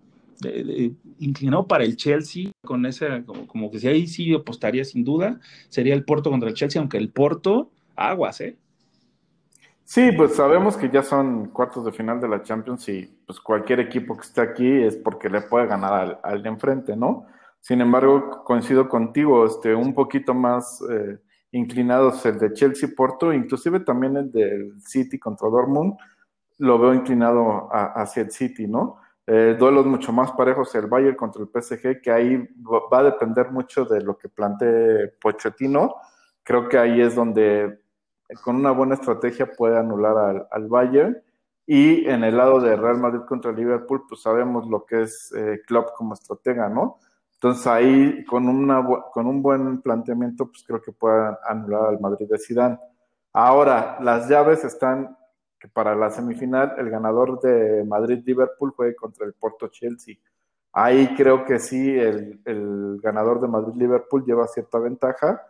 inclinado 1.20 1.68
para 1.68 1.84
el 1.84 1.96
Chelsea, 1.96 2.52
con 2.64 2.86
ese, 2.86 3.24
como, 3.26 3.72
que 3.72 3.80
si 3.80 3.88
ahí 3.88 4.08
sí 4.08 4.34
apostaría 4.34 4.84
sin 4.84 5.04
duda, 5.04 5.40
sería 5.70 5.94
el 5.94 6.04
Porto 6.04 6.30
contra 6.30 6.50
el 6.50 6.56
Chelsea, 6.56 6.80
aunque 6.80 6.98
el 6.98 7.10
Porto, 7.10 7.72
aguas, 7.96 8.42
¿eh? 8.42 8.58
Sí, 9.84 10.12
pues 10.18 10.36
sabemos 10.36 10.78
que 10.78 10.90
ya 10.90 11.04
son 11.04 11.50
cuartos 11.50 11.86
de 11.86 11.92
final 11.92 12.20
de 12.20 12.28
la 12.28 12.42
Champions 12.42 12.90
y 12.90 13.08
pues 13.28 13.40
cualquier 13.40 13.80
equipo 13.82 14.16
que 14.16 14.24
esté 14.24 14.42
aquí 14.42 14.68
es 14.68 14.96
porque 14.96 15.30
le 15.30 15.42
puede 15.42 15.68
ganar 15.68 15.94
al, 15.94 16.20
al 16.24 16.42
de 16.42 16.50
enfrente, 16.50 16.96
¿no? 16.96 17.28
Sin 17.62 17.82
embargo, 17.82 18.44
coincido 18.44 18.90
contigo, 18.90 19.46
este, 19.46 19.74
un 19.74 19.96
poquito 19.96 20.34
más 20.34 20.84
eh, 20.88 21.20
inclinados 21.56 22.26
el 22.26 22.38
de 22.38 22.52
Chelsea 22.54 22.90
Porto, 22.96 23.32
inclusive 23.32 23.80
también 23.80 24.18
el 24.18 24.32
del 24.32 24.82
City 24.82 25.18
contra 25.18 25.50
Dortmund, 25.50 25.96
lo 26.58 26.78
veo 26.78 26.94
inclinado 26.94 27.70
hacia 27.72 28.24
el 28.24 28.32
City, 28.32 28.68
¿no? 28.68 28.98
Eh, 29.26 29.56
duelos 29.58 29.86
mucho 29.86 30.12
más 30.12 30.32
parejos 30.34 30.76
el 30.76 30.88
Bayern 30.88 31.16
contra 31.16 31.42
el 31.42 31.50
PSG, 31.50 32.02
que 32.02 32.12
ahí 32.12 32.38
va 32.62 33.00
a 33.00 33.04
depender 33.04 33.52
mucho 33.52 33.86
de 33.86 34.02
lo 34.02 34.18
que 34.18 34.30
plantee 34.30 35.14
Pochettino. 35.20 35.96
Creo 36.44 36.68
que 36.70 36.78
ahí 36.78 37.02
es 37.02 37.16
donde 37.16 37.80
con 38.44 38.58
una 38.58 38.72
buena 38.72 38.96
estrategia 38.96 39.52
puede 39.52 39.78
anular 39.78 40.18
al, 40.18 40.48
al 40.52 40.68
Bayern. 40.68 41.18
Y 41.66 42.06
en 42.08 42.24
el 42.24 42.38
lado 42.38 42.60
de 42.60 42.76
Real 42.76 43.00
Madrid 43.00 43.22
contra 43.28 43.52
Liverpool, 43.52 44.04
pues 44.08 44.22
sabemos 44.22 44.68
lo 44.68 44.86
que 44.86 45.04
es 45.04 45.34
eh, 45.36 45.62
Klopp 45.66 45.94
como 45.96 46.14
estratega, 46.14 46.70
¿no? 46.70 47.00
Entonces 47.36 47.68
ahí 47.68 48.26
con, 48.26 48.48
una, 48.48 48.84
con 49.12 49.28
un 49.28 49.42
buen 49.42 49.82
planteamiento, 49.82 50.48
pues 50.48 50.64
creo 50.66 50.82
que 50.82 50.92
puedan 50.92 51.38
anular 51.48 51.90
al 51.90 52.00
Madrid 52.00 52.28
de 52.30 52.40
Zidane. 52.40 52.80
Ahora, 53.34 53.98
las 54.02 54.30
llaves 54.30 54.64
están 54.64 55.16
que 55.60 55.68
para 55.68 55.96
la 55.96 56.10
semifinal 56.10 56.76
el 56.78 56.90
ganador 56.90 57.40
de 57.42 57.84
Madrid-Liverpool 57.84 58.74
juegue 58.76 58.96
contra 58.96 59.26
el 59.26 59.34
Porto-Chelsea. 59.34 60.16
Ahí 60.74 61.14
creo 61.16 61.46
que 61.46 61.60
sí, 61.60 61.98
el, 61.98 62.42
el 62.46 63.00
ganador 63.02 63.40
de 63.40 63.48
Madrid-Liverpool 63.48 64.26
lleva 64.26 64.48
cierta 64.48 64.80
ventaja. 64.80 65.42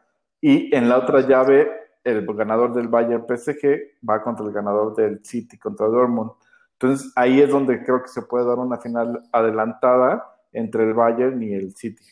Y 0.42 0.76
en 0.76 0.90
la 0.90 1.00
otra 1.00 1.22
llave, 1.22 1.72
el 2.04 2.26
ganador 2.26 2.74
del 2.74 2.88
Bayern-PSG 2.88 4.08
va 4.08 4.22
contra 4.22 4.46
el 4.46 4.52
ganador 4.52 4.96
del 4.96 5.24
City 5.26 5.58
contra 5.58 5.88
Dortmund. 5.88 6.32
Entonces 6.74 7.12
ahí 7.16 7.42
es 7.42 7.50
donde 7.50 7.84
creo 7.84 8.02
que 8.02 8.10
se 8.10 8.22
puede 8.22 8.46
dar 8.46 8.60
una 8.60 8.78
final 8.78 9.24
adelantada 9.32 10.24
entre 10.56 10.86
el 10.86 10.94
Bayern 10.94 11.42
y 11.44 11.54
el 11.54 11.76
City. 11.76 12.04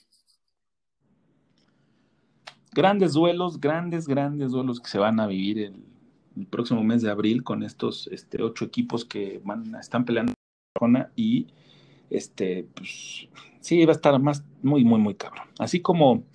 Grandes 2.74 3.14
duelos, 3.14 3.60
grandes, 3.60 4.08
grandes 4.08 4.52
duelos 4.52 4.80
que 4.80 4.90
se 4.90 5.00
van 5.00 5.20
a 5.20 5.28
vivir 5.28 5.60
el, 5.60 6.48
próximo 6.50 6.84
mes 6.84 7.04
de 7.04 7.12
abril 7.12 7.44
con 7.44 7.62
estos 7.62 8.08
este, 8.08 8.42
ocho 8.42 8.66
equipos 8.66 9.06
que 9.06 9.40
van, 9.44 9.76
están 9.76 10.04
peleando 10.04 10.34
y 11.16 11.48
este, 12.10 12.68
pues, 12.74 13.28
sí, 13.60 13.86
va 13.86 13.92
a 13.92 13.96
estar 13.96 14.20
más, 14.20 14.44
muy, 14.64 14.84
muy, 14.84 15.00
muy 15.00 15.14
cabrón. 15.14 15.48
Así 15.60 15.80
como 15.80 16.26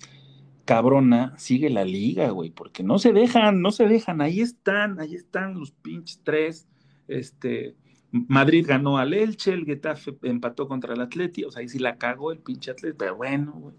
cabrona 0.63 1.33
sigue 1.37 1.69
la 1.69 1.83
liga, 1.83 2.29
güey, 2.29 2.49
porque 2.49 2.81
no 2.83 2.97
se 2.99 3.11
dejan, 3.11 3.61
no 3.61 3.71
se 3.71 3.87
dejan, 3.87 4.21
ahí 4.21 4.39
están, 4.39 4.99
ahí 4.99 5.15
están 5.15 5.59
los 5.59 5.71
pinches 5.71 6.21
tres, 6.23 6.67
este, 7.07 7.75
Madrid 8.11 8.65
ganó 8.67 8.97
al 8.97 9.13
Elche, 9.13 9.53
el 9.53 9.65
Getafe 9.65 10.17
empató 10.23 10.67
contra 10.67 10.93
el 10.93 11.01
Atleti, 11.01 11.43
o 11.43 11.51
sea, 11.51 11.61
ahí 11.61 11.69
sí 11.69 11.77
la 11.77 11.97
cagó 11.97 12.31
el 12.31 12.39
pinche 12.39 12.71
Atleti, 12.71 12.95
pero 12.97 13.15
bueno, 13.15 13.73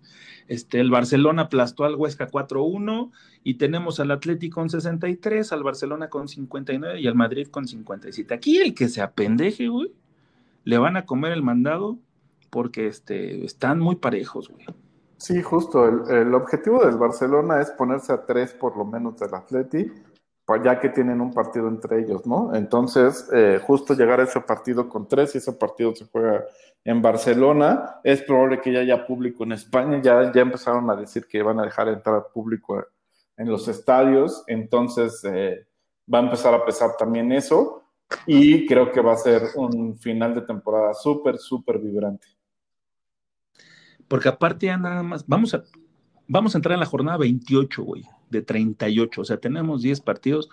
Este, 0.46 0.80
el 0.80 0.90
Barcelona 0.90 1.42
aplastó 1.42 1.84
al 1.84 1.96
Huesca 1.96 2.28
4-1 2.28 3.10
y 3.44 3.54
tenemos 3.54 4.00
al 4.00 4.10
Atleti 4.10 4.50
con 4.50 4.70
63, 4.70 5.52
al 5.52 5.62
Barcelona 5.62 6.08
con 6.08 6.28
59 6.28 7.00
y 7.00 7.06
al 7.06 7.14
Madrid 7.14 7.48
con 7.48 7.66
57. 7.66 8.34
Aquí 8.34 8.58
el 8.58 8.74
que 8.74 8.88
se 8.88 9.00
apendeje, 9.00 9.68
güey, 9.68 9.92
le 10.64 10.78
van 10.78 10.96
a 10.96 11.06
comer 11.06 11.32
el 11.32 11.42
mandado 11.42 11.98
porque 12.50 12.86
este, 12.88 13.44
están 13.44 13.78
muy 13.78 13.96
parejos, 13.96 14.48
güey. 14.48 14.66
Sí, 15.18 15.40
justo. 15.42 15.86
El, 15.86 16.16
el 16.16 16.34
objetivo 16.34 16.84
del 16.84 16.96
Barcelona 16.96 17.60
es 17.60 17.70
ponerse 17.70 18.12
a 18.12 18.24
tres 18.26 18.52
por 18.52 18.76
lo 18.76 18.84
menos 18.84 19.18
del 19.18 19.34
Atleti 19.34 19.90
ya 20.56 20.80
que 20.80 20.88
tienen 20.88 21.20
un 21.20 21.32
partido 21.32 21.68
entre 21.68 22.00
ellos, 22.00 22.26
¿no? 22.26 22.54
Entonces, 22.54 23.28
eh, 23.32 23.60
justo 23.62 23.94
llegar 23.94 24.20
a 24.20 24.24
ese 24.24 24.40
partido 24.40 24.88
con 24.88 25.06
tres 25.06 25.34
y 25.34 25.38
ese 25.38 25.52
partido 25.52 25.94
se 25.94 26.06
juega 26.06 26.44
en 26.84 27.02
Barcelona, 27.02 28.00
es 28.04 28.22
probable 28.22 28.60
que 28.60 28.72
ya 28.72 28.80
haya 28.80 29.06
público 29.06 29.44
en 29.44 29.52
España, 29.52 30.00
ya, 30.02 30.32
ya 30.32 30.40
empezaron 30.40 30.88
a 30.90 30.96
decir 30.96 31.26
que 31.26 31.42
van 31.42 31.60
a 31.60 31.64
dejar 31.64 31.88
entrar 31.88 32.26
público 32.32 32.84
en 33.36 33.48
los 33.48 33.68
estadios, 33.68 34.44
entonces 34.46 35.22
eh, 35.24 35.66
va 36.12 36.18
a 36.18 36.22
empezar 36.22 36.54
a 36.54 36.64
pesar 36.64 36.90
también 36.98 37.32
eso 37.32 37.82
y 38.26 38.66
creo 38.66 38.90
que 38.90 39.00
va 39.00 39.12
a 39.12 39.18
ser 39.18 39.42
un 39.56 39.98
final 39.98 40.34
de 40.34 40.42
temporada 40.42 40.94
súper, 40.94 41.38
súper 41.38 41.78
vibrante. 41.78 42.26
Porque 44.08 44.28
aparte 44.28 44.66
ya 44.66 44.76
nada 44.76 45.02
más, 45.02 45.26
vamos 45.26 45.54
a, 45.54 45.62
vamos 46.26 46.54
a 46.54 46.58
entrar 46.58 46.74
en 46.74 46.80
la 46.80 46.86
jornada 46.86 47.18
28, 47.18 47.82
güey 47.82 48.04
de 48.30 48.42
38. 48.42 49.20
O 49.20 49.24
sea, 49.24 49.38
tenemos 49.38 49.82
10 49.82 50.00
partidos 50.00 50.48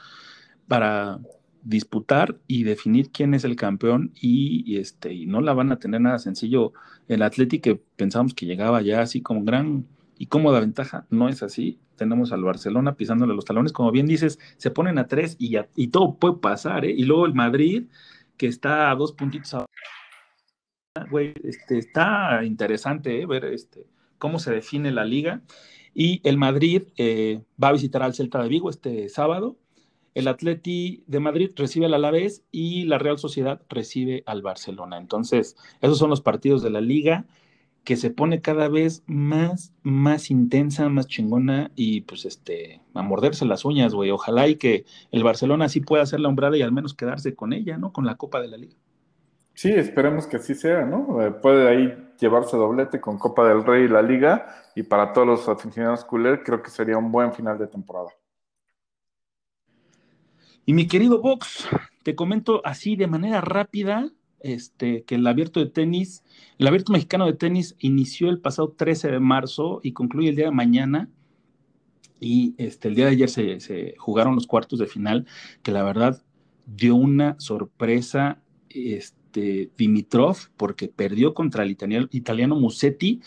para 0.68 1.20
disputar 1.64 2.38
y 2.48 2.64
definir 2.64 3.12
quién 3.12 3.34
es 3.34 3.44
el 3.44 3.56
campeón 3.56 4.12
y, 4.16 4.78
este 4.78 5.14
y 5.14 5.26
no 5.26 5.42
la 5.42 5.54
van 5.54 5.72
a 5.72 5.80
tener 5.80 6.02
nada 6.02 6.20
sencillo. 6.20 6.74
El 7.08 7.22
Atlético 7.22 7.64
que 7.64 7.76
pensamos 7.96 8.34
que 8.34 8.46
llegaba 8.46 8.82
ya 8.82 9.02
así 9.02 9.22
como 9.22 9.44
gran 9.44 9.86
y 10.18 10.28
cómoda 10.28 10.60
ventaja, 10.60 11.06
no 11.10 11.30
es 11.30 11.44
así. 11.44 11.80
Tenemos 11.96 12.32
al 12.32 12.44
Barcelona 12.44 12.96
pisándole 12.96 13.34
los 13.34 13.46
talones, 13.46 13.74
como 13.74 13.92
bien 13.92 14.08
dices, 14.08 14.40
se 14.58 14.72
ponen 14.72 14.98
a 14.98 15.08
tres 15.08 15.36
y, 15.40 15.58
y 15.76 15.88
todo 15.88 16.16
puede 16.16 16.36
pasar, 16.36 16.86
¿eh? 16.86 16.92
Y 16.92 17.06
luego 17.06 17.26
el 17.26 17.34
Madrid, 17.34 17.86
que 18.38 18.48
está 18.48 18.92
a 18.92 18.96
dos 18.96 19.14
puntitos 19.14 19.66
este, 21.44 21.78
está 21.78 22.44
interesante 22.44 23.22
¿eh? 23.22 23.26
ver 23.26 23.46
este, 23.46 23.86
cómo 24.18 24.40
se 24.40 24.52
define 24.52 24.92
la 24.92 25.06
liga. 25.06 25.42
Y 26.00 26.22
el 26.24 26.38
Madrid 26.38 26.84
eh, 26.98 27.42
va 27.62 27.70
a 27.70 27.72
visitar 27.72 28.04
al 28.04 28.14
Celta 28.14 28.40
de 28.44 28.50
Vigo 28.50 28.70
este 28.70 29.10
sábado. 29.10 29.58
El 30.14 30.28
Atleti 30.28 31.04
de 31.08 31.20
Madrid 31.20 31.50
recibe 31.56 31.88
al 31.88 31.96
Alavés 31.96 32.44
y 32.52 32.86
la 32.86 33.00
Real 33.00 33.18
Sociedad 33.18 33.64
recibe 33.68 34.22
al 34.28 34.44
Barcelona. 34.44 35.00
Entonces, 35.00 35.58
esos 35.82 35.98
son 35.98 36.12
los 36.12 36.22
partidos 36.22 36.62
de 36.62 36.70
la 36.70 36.82
liga 36.82 37.26
que 37.84 37.96
se 37.96 38.12
pone 38.12 38.42
cada 38.42 38.68
vez 38.68 39.02
más, 39.08 39.74
más 39.82 40.30
intensa, 40.30 40.88
más 40.88 41.08
chingona 41.08 41.72
y 41.76 42.02
pues 42.02 42.26
este, 42.26 42.80
a 42.94 43.02
morderse 43.02 43.46
las 43.46 43.66
uñas, 43.66 43.96
güey. 43.96 44.12
Ojalá 44.12 44.48
y 44.48 44.58
que 44.58 44.86
el 45.10 45.24
Barcelona 45.24 45.68
sí 45.68 45.82
pueda 45.82 46.04
hacer 46.04 46.20
la 46.20 46.30
umbrada 46.30 46.56
y 46.58 46.62
al 46.62 46.72
menos 46.72 46.94
quedarse 46.94 47.34
con 47.34 47.54
ella, 47.54 47.80
¿no? 47.80 47.92
Con 47.92 48.06
la 48.06 48.18
Copa 48.18 48.40
de 48.40 48.50
la 48.50 48.58
Liga. 48.58 48.76
Sí, 49.56 49.72
esperemos 49.72 50.28
que 50.28 50.38
así 50.38 50.54
sea, 50.54 50.86
¿no? 50.86 51.26
Eh, 51.26 51.32
puede 51.32 51.68
ahí 51.68 52.07
llevarse 52.20 52.58
doblete 52.58 53.00
con 53.00 53.18
Copa 53.18 53.48
del 53.48 53.64
Rey 53.64 53.86
y 53.86 53.88
la 53.88 54.02
Liga 54.02 54.48
y 54.76 54.84
para 54.84 55.14
todos 55.14 55.28
los 55.28 55.50
aficionados 55.50 56.06
culés 56.06 56.40
creo 56.44 56.62
que 56.62 56.70
sería 56.70 56.98
un 56.98 57.12
buen 57.12 57.34
final 57.34 57.58
de 57.58 57.68
temporada. 57.68 58.10
Y 60.66 60.74
mi 60.74 60.88
querido 60.88 61.22
Vox, 61.22 61.68
te 62.04 62.16
comento 62.16 62.62
así 62.66 62.96
de 62.96 63.08
manera 63.08 63.40
rápida 63.40 64.12
este, 64.40 65.04
que 65.04 65.16
el 65.16 65.26
abierto 65.26 65.60
de 65.60 65.68
tenis, 65.68 66.24
el 66.58 66.68
abierto 66.68 66.92
mexicano 66.92 67.26
de 67.26 67.34
tenis 67.34 67.76
inició 67.80 68.30
el 68.30 68.40
pasado 68.40 68.74
13 68.78 69.12
de 69.12 69.20
marzo 69.20 69.80
y 69.84 69.94
concluye 69.94 70.30
el 70.30 70.36
día 70.36 70.46
de 70.46 70.52
mañana. 70.52 71.10
Y 72.20 72.56
este, 72.58 72.88
el 72.88 72.96
día 72.96 73.06
de 73.06 73.12
ayer 73.12 73.30
se, 73.30 73.96
jugaron 73.98 74.36
los 74.36 74.48
cuartos 74.48 74.80
de 74.80 74.88
final, 74.88 75.26
que 75.64 75.72
la 75.72 75.84
verdad 75.84 76.22
dio 76.66 76.96
una 76.96 77.40
sorpresa 77.40 78.42
este, 78.70 79.27
Dimitrov, 79.78 80.38
porque 80.58 80.88
perdió 80.88 81.34
contra 81.34 81.64
el 81.64 81.72
italiano, 82.12 82.56
Musetti 82.56 83.22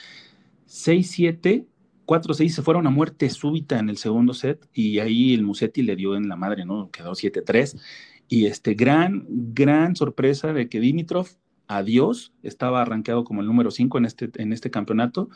6-7 0.67 1.67
4-6 2.11 2.49
se 2.49 2.63
fueron 2.63 2.89
a 2.89 2.91
muerte 2.91 3.31
súbita 3.31 3.79
en 3.79 3.89
el 3.89 3.97
segundo 3.97 4.35
set 4.35 4.69
y 4.75 4.99
ahí 4.99 5.33
el 5.33 5.45
Musetti 5.45 5.83
le 5.83 5.95
dio 5.95 6.17
en 6.17 6.29
la 6.29 6.35
madre, 6.35 6.65
¿no? 6.65 6.91
Quedó 6.91 7.13
7-3. 7.13 7.81
Y 8.27 8.47
este 8.47 8.75
gran, 8.75 9.27
gran 9.29 9.95
sorpresa 9.95 10.53
de 10.53 10.69
que 10.69 10.81
Dimitrov, 10.81 11.29
adiós, 11.69 12.33
estaba 12.43 12.83
arranqueado 12.83 13.23
como 13.23 13.43
el 13.43 13.47
número 13.47 13.71
5 13.71 13.99
en 13.99 14.05
este, 14.07 14.31
en 14.35 14.53
este 14.53 14.73
campeonato. 14.73 15.29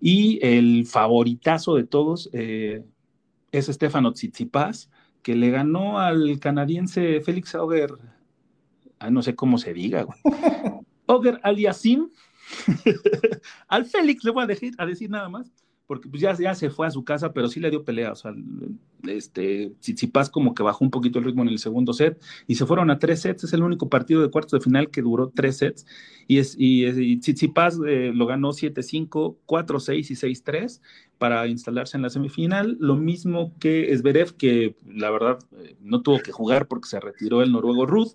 Y 0.00 0.40
el 0.42 0.86
favoritazo 0.86 1.76
de 1.76 1.84
todos 1.84 2.28
eh, 2.32 2.82
es 3.52 3.66
Stefano 3.66 4.12
Tsitsipas, 4.12 4.90
que 5.22 5.36
le 5.36 5.50
ganó 5.50 6.00
al 6.00 6.40
canadiense 6.40 7.20
Félix 7.20 7.54
Auger, 7.54 7.92
ah, 9.06 9.10
no 9.10 9.22
sé 9.22 9.34
cómo 9.34 9.58
se 9.58 9.72
diga, 9.72 10.02
güey. 10.02 10.18
Auger 11.06 11.40
Aliasim. 11.42 12.10
al 13.68 13.86
Félix 13.86 14.24
le 14.24 14.30
voy 14.30 14.44
a 14.44 14.46
a 14.78 14.86
decir 14.86 15.10
nada 15.10 15.28
más 15.28 15.50
porque 15.86 16.08
pues 16.08 16.20
ya, 16.20 16.34
ya 16.34 16.54
se 16.54 16.70
fue 16.70 16.86
a 16.86 16.90
su 16.90 17.04
casa, 17.04 17.32
pero 17.32 17.48
sí 17.48 17.60
le 17.60 17.70
dio 17.70 17.84
pelea, 17.84 18.12
o 18.12 18.16
sea, 18.16 18.34
este, 19.04 19.72
Tsitsipas 19.80 20.30
como 20.30 20.54
que 20.54 20.62
bajó 20.62 20.84
un 20.84 20.90
poquito 20.90 21.18
el 21.18 21.24
ritmo 21.24 21.42
en 21.42 21.48
el 21.48 21.58
segundo 21.58 21.92
set, 21.92 22.20
y 22.46 22.56
se 22.56 22.66
fueron 22.66 22.90
a 22.90 22.98
tres 22.98 23.20
sets, 23.20 23.44
es 23.44 23.52
el 23.52 23.62
único 23.62 23.88
partido 23.88 24.20
de 24.22 24.30
cuartos 24.30 24.52
de 24.52 24.64
final 24.64 24.90
que 24.90 25.02
duró 25.02 25.30
tres 25.34 25.58
sets, 25.58 25.86
y, 26.26 26.38
es, 26.38 26.56
y, 26.58 27.18
Tsitsipas 27.18 27.78
eh, 27.86 28.10
lo 28.12 28.26
ganó 28.26 28.50
7-5, 28.50 29.36
4-6 29.46 30.10
y 30.10 30.34
6-3 30.34 30.80
para 31.18 31.46
instalarse 31.46 31.96
en 31.96 32.02
la 32.02 32.10
semifinal, 32.10 32.76
lo 32.80 32.96
mismo 32.96 33.54
que 33.60 33.96
Zverev, 33.96 34.34
que 34.36 34.74
la 34.86 35.10
verdad 35.10 35.38
eh, 35.58 35.76
no 35.80 36.02
tuvo 36.02 36.18
que 36.18 36.32
jugar 36.32 36.66
porque 36.66 36.88
se 36.88 36.98
retiró 36.98 37.42
el 37.42 37.52
noruego 37.52 37.86
Ruth, 37.86 38.14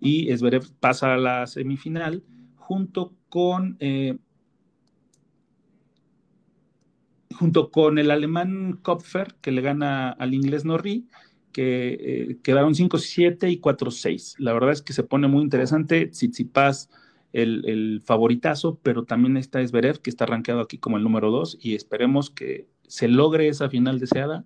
y 0.00 0.34
Zverev 0.36 0.70
pasa 0.80 1.14
a 1.14 1.18
la 1.18 1.46
semifinal 1.46 2.24
junto 2.56 3.14
con... 3.28 3.76
Eh, 3.80 4.18
junto 7.34 7.70
con 7.70 7.98
el 7.98 8.10
alemán 8.10 8.80
Kopfer, 8.82 9.34
que 9.40 9.50
le 9.50 9.62
gana 9.62 10.10
al 10.10 10.34
inglés 10.34 10.66
Norri, 10.66 11.06
que 11.52 11.96
eh, 11.98 12.38
quedaron 12.42 12.74
5-7 12.74 13.50
y 13.50 13.60
4-6. 13.60 14.34
La 14.38 14.52
verdad 14.52 14.72
es 14.72 14.82
que 14.82 14.92
se 14.92 15.04
pone 15.04 15.26
muy 15.26 15.42
interesante. 15.42 16.06
Tsitsipas, 16.06 16.90
el, 17.32 17.64
el 17.66 18.02
favoritazo, 18.04 18.78
pero 18.82 19.04
también 19.04 19.38
está 19.38 19.66
Zverev, 19.66 20.00
que 20.00 20.10
está 20.10 20.26
rankeado 20.26 20.60
aquí 20.60 20.76
como 20.76 20.98
el 20.98 21.02
número 21.02 21.30
2, 21.30 21.58
y 21.62 21.74
esperemos 21.74 22.28
que 22.28 22.66
se 22.86 23.08
logre 23.08 23.48
esa 23.48 23.70
final 23.70 24.00
deseada 24.00 24.44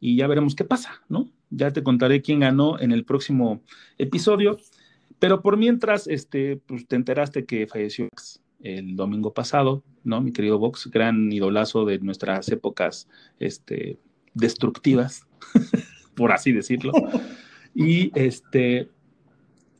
y 0.00 0.16
ya 0.16 0.26
veremos 0.26 0.54
qué 0.54 0.64
pasa, 0.64 1.02
¿no? 1.08 1.30
Ya 1.50 1.72
te 1.72 1.82
contaré 1.82 2.22
quién 2.22 2.40
ganó 2.40 2.78
en 2.78 2.92
el 2.92 3.04
próximo 3.04 3.62
episodio. 3.96 4.58
Pero 5.18 5.42
por 5.42 5.56
mientras, 5.56 6.06
este, 6.06 6.56
pues 6.56 6.86
te 6.86 6.96
enteraste 6.96 7.44
que 7.44 7.66
falleció 7.66 8.08
el 8.60 8.96
domingo 8.96 9.34
pasado, 9.34 9.82
¿no? 10.04 10.20
Mi 10.20 10.32
querido 10.32 10.58
Vox, 10.58 10.88
gran 10.90 11.32
idolazo 11.32 11.84
de 11.84 11.98
nuestras 11.98 12.48
épocas 12.50 13.08
este, 13.40 13.98
destructivas, 14.34 15.26
por 16.14 16.32
así 16.32 16.52
decirlo. 16.52 16.92
Y 17.74 18.12
este, 18.14 18.88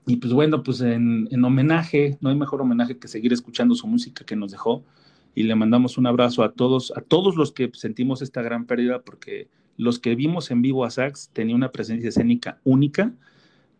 y 0.07 0.17
pues 0.17 0.33
bueno, 0.33 0.63
pues 0.63 0.81
en, 0.81 1.29
en, 1.31 1.45
homenaje, 1.45 2.17
no 2.21 2.31
hay 2.31 2.37
mejor 2.37 2.63
homenaje 2.63 2.99
que 2.99 3.09
seguir 3.09 3.33
escuchando 3.33 3.75
su 3.75 3.87
música 3.87 4.25
que 4.25 4.37
nos 4.37 4.51
dejó. 4.51 4.85
Y 5.35 5.45
le 5.45 5.55
mandamos 5.55 5.99
un 5.99 6.07
abrazo 6.07 6.43
a 6.43 6.53
todos, 6.53 6.93
a 6.97 7.01
todos 7.01 7.37
los 7.37 7.53
que 7.53 7.71
sentimos 7.75 8.23
esta 8.23 8.43
gran 8.43 8.67
pérdida, 8.67 9.03
porque 9.03 9.49
los 9.79 9.99
que 9.99 10.15
vimos 10.15 10.51
en 10.51 10.61
vivo 10.61 10.85
a 10.85 10.91
Sax 10.91 11.31
tenía 11.33 11.55
una 11.55 11.73
presencia 11.73 12.11
escénica 12.11 12.61
única 12.65 13.15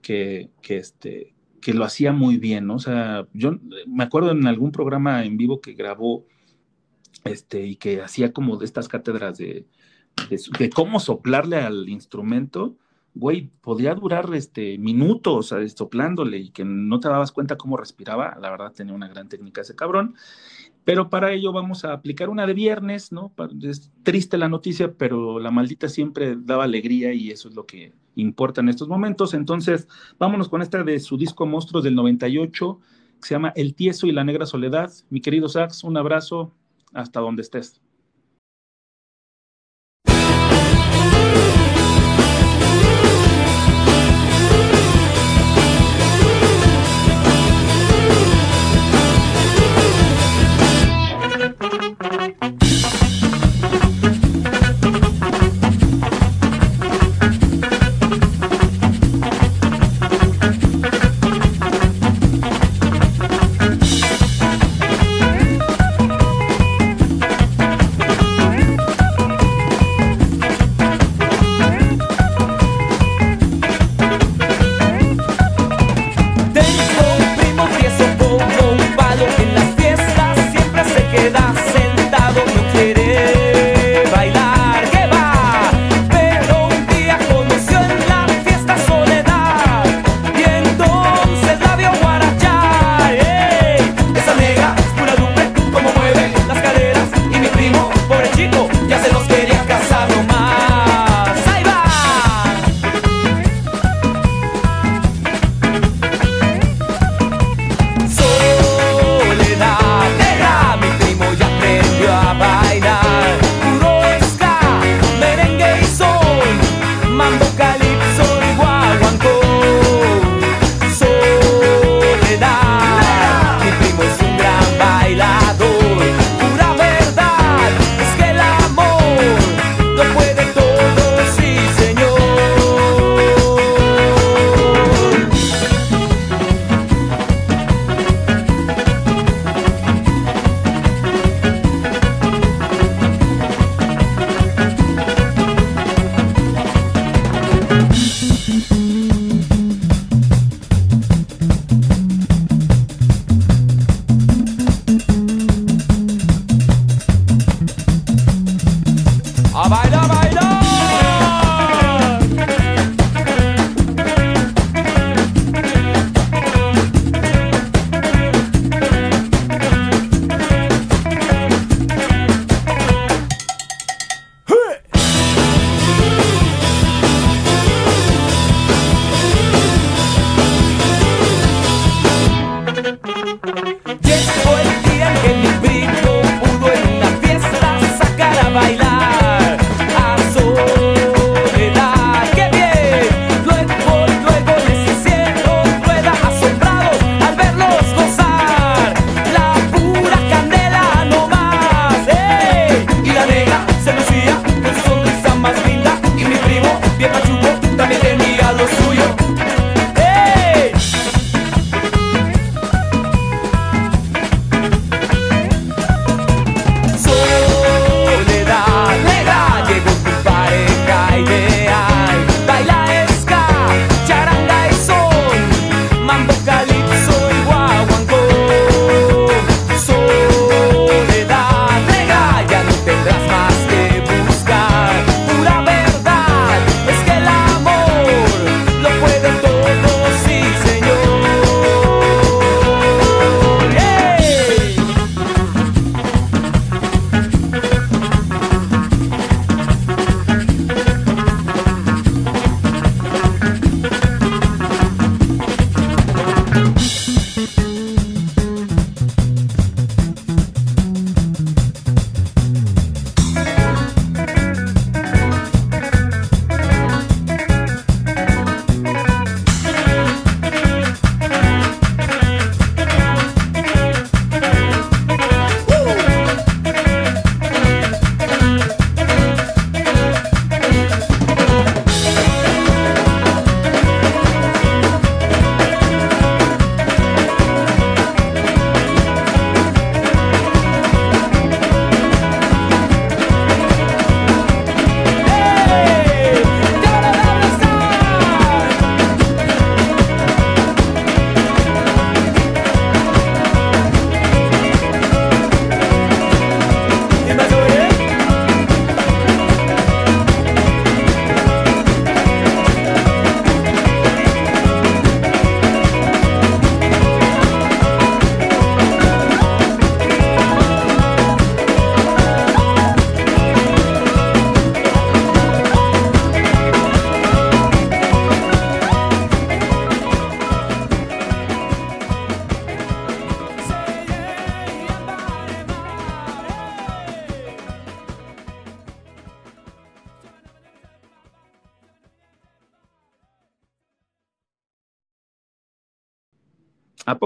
que, 0.01 0.49
que, 0.63 0.79
este, 0.79 1.35
que 1.61 1.75
lo 1.75 1.85
hacía 1.85 2.13
muy 2.13 2.39
bien, 2.39 2.67
¿no? 2.67 2.77
O 2.77 2.79
sea, 2.79 3.27
yo 3.35 3.59
me 3.87 4.05
acuerdo 4.05 4.31
en 4.31 4.47
algún 4.47 4.73
programa 4.73 5.25
en 5.25 5.37
vivo 5.37 5.61
que 5.61 5.75
grabó 5.75 6.25
este, 7.25 7.67
y 7.67 7.77
que 7.77 8.01
hacía 8.01 8.33
como 8.33 8.57
de 8.57 8.65
estas 8.65 8.89
cátedras 8.89 9.39
de, 9.39 9.67
de, 10.59 10.71
cómo 10.71 11.01
soplarle 11.01 11.57
al 11.57 11.89
instrumento, 11.89 12.77
güey, 13.15 13.51
podía 13.61 13.95
durar 13.95 14.33
este, 14.35 14.79
minutos 14.79 15.53
soplándole 15.75 16.39
y 16.39 16.51
que 16.51 16.65
no 16.65 17.01
te 17.01 17.09
dabas 17.09 17.33
cuenta 17.33 17.57
cómo 17.57 17.77
respiraba, 17.77 18.39
la 18.41 18.51
verdad 18.51 18.73
tenía 18.73 18.95
una 18.95 19.09
gran 19.09 19.29
técnica 19.29 19.63
ese 19.63 19.75
cabrón, 19.75 20.15
pero 20.89 21.11
para 21.11 21.35
ello 21.35 21.53
vamos 21.53 21.85
a 21.85 21.93
aplicar 21.93 22.31
una 22.31 22.47
de 22.47 22.55
viernes, 22.55 23.13
¿no? 23.13 23.31
Es 23.61 23.93
triste 24.05 24.39
la 24.39 24.49
noticia, 24.49 24.95
pero 24.95 25.39
la 25.39 25.51
maldita 25.51 25.87
siempre 25.87 26.35
daba 26.35 26.65
alegría 26.65 27.13
y 27.13 27.31
eso 27.31 27.51
es 27.51 27.55
lo 27.55 27.67
que 27.67 27.93
importa 28.15 28.63
en 28.63 28.71
estos 28.71 28.89
momentos. 28.89 29.35
Entonces, 29.35 29.87
vámonos 30.19 30.49
con 30.49 30.63
esta 30.63 30.83
de 30.85 30.99
su 30.99 31.19
disco 31.19 31.45
Monstruos 31.45 31.85
del 31.85 31.95
98, 31.95 32.81
que 33.21 33.29
se 33.29 33.35
llama 33.35 33.53
El 33.55 33.75
Tieso 33.75 34.07
y 34.07 34.13
la 34.13 34.25
Negra 34.25 34.47
Soledad. 34.47 34.91
Mi 35.11 35.21
querido 35.21 35.51
Sax, 35.51 35.85
un 35.85 35.99
abrazo 35.99 36.55
hasta 36.95 37.21
donde 37.21 37.43
estés. 37.43 37.83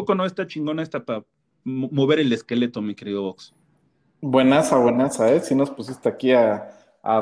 Poco 0.02 0.14
no 0.14 0.26
está 0.26 0.46
chingona 0.46 0.82
esta 0.82 1.04
para 1.04 1.24
mover 1.64 2.18
el 2.18 2.32
esqueleto, 2.32 2.82
mi 2.82 2.94
querido 2.94 3.22
Vox? 3.22 3.54
Buenaza, 4.20 4.76
buenaza, 4.78 5.32
¿eh? 5.32 5.40
Si 5.40 5.54
nos 5.54 5.70
pusiste 5.70 6.08
aquí 6.08 6.32
a, 6.32 6.68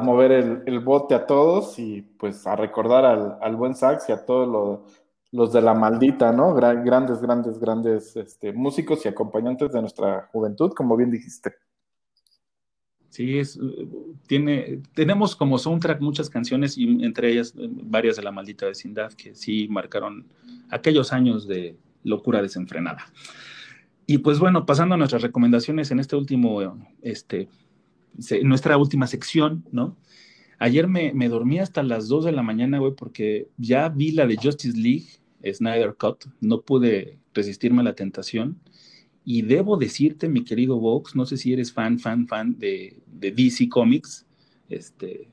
mover 0.03 0.63
el, 0.67 0.81
bote 0.81 1.15
a 1.15 1.27
todos 1.27 1.79
y 1.79 2.03
pues 2.03 2.47
a 2.47 2.57
recordar 2.57 3.05
al, 3.41 3.57
buen 3.57 3.75
Sax 3.75 4.09
y 4.09 4.13
a 4.13 4.25
todos 4.25 4.85
los, 5.33 5.53
de 5.53 5.63
la 5.63 5.75
maldita, 5.75 6.33
¿no? 6.33 6.55
grandes, 6.55 7.21
grandes, 7.21 7.59
grandes 7.59 8.17
este, 8.17 8.53
músicos 8.53 9.05
y 9.05 9.09
acompañantes 9.09 9.73
de 9.73 9.81
nuestra 9.81 10.29
juventud, 10.33 10.73
como 10.73 10.97
bien 10.97 11.11
dijiste. 11.11 11.55
Sí, 13.11 13.39
es, 13.39 13.59
tiene, 14.29 14.83
tenemos 14.95 15.35
como 15.35 15.59
soundtrack 15.59 16.01
muchas 16.01 16.31
canciones 16.31 16.79
y 16.79 16.85
entre 17.05 17.33
ellas 17.33 17.55
eh, 17.59 17.69
varias 17.71 18.17
de 18.17 18.23
la 18.23 18.31
maldita 18.31 18.67
vecindad 18.67 19.13
que 19.15 19.35
sí 19.35 19.67
marcaron 19.69 20.29
aquellos 20.71 21.13
años 21.13 21.49
de 21.49 21.77
locura 22.05 22.43
desenfrenada. 22.43 23.07
Y 24.07 24.19
pues 24.19 24.39
bueno, 24.39 24.67
pasando 24.67 24.95
a 24.95 24.99
nuestras 24.99 25.23
recomendaciones 25.23 25.91
en 25.91 26.01
este 26.01 26.17
último, 26.17 26.61
este, 27.03 27.49
nuestra 28.43 28.77
última 28.77 29.07
sección, 29.07 29.65
¿no? 29.71 29.97
Ayer 30.59 30.89
me, 30.89 31.13
me, 31.15 31.29
dormí 31.29 31.59
hasta 31.59 31.83
las 31.83 32.09
2 32.09 32.25
de 32.27 32.33
la 32.33 32.43
mañana, 32.43 32.79
güey, 32.79 32.93
porque 32.95 33.49
ya 33.57 33.89
vi 33.89 34.11
la 34.11 34.27
de 34.27 34.37
Justice 34.37 34.77
League, 34.77 35.07
Snyder 35.45 35.95
Cut, 35.99 36.27
no 36.41 36.61
pude 36.63 37.19
resistirme 37.33 37.81
a 37.81 37.85
la 37.85 37.95
tentación. 37.95 38.61
Y 39.25 39.43
debo 39.43 39.77
decirte, 39.77 40.29
mi 40.29 40.45
querido 40.45 40.79
Vox, 40.79 41.15
no 41.15 41.25
sé 41.25 41.37
si 41.37 41.53
eres 41.53 41.73
fan, 41.73 41.99
fan, 41.99 42.27
fan 42.27 42.59
de, 42.59 43.01
de 43.07 43.31
DC 43.31 43.69
Comics, 43.69 44.27
este, 44.69 45.31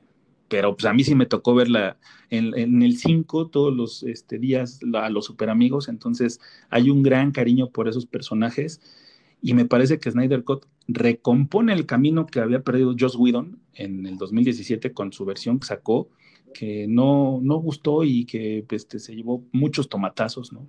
pero 0.48 0.76
pues 0.76 0.86
a 0.86 0.94
mí 0.94 1.04
sí 1.04 1.14
me 1.14 1.26
tocó 1.26 1.54
verla 1.54 1.98
en, 2.30 2.82
el 2.82 2.96
5 2.96 3.48
todos 3.48 3.74
los 3.74 4.02
este, 4.02 4.38
días 4.38 4.80
a 4.94 5.10
los 5.10 5.26
super 5.26 5.50
amigos, 5.50 5.88
entonces 5.88 6.40
hay 6.70 6.90
un 6.90 7.02
gran 7.02 7.32
cariño 7.32 7.70
por 7.70 7.88
esos 7.88 8.06
personajes 8.06 8.80
y 9.40 9.54
me 9.54 9.66
parece 9.66 9.98
que 9.98 10.10
Snyder 10.10 10.44
Cut 10.44 10.66
recompone 10.88 11.72
el 11.72 11.86
camino 11.86 12.26
que 12.26 12.40
había 12.40 12.62
perdido 12.62 12.94
Joss 12.98 13.14
Whedon 13.16 13.60
en 13.74 14.06
el 14.06 14.16
2017 14.16 14.92
con 14.92 15.12
su 15.12 15.24
versión 15.24 15.60
que 15.60 15.66
sacó, 15.66 16.08
que 16.54 16.86
no, 16.88 17.40
no 17.42 17.56
gustó 17.58 18.04
y 18.04 18.24
que 18.24 18.64
este, 18.70 18.98
se 18.98 19.14
llevó 19.14 19.44
muchos 19.52 19.88
tomatazos, 19.88 20.52
¿no? 20.52 20.66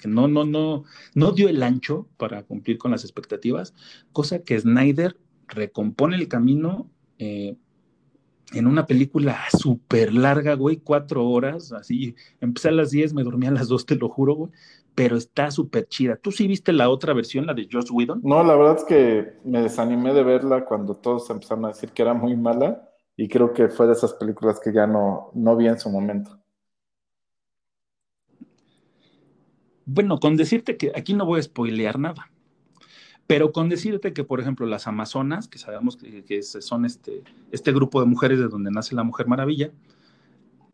Que 0.00 0.08
no, 0.08 0.28
no, 0.28 0.44
no, 0.44 0.84
no 1.14 1.32
dio 1.32 1.48
el 1.48 1.62
ancho 1.62 2.08
para 2.16 2.44
cumplir 2.44 2.78
con 2.78 2.92
las 2.92 3.04
expectativas, 3.04 3.74
cosa 4.12 4.42
que 4.42 4.58
Snyder 4.58 5.18
recompone 5.48 6.16
el 6.16 6.28
camino 6.28 6.88
eh, 7.18 7.56
en 8.52 8.66
una 8.66 8.86
película 8.86 9.38
súper 9.56 10.12
larga, 10.12 10.54
güey, 10.54 10.78
cuatro 10.78 11.26
horas, 11.26 11.72
así, 11.72 12.14
empecé 12.40 12.68
a 12.68 12.72
las 12.72 12.90
diez, 12.90 13.14
me 13.14 13.22
dormí 13.22 13.46
a 13.46 13.50
las 13.50 13.68
dos, 13.68 13.86
te 13.86 13.96
lo 13.96 14.08
juro, 14.08 14.34
güey, 14.34 14.52
pero 14.94 15.16
está 15.16 15.50
súper 15.50 15.86
chida. 15.86 16.16
¿Tú 16.16 16.32
sí 16.32 16.46
viste 16.46 16.72
la 16.72 16.90
otra 16.90 17.12
versión, 17.12 17.46
la 17.46 17.54
de 17.54 17.68
Joss 17.70 17.90
Whedon? 17.90 18.20
No, 18.22 18.42
la 18.42 18.56
verdad 18.56 18.76
es 18.78 18.84
que 18.84 19.34
me 19.44 19.62
desanimé 19.62 20.12
de 20.12 20.24
verla 20.24 20.64
cuando 20.64 20.94
todos 20.94 21.30
empezaron 21.30 21.64
a 21.64 21.68
decir 21.68 21.90
que 21.90 22.02
era 22.02 22.14
muy 22.14 22.36
mala 22.36 22.88
y 23.16 23.28
creo 23.28 23.52
que 23.52 23.68
fue 23.68 23.86
de 23.86 23.92
esas 23.92 24.14
películas 24.14 24.60
que 24.60 24.72
ya 24.72 24.86
no, 24.86 25.30
no 25.34 25.56
vi 25.56 25.68
en 25.68 25.78
su 25.78 25.90
momento. 25.90 26.38
Bueno, 29.84 30.20
con 30.20 30.36
decirte 30.36 30.76
que 30.76 30.92
aquí 30.94 31.14
no 31.14 31.26
voy 31.26 31.40
a 31.40 31.42
spoilear 31.42 31.98
nada. 31.98 32.29
Pero 33.30 33.52
con 33.52 33.68
decirte 33.68 34.12
que, 34.12 34.24
por 34.24 34.40
ejemplo, 34.40 34.66
las 34.66 34.88
Amazonas, 34.88 35.46
que 35.46 35.60
sabemos 35.60 35.96
que, 35.96 36.42
son 36.42 36.84
este, 36.84 37.22
este 37.52 37.72
grupo 37.72 38.00
de 38.00 38.06
mujeres 38.06 38.40
de 38.40 38.48
donde 38.48 38.72
nace 38.72 38.96
la 38.96 39.04
Mujer 39.04 39.28
Maravilla, 39.28 39.70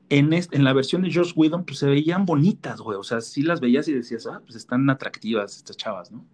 en, 0.09 0.33
en 0.33 0.65
la 0.65 0.73
versión 0.73 1.03
de 1.03 1.11
George 1.11 1.35
Whedon, 1.37 1.67
pues 1.67 1.81
se 1.81 1.87
veían 1.87 2.25
bonitas, 2.25 2.81
güey. 2.81 2.97
O 2.97 3.03
sea, 3.03 3.21
sí 3.21 3.43
las 3.43 3.61
veías 3.61 3.89
y 3.89 3.93
decías, 3.93 4.27
ah, 4.27 4.41
pues 4.43 4.57
están 4.57 4.89
atractivas 4.89 5.55
estas 5.55 5.77
chavas, 5.77 6.11
¿no? 6.11 6.25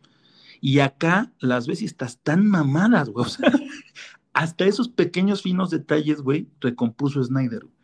Y 0.61 0.79
acá 0.79 1.33
las 1.41 1.67
ves 1.67 1.83
y 1.83 1.87
estás 1.87 2.21
tan 2.21 2.47
mamadas, 2.47 3.11
güey. 3.11 3.27
O 3.27 3.29
sea, 3.29 3.51
hasta 4.33 4.65
esos 4.65 4.89
pequeños 4.89 5.43
finos 5.43 5.71
detalles, 5.71 6.21
güey, 6.21 6.47
recompuso 6.61 7.21
Snyder. 7.25 7.65
Güey 7.65 7.82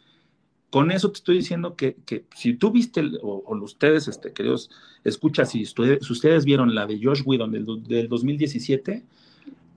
con 0.70 0.90
eso 0.90 1.10
te 1.10 1.18
estoy 1.18 1.36
diciendo 1.38 1.76
que, 1.76 1.96
si 2.34 2.54
tú 2.54 2.70
viste, 2.70 3.02
o, 3.22 3.56
ustedes, 3.62 4.08
este, 4.08 4.32
queridos, 4.32 4.70
escucha, 5.04 5.44
si 5.44 5.62
ustedes, 5.62 6.44
vieron 6.44 6.74
la 6.74 6.86
de 6.86 7.00
Josh 7.02 7.22
Whedon 7.24 7.52
del, 7.52 7.66
del 7.84 8.08
2017, 8.08 9.04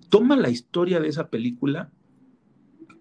toma 0.09 0.35
la 0.35 0.49
historia 0.49 0.99
de 0.99 1.07
esa 1.07 1.29
película, 1.29 1.89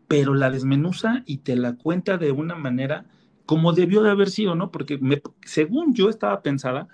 pero 0.06 0.34
la 0.34 0.50
desmenuza 0.50 1.22
y 1.26 1.38
te 1.38 1.56
la 1.56 1.76
cuenta 1.76 2.18
de 2.18 2.32
una 2.32 2.54
manera 2.54 3.06
como 3.46 3.72
debió 3.72 4.02
de 4.02 4.10
haber 4.10 4.30
sido, 4.30 4.54
¿no? 4.54 4.70
Porque 4.70 5.00
según 5.44 5.92
yo 5.92 6.08
estaba 6.08 6.40
pensada, 6.40 6.86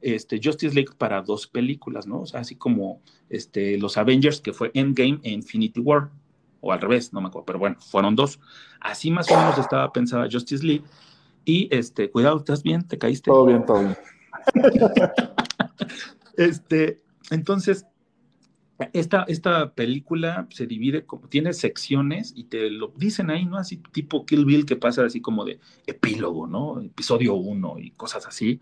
este, 0.00 0.40
Justice 0.42 0.72
League 0.72 0.92
para 0.96 1.20
dos 1.20 1.48
películas, 1.48 2.06
¿no? 2.06 2.22
Así 2.32 2.54
como 2.54 3.00
este, 3.28 3.76
los 3.78 3.96
Avengers, 3.96 4.40
que 4.40 4.52
fue 4.52 4.70
Endgame 4.74 5.18
e 5.24 5.32
Infinity 5.32 5.80
War 5.80 6.10
o 6.66 6.72
al 6.72 6.80
revés, 6.80 7.12
no 7.12 7.20
me 7.20 7.28
acuerdo, 7.28 7.46
pero 7.46 7.58
bueno, 7.58 7.76
fueron 7.80 8.16
dos. 8.16 8.40
Así 8.80 9.10
más 9.10 9.30
o 9.30 9.36
menos 9.36 9.58
estaba 9.58 9.92
pensada 9.92 10.28
Justice 10.30 10.64
League. 10.64 10.84
Y 11.44 11.68
este, 11.70 12.10
cuidado, 12.10 12.38
¿estás 12.38 12.62
bien? 12.62 12.86
¿Te 12.86 12.98
caíste? 12.98 13.30
Todo 13.30 13.46
bien, 13.46 13.64
todo 13.64 13.80
bien. 13.80 13.96
este, 16.36 17.02
entonces, 17.30 17.86
esta, 18.92 19.24
esta 19.28 19.74
película 19.74 20.46
se 20.50 20.66
divide, 20.66 21.06
como, 21.06 21.28
tiene 21.28 21.52
secciones 21.52 22.32
y 22.36 22.44
te 22.44 22.68
lo 22.70 22.92
dicen 22.96 23.30
ahí, 23.30 23.46
¿no? 23.46 23.56
Así 23.56 23.78
tipo 23.92 24.26
Kill 24.26 24.44
Bill 24.44 24.66
que 24.66 24.76
pasa 24.76 25.04
así 25.04 25.20
como 25.20 25.44
de 25.44 25.60
epílogo, 25.86 26.46
¿no? 26.46 26.80
Episodio 26.80 27.34
uno 27.34 27.78
y 27.78 27.92
cosas 27.92 28.26
así. 28.26 28.60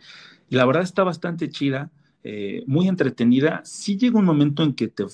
Y 0.49 0.57
la 0.57 0.67
verdad 0.67 0.83
está 0.83 1.03
bastante 1.03 1.49
chida. 1.49 1.91
Eh, 2.27 2.64
muy 2.66 2.89
entretenida. 2.89 3.61
Sí 3.64 3.99
llega 3.99 4.18
un 4.18 4.25
momento 4.25 4.62
en 4.62 4.72
que 4.72 4.89
te, 4.89 5.07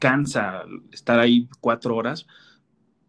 cansa 0.00 0.64
estar 0.90 1.20
ahí 1.20 1.46
cuatro 1.60 1.94
horas, 1.94 2.26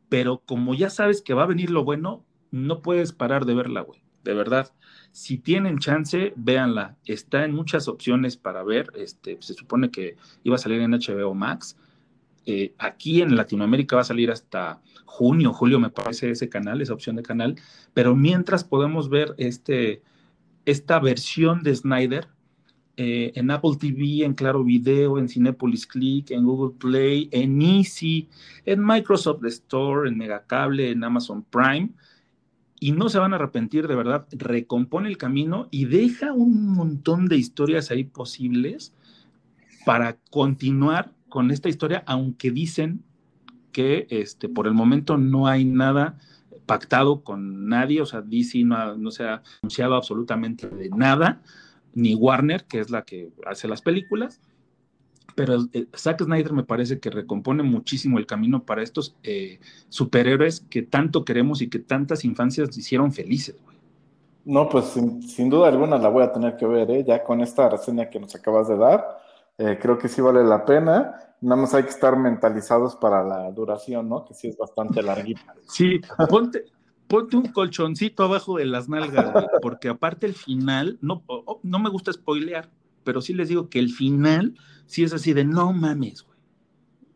pero 0.09 0.43
como 0.45 0.75
ya 0.75 0.89
sabes 0.89 1.21
que 1.21 1.33
va 1.33 1.43
a 1.43 1.47
venir 1.47 1.69
lo 1.71 1.85
bueno, 1.85 2.25
no 2.51 2.81
puedes 2.81 3.13
parar 3.13 3.45
de 3.45 3.55
verla, 3.55 3.81
güey. 3.81 4.03
De 4.25 4.33
verdad. 4.33 4.73
Si 5.11 5.37
tienen 5.37 5.79
chance, 5.79 6.33
véanla. 6.35 6.97
Está 7.05 7.45
en 7.45 7.55
muchas 7.55 7.87
opciones 7.87 8.35
para 8.35 8.61
ver. 8.63 8.91
Este, 8.95 9.37
se 9.39 9.53
supone 9.53 9.89
que 9.89 10.17
iba 10.43 10.55
a 10.55 10.59
salir 10.59 10.81
en 10.81 10.91
HBO 10.91 11.33
Max. 11.33 11.77
Eh, 12.45 12.73
aquí 12.77 13.21
en 13.21 13.37
Latinoamérica 13.37 13.95
va 13.95 14.01
a 14.01 14.05
salir 14.05 14.31
hasta 14.31 14.81
junio, 15.05 15.53
julio, 15.53 15.79
me 15.79 15.89
parece 15.89 16.31
ese 16.31 16.49
canal, 16.49 16.81
esa 16.81 16.93
opción 16.93 17.15
de 17.15 17.23
canal. 17.23 17.55
Pero 17.93 18.15
mientras 18.15 18.65
podemos 18.65 19.09
ver 19.09 19.33
este, 19.37 20.01
esta 20.65 20.99
versión 20.99 21.63
de 21.63 21.75
Snyder, 21.75 22.27
eh, 23.01 23.31
en 23.35 23.49
Apple 23.49 23.77
TV, 23.79 24.25
en 24.25 24.33
Claro 24.33 24.61
Video, 24.61 25.19
en 25.19 25.29
Cinepolis 25.29 25.87
Click, 25.87 26.31
en 26.31 26.43
Google 26.43 26.75
Play, 26.77 27.29
en 27.31 27.61
Easy, 27.61 28.27
en 28.65 28.85
Microsoft 28.85 29.45
Store, 29.45 30.09
en 30.09 30.17
Megacable, 30.17 30.91
en 30.91 31.01
Amazon 31.05 31.45
Prime. 31.49 31.91
Y 32.77 32.91
no 32.91 33.07
se 33.07 33.17
van 33.17 33.31
a 33.31 33.37
arrepentir, 33.37 33.87
de 33.87 33.95
verdad, 33.95 34.27
recompone 34.31 35.07
el 35.07 35.17
camino 35.17 35.69
y 35.71 35.85
deja 35.85 36.33
un 36.33 36.73
montón 36.73 37.29
de 37.29 37.37
historias 37.37 37.89
ahí 37.89 38.03
posibles 38.03 38.93
para 39.85 40.17
continuar 40.29 41.13
con 41.29 41.51
esta 41.51 41.69
historia, 41.69 42.03
aunque 42.05 42.51
dicen 42.51 43.01
que 43.71 44.07
este, 44.09 44.49
por 44.49 44.67
el 44.67 44.73
momento 44.73 45.17
no 45.17 45.47
hay 45.47 45.63
nada 45.63 46.17
pactado 46.65 47.23
con 47.23 47.69
nadie, 47.69 48.01
o 48.01 48.05
sea, 48.05 48.19
DC 48.21 48.65
no, 48.65 48.97
no 48.97 49.09
se 49.09 49.23
ha 49.23 49.41
anunciado 49.61 49.95
absolutamente 49.95 50.67
de 50.67 50.89
nada 50.89 51.41
ni 51.93 52.15
Warner, 52.15 52.65
que 52.65 52.79
es 52.79 52.89
la 52.89 53.03
que 53.03 53.29
hace 53.45 53.67
las 53.67 53.81
películas, 53.81 54.39
pero 55.35 55.57
eh, 55.73 55.87
Zack 55.95 56.23
Snyder 56.23 56.53
me 56.53 56.63
parece 56.63 56.99
que 56.99 57.09
recompone 57.09 57.63
muchísimo 57.63 58.17
el 58.17 58.25
camino 58.25 58.63
para 58.63 58.83
estos 58.83 59.15
eh, 59.23 59.59
superhéroes 59.89 60.61
que 60.69 60.81
tanto 60.81 61.23
queremos 61.23 61.61
y 61.61 61.69
que 61.69 61.79
tantas 61.79 62.25
infancias 62.25 62.77
hicieron 62.77 63.13
felices, 63.13 63.55
No, 64.45 64.67
pues 64.67 64.85
sin, 64.85 65.49
duda 65.49 65.69
alguna 65.69 65.97
la 65.97 66.09
voy 66.09 66.23
a 66.23 66.31
tener 66.33 66.57
que 66.57 66.65
ver, 66.65 66.91
¿eh? 66.91 67.03
ya 67.05 67.23
con 67.23 67.41
esta 67.41 67.69
reseña 67.69 68.09
que 68.09 68.19
nos 68.19 68.35
acabas 68.35 68.67
de 68.67 68.77
dar, 68.77 69.05
eh, 69.57 69.77
creo 69.81 69.97
que 69.97 70.07
sí 70.07 70.21
vale 70.21 70.43
la 70.43 70.65
pena. 70.65 71.15
Nada 71.41 71.61
más 71.61 71.73
hay 71.73 71.83
que 71.83 71.89
estar 71.89 72.17
mentalizados 72.17 72.95
para 72.95 73.23
la 73.23 73.51
duración, 73.51 74.09
¿no? 74.09 74.25
Que 74.25 74.33
sí 74.33 74.47
es 74.47 74.57
bastante 74.57 75.01
larguita. 75.01 75.55
Sí, 75.67 76.01
ponte, 76.29 76.65
ponte 77.10 77.36
un 77.36 77.51
colchoncito 77.51 78.24
abajo 78.24 78.57
de 78.57 78.66
las 78.66 78.88
nalgas, 78.88 79.34
porque 79.62 79.89
aparte 79.89 80.28
el 80.28 80.36
final, 80.36 80.97
no, 81.01 81.24
no 81.64 81.80
me 81.80 81.89
gusta 81.89 82.14
spoilear, 82.14 82.70
pero 83.03 83.20
sí 83.22 83.34
les 83.34 83.49
digo 83.49 83.70
que 83.70 83.80
el 83.80 83.89
final 83.89 84.55
sí 84.86 85.03
es 85.03 85.12
así 85.12 85.34
de 85.34 85.43
no 85.43 85.74
mames, 85.74 86.24
güey. 86.24 86.38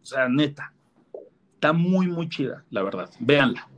O 0.02 0.06
sea, 0.06 0.28
neta. 0.28 0.74
Está 1.54 1.72
muy, 1.72 2.08
muy 2.08 2.28
chida, 2.28 2.66
la 2.72 2.84
verdad. 2.84 3.10
Véanla. 3.22 3.70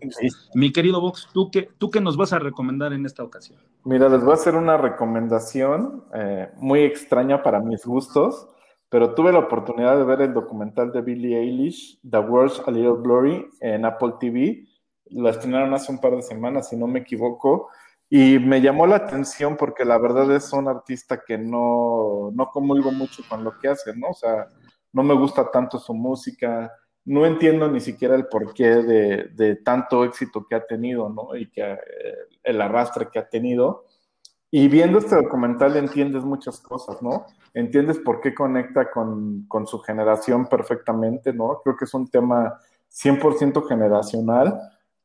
Mi 0.56 0.72
querido 0.72 1.00
Vox, 1.00 1.30
¿tú 1.32 1.52
qué, 1.52 1.70
¿tú 1.78 1.92
qué 1.92 2.02
nos 2.02 2.18
vas 2.18 2.34
a 2.34 2.40
recomendar 2.40 2.94
en 2.94 3.06
esta 3.06 3.24
ocasión? 3.24 3.60
Mira, 3.84 4.10
les 4.10 4.22
voy 4.22 4.32
a 4.32 4.36
hacer 4.36 4.56
una 4.56 4.76
recomendación 4.76 6.04
eh, 6.16 6.50
muy 6.58 6.80
extraña 6.80 7.44
para 7.44 7.60
mis 7.60 7.86
gustos, 7.86 8.48
pero 8.90 9.14
tuve 9.14 9.32
la 9.32 9.40
oportunidad 9.40 9.98
de 9.98 10.04
ver 10.04 10.22
el 10.22 10.34
documental 10.34 10.92
de 10.94 11.02
Billie 11.02 11.38
Eilish, 11.38 12.00
The 12.10 12.18
World's 12.20 12.64
a 12.66 12.72
Little 12.72 13.04
Glory, 13.04 13.46
en 13.60 13.86
Apple 13.86 14.14
TV 14.20 14.66
lo 15.12 15.30
estrenaron 15.30 15.74
hace 15.74 15.92
un 15.92 16.00
par 16.00 16.16
de 16.16 16.22
semanas, 16.22 16.70
si 16.70 16.76
no 16.76 16.88
me 16.88 17.00
equivoco, 17.00 17.70
Y 18.10 18.38
me 18.40 18.62
llamó 18.62 18.86
la 18.86 18.98
atención 18.98 19.58
porque 19.58 19.84
la 19.84 19.98
verdad 19.98 20.32
es 20.36 20.54
un 20.54 20.68
artista 20.68 21.24
que 21.26 21.38
no, 21.40 22.32
no 22.34 22.52
comulgo 22.52 22.92
mucho 22.92 23.24
con 23.28 23.44
lo 23.44 23.58
que 23.58 23.70
hace, 23.70 23.96
¿no? 23.96 24.10
O 24.10 24.14
sea, 24.14 24.48
no 24.94 25.04
me 25.04 25.16
gusta 25.16 25.50
tanto 25.52 25.80
su 25.80 25.94
música, 25.96 26.72
no 27.06 27.26
entiendo 27.26 27.68
ni 27.70 27.80
siquiera 27.80 28.16
el 28.16 28.28
porqué 28.28 28.68
de, 28.68 29.30
de 29.34 29.56
tanto 29.58 30.06
éxito 30.06 30.46
que 30.48 30.56
ha 30.56 30.66
tenido, 30.66 31.10
¿no? 31.10 31.36
Y 31.36 31.50
que 31.50 31.64
eh, 31.64 31.78
el 32.44 32.62
arrastre 32.62 33.10
que 33.12 33.20
ha 33.20 33.28
tenido. 33.28 33.86
Y 34.52 34.68
viendo 34.68 35.00
este 35.00 35.16
documental 35.16 35.76
entiendes 35.76 36.24
muchas 36.24 36.60
cosas, 36.62 37.02
¿no? 37.02 37.26
Entiendes 37.56 38.00
por 38.00 38.22
qué 38.22 38.36
conecta 38.36 38.92
con, 38.92 39.46
con 39.48 39.66
su 39.66 39.80
generación 39.80 40.48
perfectamente, 40.48 41.34
¿no? 41.34 41.60
Creo 41.64 41.76
que 41.76 41.86
es 41.86 41.94
un 41.94 42.08
tema 42.08 42.60
100% 42.92 43.68
generacional 43.68 44.60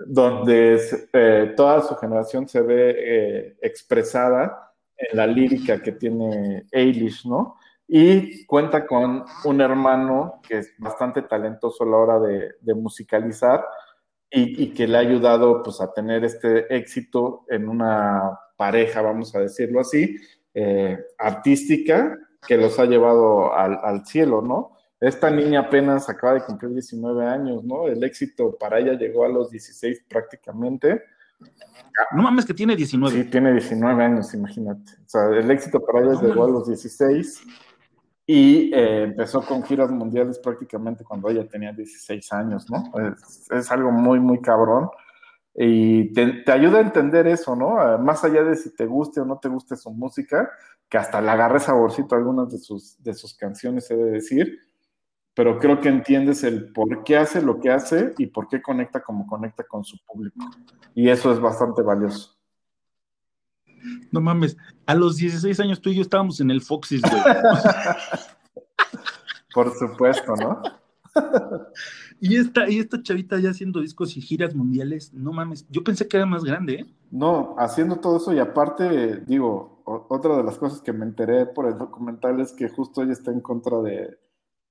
donde 0.07 0.81
eh, 1.13 1.53
toda 1.57 1.83
su 1.83 1.95
generación 1.97 2.49
se 2.49 2.61
ve 2.63 2.95
eh, 2.97 3.57
expresada 3.61 4.73
en 4.97 5.17
la 5.17 5.27
lírica 5.27 5.83
que 5.83 5.93
tiene 5.93 6.67
Eilish, 6.71 7.27
¿no? 7.27 7.57
Y 7.87 8.45
cuenta 8.47 8.87
con 8.87 9.25
un 9.45 9.61
hermano 9.61 10.41
que 10.47 10.59
es 10.59 10.75
bastante 10.79 11.23
talentoso 11.23 11.85
a 11.85 11.89
la 11.89 11.97
hora 11.97 12.21
de, 12.21 12.75
musicalizar 12.75 13.65
y, 14.31 14.73
que 14.73 14.87
le 14.87 14.97
ha 14.97 15.01
ayudado 15.01 15.61
pues, 15.63 15.81
a 15.81 15.93
tener 15.93 16.25
este 16.25 16.73
éxito 16.75 17.45
en 17.49 17.69
una 17.69 18.39
pareja, 18.57 19.03
vamos 19.03 19.35
a 19.35 19.41
decirlo 19.41 19.81
así, 19.81 20.17
eh, 20.55 20.99
artística 21.19 22.17
que 22.47 22.57
los 22.57 22.79
ha 22.79 22.85
llevado 22.85 23.53
al, 23.53 23.81
al 23.83 24.07
cielo, 24.07 24.41
¿no? 24.41 24.77
Esta 25.01 25.31
niña 25.31 25.61
apenas 25.61 26.11
acaba 26.11 26.35
de 26.35 26.45
cumplir 26.45 26.73
19 26.73 27.27
años, 27.27 27.65
¿no? 27.65 27.87
El 27.87 28.05
éxito 28.05 28.57
para 28.59 28.79
ella 28.79 28.93
llegó 28.93 29.25
a 29.25 29.29
los 29.29 29.51
16 29.51 30.05
prácticamente. 30.07 31.03
No 32.13 32.23
mames 32.23 32.45
que 32.45 32.53
tiene 32.53 32.77
19. 32.77 33.25
Sí, 33.25 33.31
tiene 33.31 33.53
19 33.53 34.05
años, 34.05 34.35
imagínate. 34.35 34.93
O 34.93 35.09
sea, 35.09 35.29
el 35.29 35.51
éxito 35.51 35.81
para 35.81 36.05
ella 36.05 36.21
llegó 36.21 36.45
a 36.45 36.49
los 36.49 36.67
16 36.67 37.47
y 38.27 38.75
eh, 38.75 39.05
empezó 39.05 39.41
con 39.41 39.63
giras 39.63 39.91
mundiales 39.91 40.39
prácticamente 40.39 41.03
cuando 41.03 41.31
ella 41.31 41.49
tenía 41.49 41.73
16 41.73 42.33
años, 42.35 42.71
¿no? 42.71 42.85
Es, 43.51 43.73
algo 43.73 43.91
muy, 43.91 44.21
muy 44.21 44.41
cabrón. 44.41 44.91
Y 45.55 46.13
te, 46.13 46.45
ayuda 46.53 46.79
a 46.79 46.83
entender 46.83 47.27
eso, 47.27 47.57
¿no? 47.57 47.99
Más 47.99 48.23
allá 48.23 48.45
de 48.45 48.55
si 48.55 48.75
te 48.75 48.85
guste 48.85 49.21
o 49.21 49.25
no 49.25 49.39
te 49.39 49.49
guste 49.49 49.77
su 49.77 49.91
música, 49.91 50.51
que 50.89 50.99
hasta 50.99 51.23
le 51.23 51.31
agarre 51.31 51.59
saborcito 51.59 52.15
a 52.15 52.19
algunas 52.19 52.53
de 52.53 52.59
sus, 52.59 53.03
de 53.03 53.15
sus 53.15 53.35
canciones, 53.35 53.91
he 53.91 53.97
de 53.97 54.11
decir, 54.11 54.59
pero 55.35 55.59
creo 55.59 55.81
que 55.81 55.89
entiendes 55.89 56.45
el 56.45 56.73
por 56.73 57.05
qué 57.05 57.17
hace 57.17 57.41
lo 57.41 57.61
que 57.61 57.71
hace 57.71 58.15
y 58.19 58.27
por 58.27 58.49
qué 58.49 58.61
conecta 58.61 59.03
como 59.03 59.27
conecta 59.27 59.65
con 59.65 59.85
su 59.85 59.97
público. 60.05 60.45
Y 60.95 61.09
eso 61.09 61.33
es 61.33 61.41
bastante 61.41 61.83
valioso. 61.83 62.37
No 64.11 64.21
mames, 64.21 64.57
a 64.87 64.95
los 64.95 65.17
16 65.17 65.59
años 65.61 65.81
tú 65.81 65.91
y 65.91 65.97
yo 65.97 66.03
estábamos 66.03 66.41
en 66.41 66.51
el 66.51 66.61
Foxys, 66.61 67.03
güey. 67.03 67.23
por 69.55 69.73
supuesto, 69.75 70.35
¿no? 70.37 70.63
y 72.21 72.37
esta, 72.37 72.69
y 72.69 72.79
esta 72.79 73.03
chavita 73.03 73.39
ya 73.39 73.51
haciendo 73.51 73.81
discos 73.81 74.17
y 74.17 74.21
giras 74.21 74.55
mundiales, 74.55 75.13
no 75.13 75.33
mames, 75.33 75.67
yo 75.71 75.83
pensé 75.83 76.07
que 76.07 76.17
era 76.17 76.27
más 76.27 76.45
grande, 76.45 76.75
¿eh? 76.75 76.87
No, 77.11 77.57
haciendo 77.59 77.97
todo 77.97 78.19
eso 78.19 78.33
y 78.33 78.39
aparte, 78.39 79.23
digo, 79.27 79.83
otra 79.85 80.37
de 80.37 80.45
las 80.45 80.59
cosas 80.59 80.81
que 80.81 80.93
me 80.93 81.05
enteré 81.05 81.47
por 81.47 81.67
el 81.67 81.77
documental 81.77 82.41
es 82.41 82.53
que 82.53 82.69
justo 82.69 83.03
ella 83.03 83.13
está 83.13 83.33
en 83.33 83.41
contra 83.41 83.81
de, 83.81 84.17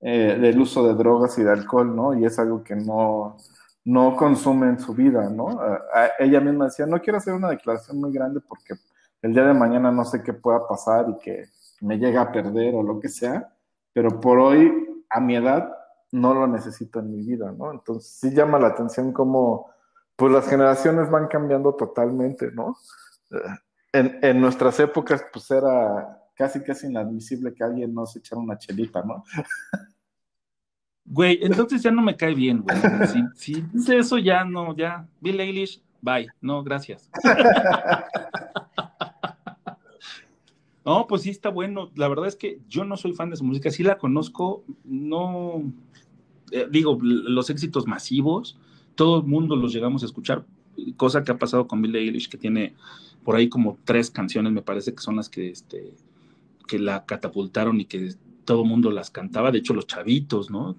eh, 0.01 0.37
del 0.39 0.59
uso 0.59 0.87
de 0.87 0.93
drogas 0.93 1.37
y 1.37 1.43
de 1.43 1.51
alcohol, 1.51 1.95
¿no? 1.95 2.13
Y 2.13 2.25
es 2.25 2.39
algo 2.39 2.63
que 2.63 2.75
no, 2.75 3.37
no 3.85 4.15
consume 4.15 4.69
en 4.69 4.79
su 4.79 4.93
vida, 4.93 5.29
¿no? 5.29 5.59
ella 6.19 6.39
misma 6.39 6.65
decía, 6.65 6.85
no 6.85 7.01
quiero 7.01 7.17
hacer 7.17 7.33
una 7.33 7.49
declaración 7.49 7.99
muy 7.99 8.11
grande 8.13 8.39
porque 8.39 8.75
el 9.21 9.33
día 9.33 9.43
de 9.43 9.53
mañana 9.53 9.91
no 9.91 10.05
sé 10.05 10.23
qué 10.23 10.33
pueda 10.33 10.67
pasar 10.67 11.07
y 11.09 11.17
que 11.17 11.45
me 11.81 11.97
llegue 11.97 12.17
a 12.17 12.31
perder 12.31 12.75
o 12.75 12.83
lo 12.83 12.99
que 12.99 13.09
sea, 13.09 13.53
pero 13.93 14.19
por 14.19 14.39
hoy, 14.39 15.03
a 15.09 15.19
mi 15.19 15.35
edad, 15.35 15.75
no 16.11 16.33
lo 16.33 16.47
necesito 16.47 16.99
en 16.99 17.11
mi 17.11 17.25
vida, 17.25 17.51
¿no? 17.51 17.71
Entonces 17.71 18.11
sí 18.11 18.31
llama 18.31 18.59
la 18.59 18.67
atención 18.67 19.11
cómo, 19.11 19.69
pues 20.15 20.31
las 20.31 20.47
generaciones 20.47 21.09
van 21.09 21.27
cambiando 21.27 21.73
totalmente, 21.75 22.51
¿no? 22.51 22.77
Eh, 23.31 23.37
en, 23.91 24.19
en 24.21 24.41
nuestras 24.41 24.79
épocas, 24.79 25.25
pues 25.33 25.49
era 25.51 26.18
casi 26.39 26.63
casi 26.63 26.87
inadmisible 26.87 27.53
que 27.53 27.65
alguien 27.65 27.93
no 27.93 28.05
se 28.05 28.19
echara 28.19 28.41
una 28.41 28.57
chelita, 28.57 29.03
¿no? 29.03 29.25
Güey, 31.11 31.39
entonces 31.41 31.81
ya 31.81 31.89
no 31.89 32.03
me 32.03 32.15
cae 32.15 32.35
bien, 32.35 32.61
güey. 32.61 32.77
Si, 33.35 33.61
dice 33.73 33.97
eso, 33.97 34.19
ya 34.19 34.45
no, 34.45 34.75
ya. 34.77 35.07
Bill 35.19 35.39
Eilish, 35.39 35.81
bye. 36.01 36.27
No, 36.39 36.63
gracias. 36.63 37.09
No, 40.85 41.05
pues 41.05 41.21
sí 41.21 41.29
está 41.29 41.49
bueno. 41.49 41.91
La 41.93 42.07
verdad 42.07 42.25
es 42.25 42.35
que 42.35 42.61
yo 42.67 42.83
no 42.83 42.97
soy 42.97 43.13
fan 43.13 43.29
de 43.29 43.35
su 43.35 43.43
música. 43.43 43.69
Sí 43.69 43.83
la 43.83 43.99
conozco. 43.99 44.63
No. 44.83 45.61
Eh, 46.51 46.67
digo, 46.71 46.97
los 46.99 47.51
éxitos 47.51 47.85
masivos, 47.85 48.57
todo 48.95 49.19
el 49.19 49.27
mundo 49.27 49.55
los 49.55 49.71
llegamos 49.71 50.01
a 50.01 50.07
escuchar. 50.07 50.47
Cosa 50.97 51.23
que 51.23 51.31
ha 51.31 51.37
pasado 51.37 51.67
con 51.67 51.83
Bill 51.83 51.95
Eilish, 51.95 52.27
que 52.27 52.39
tiene 52.39 52.73
por 53.23 53.35
ahí 53.35 53.49
como 53.49 53.77
tres 53.83 54.09
canciones, 54.09 54.51
me 54.51 54.63
parece 54.63 54.95
que 54.95 55.01
son 55.01 55.17
las 55.17 55.29
que 55.29 55.51
este, 55.51 55.93
que 56.69 56.77
la 56.77 57.03
catapultaron 57.05 57.81
y 57.81 57.85
que 57.85 58.13
todo 58.45 58.61
el 58.61 58.69
mundo 58.69 58.91
las 58.91 59.09
cantaba, 59.09 59.51
de 59.51 59.57
hecho 59.57 59.73
los 59.73 59.87
chavitos, 59.87 60.51
¿no? 60.51 60.77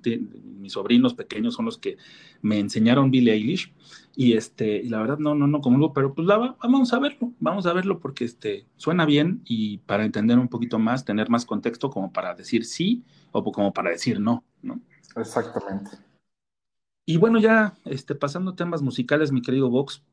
mis 0.60 0.72
sobrinos 0.72 1.14
pequeños 1.14 1.54
son 1.54 1.64
los 1.64 1.78
que 1.78 1.98
me 2.42 2.58
enseñaron 2.58 3.10
Billie 3.10 3.32
Eilish 3.32 3.72
y 4.14 4.34
este, 4.34 4.76
y 4.78 4.88
la 4.88 5.00
verdad 5.00 5.18
no, 5.18 5.34
no, 5.34 5.48
no 5.48 5.60
como 5.60 5.92
pero 5.92 6.14
pues 6.14 6.26
la, 6.28 6.56
vamos 6.62 6.92
a 6.92 7.00
verlo, 7.00 7.32
vamos 7.40 7.66
a 7.66 7.72
verlo 7.72 7.98
porque 7.98 8.24
este, 8.24 8.66
suena 8.76 9.04
bien 9.04 9.42
y 9.44 9.78
para 9.78 10.04
entender 10.04 10.38
un 10.38 10.48
poquito 10.48 10.78
más, 10.78 11.04
tener 11.04 11.28
más 11.28 11.44
contexto 11.44 11.90
como 11.90 12.12
para 12.12 12.34
decir 12.34 12.64
sí 12.64 13.02
o 13.32 13.42
como 13.52 13.72
para 13.72 13.90
decir 13.90 14.20
no, 14.20 14.44
¿no? 14.62 14.80
Exactamente. 15.16 15.90
Y 17.04 17.16
bueno, 17.16 17.40
ya 17.40 17.74
este, 17.84 18.14
pasando 18.14 18.54
temas 18.54 18.82
musicales, 18.82 19.32
mi 19.32 19.42
querido 19.42 19.68
Vox, 19.70 20.04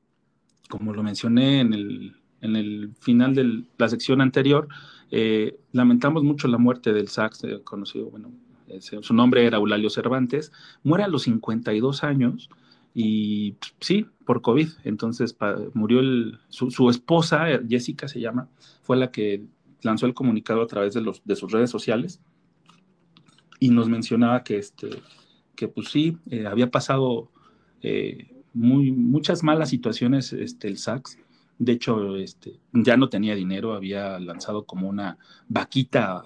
como 0.69 0.93
lo 0.93 1.03
mencioné 1.03 1.61
en 1.61 1.73
el, 1.73 2.15
en 2.41 2.55
el 2.55 2.91
final 2.99 3.35
de 3.35 3.63
la 3.77 3.89
sección 3.89 4.21
anterior, 4.21 4.67
eh, 5.11 5.57
lamentamos 5.71 6.23
mucho 6.23 6.47
la 6.47 6.57
muerte 6.57 6.93
del 6.93 7.07
sax, 7.07 7.43
eh, 7.43 7.61
conocido, 7.63 8.09
bueno, 8.09 8.31
su 8.81 9.13
nombre 9.13 9.45
era 9.45 9.57
Eulalio 9.57 9.89
Cervantes, 9.89 10.51
muere 10.83 11.05
a 11.05 11.07
los 11.07 11.23
52 11.23 12.03
años 12.03 12.49
y 12.93 13.55
sí, 13.79 14.07
por 14.25 14.41
COVID. 14.41 14.67
Entonces 14.83 15.38
murió 15.73 16.01
su, 16.49 16.89
esposa, 16.89 17.45
Jessica 17.67 18.09
se 18.09 18.19
llama, 18.19 18.49
fue 18.81 18.97
la 18.97 19.09
que 19.09 19.45
lanzó 19.83 20.05
el 20.05 20.13
comunicado 20.13 20.61
a 20.61 20.67
través 20.67 20.93
de, 20.93 21.01
los, 21.01 21.21
de 21.23 21.38
sus 21.38 21.49
redes 21.49 21.69
sociales 21.69 22.19
y 23.61 23.69
nos 23.69 23.88
mencionaba 23.88 24.43
que, 24.43 24.57
este, 24.57 24.89
que 25.55 25.69
pues 25.69 25.88
sí, 25.88 26.17
eh, 26.29 26.45
había 26.45 26.69
pasado 26.69 27.31
muy, 28.53 28.91
muchas 28.91 29.43
malas 29.43 29.69
situaciones 29.69 30.33
este, 30.33 30.67
el 30.67 30.77
sax 30.77 31.17
de 31.60 31.72
hecho, 31.72 32.16
este, 32.18 32.60
ya 32.74 32.97
no 32.97 33.10
tenía 33.10 33.36
dinero, 33.36 33.74
había 33.74 34.20
lanzado 34.20 34.66
como 34.66 34.88
una 34.88 35.18
vaquita, 35.47 36.24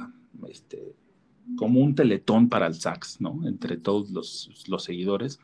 este, 0.49 0.95
como 1.55 1.79
un 1.79 1.95
teletón 1.95 2.49
para 2.49 2.67
el 2.67 2.75
sax, 2.75 3.21
¿no? 3.21 3.47
Entre 3.47 3.77
todos 3.77 4.09
los, 4.11 4.65
los 4.67 4.83
seguidores. 4.83 5.39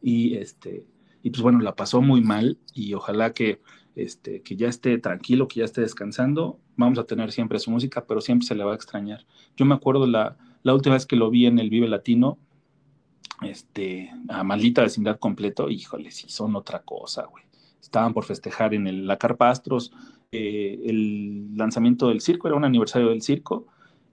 Y, 0.00 0.34
este, 0.36 0.86
y 1.22 1.30
pues 1.30 1.42
bueno, 1.42 1.60
la 1.60 1.74
pasó 1.74 2.00
muy 2.00 2.20
mal 2.20 2.58
y 2.74 2.94
ojalá 2.94 3.32
que, 3.32 3.60
este, 3.96 4.42
que 4.42 4.56
ya 4.56 4.68
esté 4.68 4.98
tranquilo, 4.98 5.48
que 5.48 5.60
ya 5.60 5.64
esté 5.64 5.80
descansando. 5.80 6.60
Vamos 6.76 6.98
a 6.98 7.04
tener 7.04 7.32
siempre 7.32 7.58
su 7.58 7.70
música, 7.70 8.04
pero 8.06 8.20
siempre 8.20 8.46
se 8.46 8.54
le 8.54 8.64
va 8.64 8.72
a 8.72 8.76
extrañar. 8.76 9.26
Yo 9.56 9.64
me 9.64 9.74
acuerdo 9.74 10.06
la, 10.06 10.36
la 10.62 10.74
última 10.74 10.94
vez 10.94 11.06
que 11.06 11.16
lo 11.16 11.30
vi 11.30 11.46
en 11.46 11.58
el 11.58 11.70
Vive 11.70 11.88
Latino, 11.88 12.38
este, 13.42 14.12
a 14.28 14.44
maldita 14.44 14.82
vecindad 14.82 15.18
completo, 15.18 15.68
híjole, 15.68 16.10
sí 16.12 16.26
son 16.28 16.54
otra 16.54 16.82
cosa, 16.82 17.24
güey 17.24 17.43
estaban 17.84 18.14
por 18.14 18.24
festejar 18.24 18.74
en 18.74 18.86
el, 18.86 19.06
la 19.06 19.18
Carpastros 19.18 19.92
eh, 20.32 20.80
el 20.84 21.56
lanzamiento 21.56 22.08
del 22.08 22.20
circo, 22.20 22.48
era 22.48 22.56
un 22.56 22.64
aniversario 22.64 23.10
del 23.10 23.22
circo, 23.22 23.66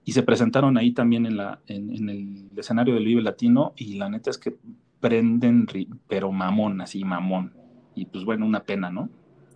y 0.04 0.12
se 0.12 0.22
presentaron 0.22 0.76
ahí 0.76 0.92
también 0.92 1.26
en, 1.26 1.36
la, 1.36 1.60
en, 1.66 2.08
el 2.08 2.50
escenario 2.56 2.94
del 2.94 3.04
Vive 3.04 3.22
Latino, 3.22 3.72
y 3.76 3.94
la 3.94 4.08
neta 4.08 4.30
es 4.30 4.38
que 4.38 4.56
prenden, 5.00 5.66
pero 6.06 6.30
mamón, 6.30 6.80
así 6.80 7.04
mamón. 7.04 7.52
Y 7.94 8.06
pues 8.06 8.24
bueno, 8.24 8.46
una 8.46 8.60
pena, 8.60 8.90
¿no? 8.90 9.08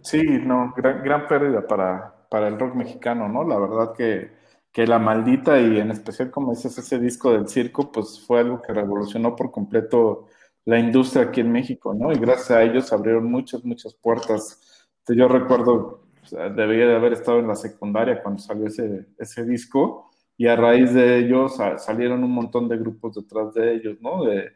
Sí, 0.03 0.23
no, 0.23 0.73
gran, 0.77 1.03
gran 1.03 1.27
pérdida 1.29 1.67
para, 1.67 2.15
para 2.29 2.49
el 2.49 2.59
rock 2.59 2.75
mexicano, 2.75 3.29
¿no? 3.29 3.45
La 3.45 3.59
verdad 3.59 3.93
que, 3.97 4.33
que 4.73 4.87
la 4.87 4.99
maldita 4.99 5.61
y 5.61 5.79
en 5.79 5.91
especial, 5.91 6.31
como 6.31 6.51
dices, 6.51 6.77
ese 6.79 6.99
disco 6.99 7.33
del 7.33 7.49
circo, 7.49 7.93
pues 7.93 8.25
fue 8.27 8.41
algo 8.41 8.61
que 8.61 8.73
revolucionó 8.73 9.37
por 9.37 9.51
completo 9.51 10.27
la 10.67 10.79
industria 10.79 11.25
aquí 11.25 11.41
en 11.41 11.53
México, 11.53 11.95
¿no? 11.95 12.13
Y 12.13 12.19
gracias 12.19 12.51
a 12.51 12.63
ellos 12.63 12.93
abrieron 12.93 13.31
muchas, 13.31 13.65
muchas 13.65 13.95
puertas. 13.95 14.89
Yo 15.09 15.29
recuerdo, 15.29 16.09
debía 16.31 16.89
de 16.89 16.97
haber 16.97 17.13
estado 17.13 17.39
en 17.39 17.47
la 17.47 17.55
secundaria 17.55 18.21
cuando 18.21 18.43
salió 18.43 18.67
ese, 18.67 19.07
ese 19.17 19.45
disco 19.45 20.11
y 20.37 20.49
a 20.49 20.57
raíz 20.57 20.93
de 20.93 21.19
ellos 21.19 21.57
salieron 21.79 22.25
un 22.25 22.33
montón 22.33 22.69
de 22.69 22.77
grupos 22.77 23.15
detrás 23.15 23.55
de 23.55 23.75
ellos, 23.75 23.97
¿no? 24.01 24.25
De, 24.25 24.53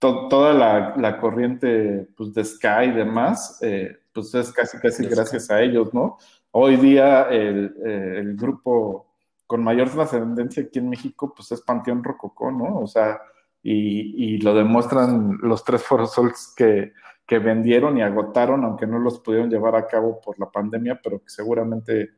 toda 0.00 0.52
la, 0.52 1.18
corriente 1.20 2.08
pues, 2.16 2.34
de 2.34 2.44
Sky 2.44 2.88
y 2.88 2.90
demás, 2.90 3.58
eh, 3.62 3.96
pues 4.12 4.34
es 4.34 4.52
casi, 4.52 4.76
casi 4.78 5.06
gracias 5.06 5.50
a 5.50 5.62
ellos, 5.62 5.94
¿no? 5.94 6.18
Hoy 6.50 6.76
día 6.76 7.22
el, 7.30 7.74
el 7.84 8.36
grupo 8.36 9.06
con 9.46 9.62
mayor 9.62 9.88
trascendencia 9.88 10.64
aquí 10.64 10.78
en 10.80 10.90
México, 10.90 11.32
pues 11.34 11.52
es 11.52 11.60
Panteón 11.60 12.02
Rococó, 12.02 12.50
¿no? 12.50 12.80
O 12.80 12.86
sea, 12.86 13.18
y, 13.66 14.38
lo 14.38 14.54
demuestran 14.54 15.38
los 15.40 15.64
tres 15.64 15.82
Forosols 15.82 16.52
que, 16.54 16.92
que 17.26 17.38
vendieron 17.38 17.96
y 17.96 18.02
agotaron, 18.02 18.62
aunque 18.64 18.86
no 18.86 18.98
los 18.98 19.20
pudieron 19.20 19.48
llevar 19.48 19.74
a 19.74 19.86
cabo 19.86 20.20
por 20.20 20.38
la 20.38 20.50
pandemia, 20.50 21.00
pero 21.02 21.20
que 21.20 21.30
seguramente 21.30 22.10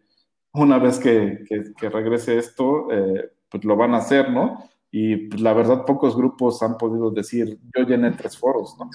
una 0.52 0.78
vez 0.78 0.98
que, 0.98 1.44
regrese 1.80 2.38
esto, 2.38 2.90
eh, 2.90 3.30
pues 3.48 3.64
lo 3.64 3.76
van 3.76 3.94
a 3.94 3.98
hacer, 3.98 4.30
¿no? 4.30 4.68
Y 4.90 5.28
pues, 5.28 5.40
la 5.40 5.52
verdad, 5.52 5.84
pocos 5.84 6.16
grupos 6.16 6.62
han 6.62 6.76
podido 6.78 7.10
decir, 7.10 7.58
yo 7.76 7.84
llené 7.84 8.10
tres 8.12 8.36
foros, 8.36 8.74
¿no? 8.78 8.90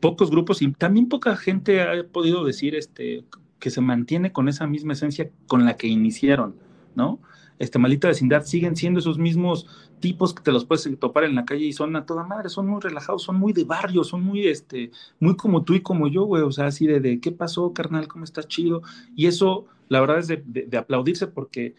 Pocos 0.00 0.30
grupos 0.30 0.62
y 0.62 0.72
también 0.72 1.08
poca 1.08 1.36
gente 1.36 1.82
ha 1.82 1.92
podido 2.10 2.42
decir 2.44 2.74
este, 2.74 3.26
que 3.58 3.70
se 3.70 3.82
mantiene 3.82 4.32
con 4.32 4.48
esa 4.48 4.66
misma 4.66 4.94
esencia 4.94 5.30
con 5.46 5.66
la 5.66 5.76
que 5.76 5.86
iniciaron, 5.86 6.56
¿no? 6.94 7.20
Este, 7.58 7.78
maldita 7.78 8.08
vecindad, 8.08 8.44
siguen 8.44 8.76
siendo 8.76 9.00
esos 9.00 9.18
mismos 9.18 9.66
tipos 10.00 10.34
que 10.34 10.42
te 10.42 10.52
los 10.52 10.64
puedes 10.64 10.88
topar 10.98 11.24
en 11.24 11.34
la 11.34 11.44
calle 11.44 11.66
y 11.66 11.72
son 11.72 11.94
a 11.96 12.04
toda 12.04 12.24
madre, 12.24 12.48
son 12.48 12.66
muy 12.66 12.80
relajados, 12.80 13.22
son 13.22 13.36
muy 13.36 13.52
de 13.52 13.64
barrio, 13.64 14.04
son 14.04 14.22
muy, 14.22 14.46
este, 14.46 14.90
muy 15.20 15.36
como 15.36 15.64
tú 15.64 15.74
y 15.74 15.80
como 15.80 16.08
yo, 16.08 16.24
güey, 16.24 16.42
o 16.42 16.52
sea, 16.52 16.66
así 16.66 16.86
de, 16.86 17.00
de 17.00 17.20
¿qué 17.20 17.32
pasó, 17.32 17.72
carnal? 17.72 18.08
¿Cómo 18.08 18.24
estás 18.24 18.48
chido? 18.48 18.82
Y 19.14 19.26
eso, 19.26 19.66
la 19.88 20.00
verdad, 20.00 20.18
es 20.18 20.28
de, 20.28 20.76
aplaudirse 20.76 21.26
porque 21.26 21.74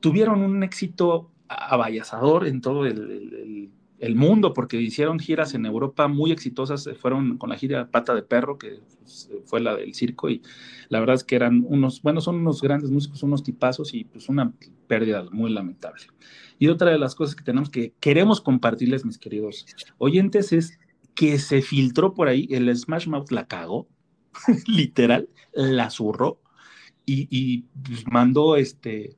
tuvieron 0.00 0.42
un 0.42 0.62
éxito 0.62 1.30
abayazador 1.48 2.46
en 2.46 2.60
todo 2.60 2.86
el 2.86 3.70
el 3.98 4.14
mundo, 4.14 4.52
porque 4.52 4.80
hicieron 4.80 5.18
giras 5.18 5.54
en 5.54 5.66
Europa 5.66 6.08
muy 6.08 6.32
exitosas, 6.32 6.88
fueron 7.00 7.38
con 7.38 7.50
la 7.50 7.56
gira 7.56 7.90
Pata 7.90 8.14
de 8.14 8.22
Perro, 8.22 8.58
que 8.58 8.80
fue 9.44 9.60
la 9.60 9.74
del 9.74 9.94
circo, 9.94 10.28
y 10.28 10.42
la 10.88 11.00
verdad 11.00 11.16
es 11.16 11.24
que 11.24 11.36
eran 11.36 11.64
unos, 11.66 12.02
bueno, 12.02 12.20
son 12.20 12.36
unos 12.36 12.60
grandes 12.60 12.90
músicos, 12.90 13.22
unos 13.22 13.42
tipazos, 13.42 13.94
y 13.94 14.04
pues 14.04 14.28
una 14.28 14.52
pérdida 14.86 15.24
muy 15.30 15.52
lamentable. 15.52 16.04
Y 16.58 16.68
otra 16.68 16.90
de 16.90 16.98
las 16.98 17.14
cosas 17.14 17.34
que 17.34 17.44
tenemos 17.44 17.70
que 17.70 17.92
queremos 18.00 18.40
compartirles, 18.40 19.04
mis 19.04 19.18
queridos 19.18 19.66
oyentes, 19.98 20.52
es 20.52 20.78
que 21.14 21.38
se 21.38 21.62
filtró 21.62 22.14
por 22.14 22.28
ahí, 22.28 22.46
el 22.50 22.74
Smash 22.74 23.08
Mouth 23.08 23.30
la 23.30 23.46
cagó, 23.46 23.88
literal, 24.66 25.28
la 25.52 25.90
zurró, 25.90 26.40
y, 27.08 27.62
pues, 27.84 28.04
mandó 28.10 28.56
este 28.56 29.16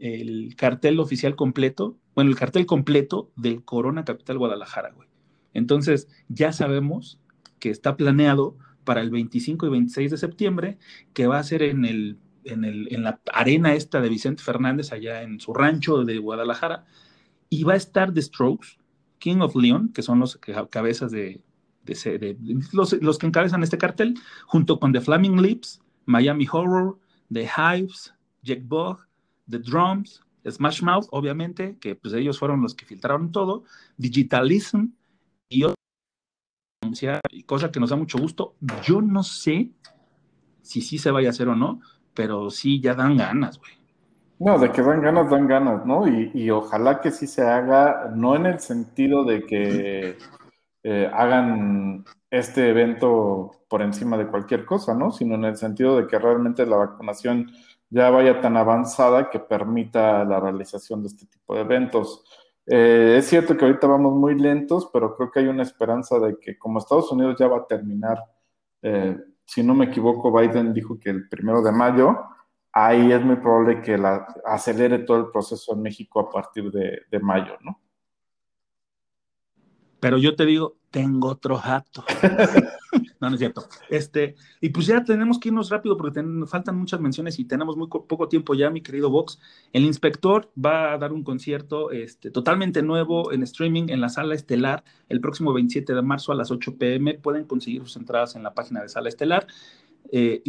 el 0.00 0.56
cartel 0.56 0.98
oficial 0.98 1.36
completo 1.36 2.00
bueno, 2.14 2.30
el 2.30 2.36
cartel 2.36 2.66
completo 2.66 3.30
del 3.36 3.64
Corona 3.64 4.04
Capital 4.04 4.38
Guadalajara, 4.38 4.90
güey. 4.92 5.08
Entonces, 5.54 6.08
ya 6.28 6.52
sabemos 6.52 7.20
que 7.58 7.70
está 7.70 7.96
planeado 7.96 8.56
para 8.84 9.00
el 9.00 9.10
25 9.10 9.66
y 9.66 9.70
26 9.70 10.10
de 10.10 10.16
septiembre, 10.16 10.78
que 11.12 11.26
va 11.26 11.38
a 11.38 11.44
ser 11.44 11.62
en, 11.62 11.84
el, 11.84 12.18
en, 12.50 12.64
el, 12.64 12.92
en 12.92 13.02
la 13.02 13.20
arena 13.32 13.74
esta 13.74 14.00
de 14.00 14.08
Vicente 14.08 14.42
Fernández, 14.42 14.92
allá 14.92 15.22
en 15.22 15.40
su 15.40 15.54
rancho 15.54 16.04
de 16.04 16.18
Guadalajara, 16.18 16.84
y 17.48 17.64
va 17.64 17.74
a 17.74 17.76
estar 17.76 18.12
The 18.12 18.22
Strokes, 18.22 18.78
King 19.18 19.40
of 19.40 19.56
Leon, 19.56 19.92
que 19.92 20.02
son 20.02 20.18
los 20.20 20.38
cabezas 20.70 21.10
de, 21.10 21.42
de, 21.84 22.36
los, 22.72 22.92
los, 22.94 23.18
que 23.18 23.26
encabezan 23.26 23.62
este 23.62 23.78
cartel, 23.78 24.14
junto 24.46 24.78
con 24.78 24.92
The 24.92 25.00
Flaming 25.00 25.40
Lips, 25.42 25.80
Miami 26.06 26.46
Horror, 26.50 26.98
The 27.32 27.48
Hives, 27.56 28.14
Jack 28.42 28.60
Bog, 28.64 29.06
The 29.48 29.58
Drums, 29.58 30.22
Smash 30.48 30.82
Mouth, 30.82 31.06
obviamente, 31.10 31.76
que 31.78 31.94
pues 31.94 32.14
ellos 32.14 32.38
fueron 32.38 32.62
los 32.62 32.74
que 32.74 32.86
filtraron 32.86 33.32
todo, 33.32 33.64
Digitalism 33.96 34.86
y 35.48 35.64
otra 35.64 37.20
cosa 37.46 37.70
que 37.70 37.80
nos 37.80 37.90
da 37.90 37.96
mucho 37.96 38.18
gusto. 38.18 38.56
Yo 38.82 39.02
no 39.02 39.22
sé 39.22 39.72
si 40.62 40.80
sí 40.80 40.98
se 40.98 41.10
vaya 41.10 41.28
a 41.28 41.30
hacer 41.30 41.48
o 41.48 41.56
no, 41.56 41.80
pero 42.14 42.50
sí 42.50 42.80
ya 42.80 42.94
dan 42.94 43.16
ganas, 43.16 43.58
güey. 43.58 43.72
No, 44.38 44.58
de 44.58 44.72
que 44.72 44.82
dan 44.82 45.02
ganas, 45.02 45.28
dan 45.28 45.46
ganas, 45.46 45.84
¿no? 45.84 46.08
Y, 46.08 46.50
ojalá 46.50 47.00
que 47.00 47.10
sí 47.10 47.26
se 47.26 47.42
haga, 47.42 48.10
no 48.14 48.36
en 48.36 48.46
el 48.46 48.58
sentido 48.58 49.24
de 49.24 49.44
que 49.44 50.16
eh, 50.82 51.10
hagan 51.12 52.04
este 52.30 52.70
evento 52.70 53.50
por 53.68 53.82
encima 53.82 54.16
de 54.16 54.28
cualquier 54.28 54.64
cosa, 54.64 54.94
¿no? 54.94 55.10
Sino 55.12 55.34
en 55.34 55.44
el 55.44 55.56
sentido 55.56 55.96
de 55.96 56.06
que 56.06 56.18
realmente 56.18 56.64
la 56.64 56.76
vacunación 56.76 57.50
ya 57.90 58.08
vaya 58.10 58.40
tan 58.40 58.56
avanzada 58.56 59.28
que 59.28 59.40
permita 59.40 60.24
la 60.24 60.40
realización 60.40 61.02
de 61.02 61.08
este 61.08 61.26
tipo 61.26 61.54
de 61.54 61.60
eventos. 61.62 62.24
Eh, 62.66 63.16
es 63.18 63.26
cierto 63.26 63.56
que 63.56 63.64
ahorita 63.64 63.86
vamos 63.88 64.14
muy 64.14 64.38
lentos, 64.38 64.88
pero 64.92 65.14
creo 65.16 65.30
que 65.30 65.40
hay 65.40 65.48
una 65.48 65.64
esperanza 65.64 66.18
de 66.18 66.38
que 66.38 66.56
como 66.56 66.78
Estados 66.78 67.10
Unidos 67.12 67.36
ya 67.38 67.48
va 67.48 67.58
a 67.58 67.66
terminar, 67.66 68.18
eh, 68.82 69.18
si 69.50 69.64
no 69.64 69.74
me 69.74 69.86
equivoco, 69.86 70.30
Biden 70.30 70.72
dijo 70.72 70.96
que 70.96 71.10
el 71.10 71.28
primero 71.28 71.60
de 71.60 71.72
mayo, 71.72 72.16
ahí 72.72 73.10
es 73.10 73.20
muy 73.20 73.34
probable 73.34 73.82
que 73.82 74.00
acelere 74.44 75.00
todo 75.00 75.16
el 75.16 75.30
proceso 75.32 75.74
en 75.74 75.82
México 75.82 76.20
a 76.20 76.30
partir 76.30 76.70
de, 76.70 77.00
de 77.10 77.18
mayo, 77.18 77.58
¿no? 77.62 77.80
Pero 80.00 80.18
yo 80.18 80.34
te 80.34 80.46
digo, 80.46 80.76
tengo 80.90 81.28
otro 81.28 81.56
jato. 81.56 82.04
No, 83.20 83.28
no 83.28 83.34
es 83.34 83.38
cierto. 83.38 83.68
Este, 83.90 84.34
y 84.62 84.70
pues 84.70 84.86
ya 84.86 85.04
tenemos 85.04 85.38
que 85.38 85.50
irnos 85.50 85.68
rápido 85.68 85.96
porque 85.98 86.24
faltan 86.46 86.76
muchas 86.76 87.00
menciones 87.00 87.38
y 87.38 87.44
tenemos 87.44 87.76
muy 87.76 87.86
poco 87.88 88.28
tiempo 88.28 88.54
ya, 88.54 88.70
mi 88.70 88.80
querido 88.80 89.10
Vox. 89.10 89.38
El 89.74 89.84
inspector 89.84 90.50
va 90.58 90.94
a 90.94 90.98
dar 90.98 91.12
un 91.12 91.22
concierto 91.22 91.90
este, 91.90 92.30
totalmente 92.30 92.82
nuevo 92.82 93.30
en 93.30 93.42
streaming 93.42 93.90
en 93.90 94.00
la 94.00 94.08
sala 94.08 94.34
estelar 94.34 94.84
el 95.10 95.20
próximo 95.20 95.52
27 95.52 95.94
de 95.94 96.00
marzo 96.00 96.32
a 96.32 96.34
las 96.34 96.50
8 96.50 96.78
pm. 96.78 97.14
Pueden 97.14 97.44
conseguir 97.44 97.82
sus 97.82 97.96
entradas 97.96 98.36
en 98.36 98.42
la 98.42 98.54
página 98.54 98.80
de 98.80 98.88
sala 98.88 99.10
estelar. 99.10 99.46
Eh, 100.12 100.42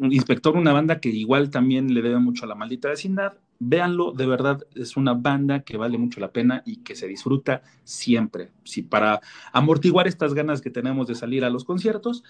inspector, 0.00 0.56
una 0.56 0.72
banda 0.72 1.00
que 1.00 1.08
igual 1.08 1.50
también 1.50 1.92
le 1.92 2.02
debe 2.02 2.18
mucho 2.18 2.44
a 2.44 2.48
la 2.48 2.54
maldita 2.54 2.88
vecindad. 2.88 3.34
Véanlo, 3.60 4.12
de 4.12 4.26
verdad 4.26 4.64
es 4.76 4.96
una 4.96 5.14
banda 5.14 5.64
que 5.64 5.76
vale 5.76 5.98
mucho 5.98 6.20
la 6.20 6.30
pena 6.30 6.62
y 6.64 6.76
que 6.76 6.94
se 6.94 7.08
disfruta 7.08 7.62
siempre, 7.82 8.52
sí, 8.62 8.82
para 8.82 9.20
amortiguar 9.52 10.06
estas 10.06 10.32
ganas 10.34 10.60
que 10.60 10.70
tenemos 10.70 11.08
de 11.08 11.16
salir 11.16 11.44
a 11.44 11.50
los 11.50 11.64
conciertos. 11.64 12.22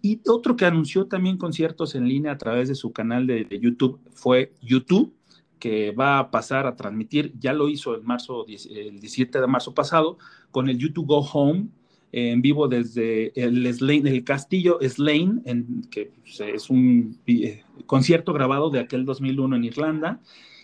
Y 0.00 0.20
otro 0.28 0.54
que 0.54 0.64
anunció 0.64 1.06
también 1.06 1.38
conciertos 1.38 1.96
en 1.96 2.06
línea 2.06 2.32
a 2.32 2.38
través 2.38 2.68
de 2.68 2.76
su 2.76 2.92
canal 2.92 3.26
de, 3.26 3.46
YouTube 3.60 3.98
fue 4.12 4.52
YouTube, 4.62 5.12
que 5.58 5.90
va 5.90 6.18
a 6.18 6.30
pasar 6.30 6.66
a 6.66 6.76
transmitir, 6.76 7.32
ya 7.40 7.52
lo 7.52 7.68
hizo 7.68 7.94
el, 7.94 8.02
marzo, 8.02 8.46
el 8.46 9.00
17 9.00 9.40
de 9.40 9.46
marzo 9.48 9.74
pasado, 9.74 10.18
con 10.52 10.68
el 10.68 10.78
YouTube 10.78 11.06
Go 11.06 11.18
Home, 11.32 11.68
en 12.16 12.40
vivo 12.40 12.66
desde 12.66 13.30
el, 13.38 14.24
castillo 14.24 14.78
Slane, 14.80 15.42
en, 15.44 15.82
que 15.90 16.12
pues, 16.22 16.40
es 16.40 16.70
un 16.70 17.20
eh, 17.26 17.62
concierto 17.84 18.32
grabado 18.32 18.70
de 18.70 18.80
aquel 18.80 19.04
2001 19.04 19.54
en 19.56 19.64
Irlanda, 19.64 20.20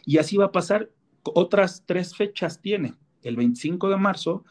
y 0.07 0.17
así 0.17 0.39
va 0.39 0.47
a 0.47 0.53
pasar. 0.53 0.89
Otras 1.25 1.85
tres 1.85 2.17
fechas 2.17 2.63
tiene. 2.63 2.95
El 3.23 3.37
25 3.37 3.91
de 3.91 3.97
marzo, 3.99 4.45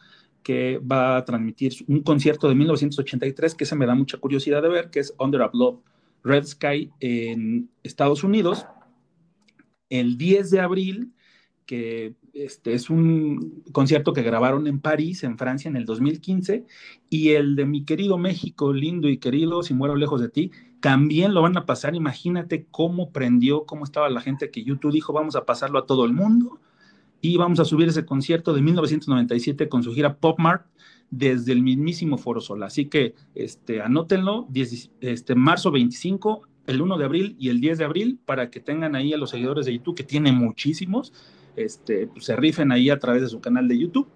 que 0.44 0.78
va 0.80 1.18
a 1.18 1.26
transmitir 1.26 1.74
un 1.88 2.04
concierto 2.04 2.48
de 2.48 2.54
1983, 2.54 3.56
que 3.56 3.66
se 3.66 3.76
me 3.76 3.88
da 3.88 3.96
mucha 3.96 4.20
curiosidad 4.20 4.62
de 4.62 4.70
ver, 4.70 4.92
que 4.92 5.00
es 5.00 5.12
Under 5.18 5.42
a 5.42 5.50
Love 5.54 5.80
Red 6.24 6.46
Sky 6.46 6.92
en 7.00 7.68
Estados 7.82 8.24
Unidos. 8.24 8.68
El 9.90 10.20
10 10.20 10.52
de 10.52 10.60
abril, 10.60 11.14
que 11.72 12.16
este 12.34 12.74
es 12.74 12.90
un 12.90 13.64
concierto 13.72 14.12
que 14.12 14.24
grabaron 14.24 14.68
en 14.68 14.82
París, 14.82 15.24
en 15.24 15.38
Francia, 15.38 15.70
en 15.70 15.78
el 15.78 15.86
2015, 15.86 16.66
y 17.10 17.30
el 17.30 17.56
de 17.56 17.66
mi 17.66 17.86
querido 17.86 18.18
México, 18.18 18.74
lindo 18.74 19.08
y 19.08 19.20
querido, 19.20 19.64
si 19.64 19.74
muero 19.74 19.96
lejos 19.96 20.20
de 20.20 20.28
ti, 20.28 20.52
también 20.82 21.34
lo 21.34 21.42
van 21.42 21.56
a 21.56 21.66
pasar. 21.66 21.96
Imagínate 21.96 22.68
cómo 22.72 23.12
prendió, 23.12 23.66
cómo 23.66 23.86
estaba 23.86 24.10
la 24.10 24.20
gente 24.20 24.52
que 24.52 24.66
YouTube 24.66 24.92
dijo, 24.92 25.14
vamos 25.14 25.38
a 25.38 25.46
pasarlo 25.46 25.80
a 25.80 25.86
todo 25.86 26.04
el 26.04 26.12
mundo 26.12 26.60
y 27.22 27.38
vamos 27.38 27.62
a 27.62 27.64
subir 27.64 27.88
ese 27.88 28.04
concierto 28.04 28.52
de 28.52 28.62
1997 28.62 29.70
con 29.70 29.82
su 29.82 29.94
gira 29.94 30.18
Pop 30.18 30.40
Mart 30.40 30.66
desde 31.10 31.54
el 31.54 31.64
mismísimo 31.64 32.18
Foro 32.18 32.42
Sol. 32.42 32.64
Así 32.64 32.88
que 32.88 33.16
este, 33.34 33.82
anótenlo, 33.82 34.46
este, 35.00 35.36
marzo 35.36 35.72
25, 35.72 36.50
el 36.68 36.82
1 36.82 36.98
de 36.98 37.06
abril 37.06 37.36
y 37.40 37.48
el 37.48 37.62
10 37.62 37.78
de 37.78 37.86
abril, 37.86 38.20
para 38.26 38.50
que 38.50 38.60
tengan 38.60 38.94
ahí 38.94 39.14
a 39.14 39.18
los 39.18 39.30
seguidores 39.30 39.66
de 39.66 39.74
YouTube, 39.74 39.96
que 39.96 40.04
tiene 40.04 40.34
muchísimos, 40.34 41.14
este, 41.56 42.08
pues, 42.08 42.26
se 42.26 42.36
rifen 42.36 42.72
ahí 42.72 42.90
a 42.90 43.00
través 43.00 43.22
de 43.22 43.28
su 43.28 43.42
canal 43.42 43.68
de 43.68 43.78
YouTube, 43.78 44.08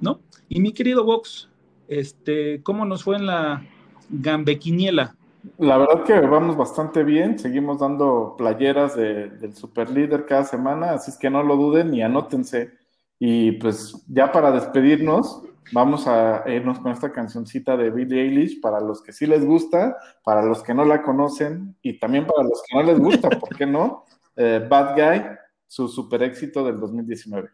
¿no? 0.00 0.20
Y 0.48 0.60
mi 0.60 0.72
querido 0.72 1.04
Vox, 1.04 1.48
este, 1.88 2.62
¿cómo 2.62 2.84
nos 2.84 3.04
fue 3.04 3.16
en 3.16 3.26
la 3.26 3.64
Gambequiniela? 4.10 5.16
La 5.58 5.76
verdad 5.76 6.04
que 6.04 6.20
vamos 6.20 6.56
bastante 6.56 7.02
bien, 7.02 7.38
seguimos 7.38 7.80
dando 7.80 8.34
playeras 8.38 8.94
del 8.96 9.54
super 9.54 9.90
líder 9.90 10.24
cada 10.24 10.44
semana, 10.44 10.92
así 10.92 11.10
es 11.10 11.18
que 11.18 11.30
no 11.30 11.42
lo 11.42 11.56
duden 11.56 11.92
y 11.94 12.02
anótense. 12.02 12.72
Y 13.18 13.52
pues 13.52 14.04
ya 14.08 14.30
para 14.30 14.52
despedirnos, 14.52 15.42
vamos 15.72 16.06
a 16.06 16.44
irnos 16.46 16.78
con 16.78 16.92
esta 16.92 17.12
cancioncita 17.12 17.76
de 17.76 17.90
Billie 17.90 18.22
Eilish 18.22 18.60
para 18.60 18.80
los 18.80 19.02
que 19.02 19.12
sí 19.12 19.26
les 19.26 19.44
gusta, 19.44 19.96
para 20.24 20.42
los 20.42 20.62
que 20.62 20.74
no 20.74 20.84
la 20.84 21.02
conocen 21.02 21.76
y 21.82 21.98
también 21.98 22.26
para 22.26 22.44
los 22.44 22.62
que 22.66 22.76
no 22.76 22.82
les 22.84 22.98
gusta, 22.98 23.28
¿por 23.30 23.56
qué 23.56 23.66
no? 23.66 24.04
Eh, 24.36 24.64
Bad 24.68 24.94
Guy, 24.94 25.22
su 25.72 25.88
super 25.88 26.22
éxito 26.22 26.62
del 26.62 26.78
2019. 26.78 27.48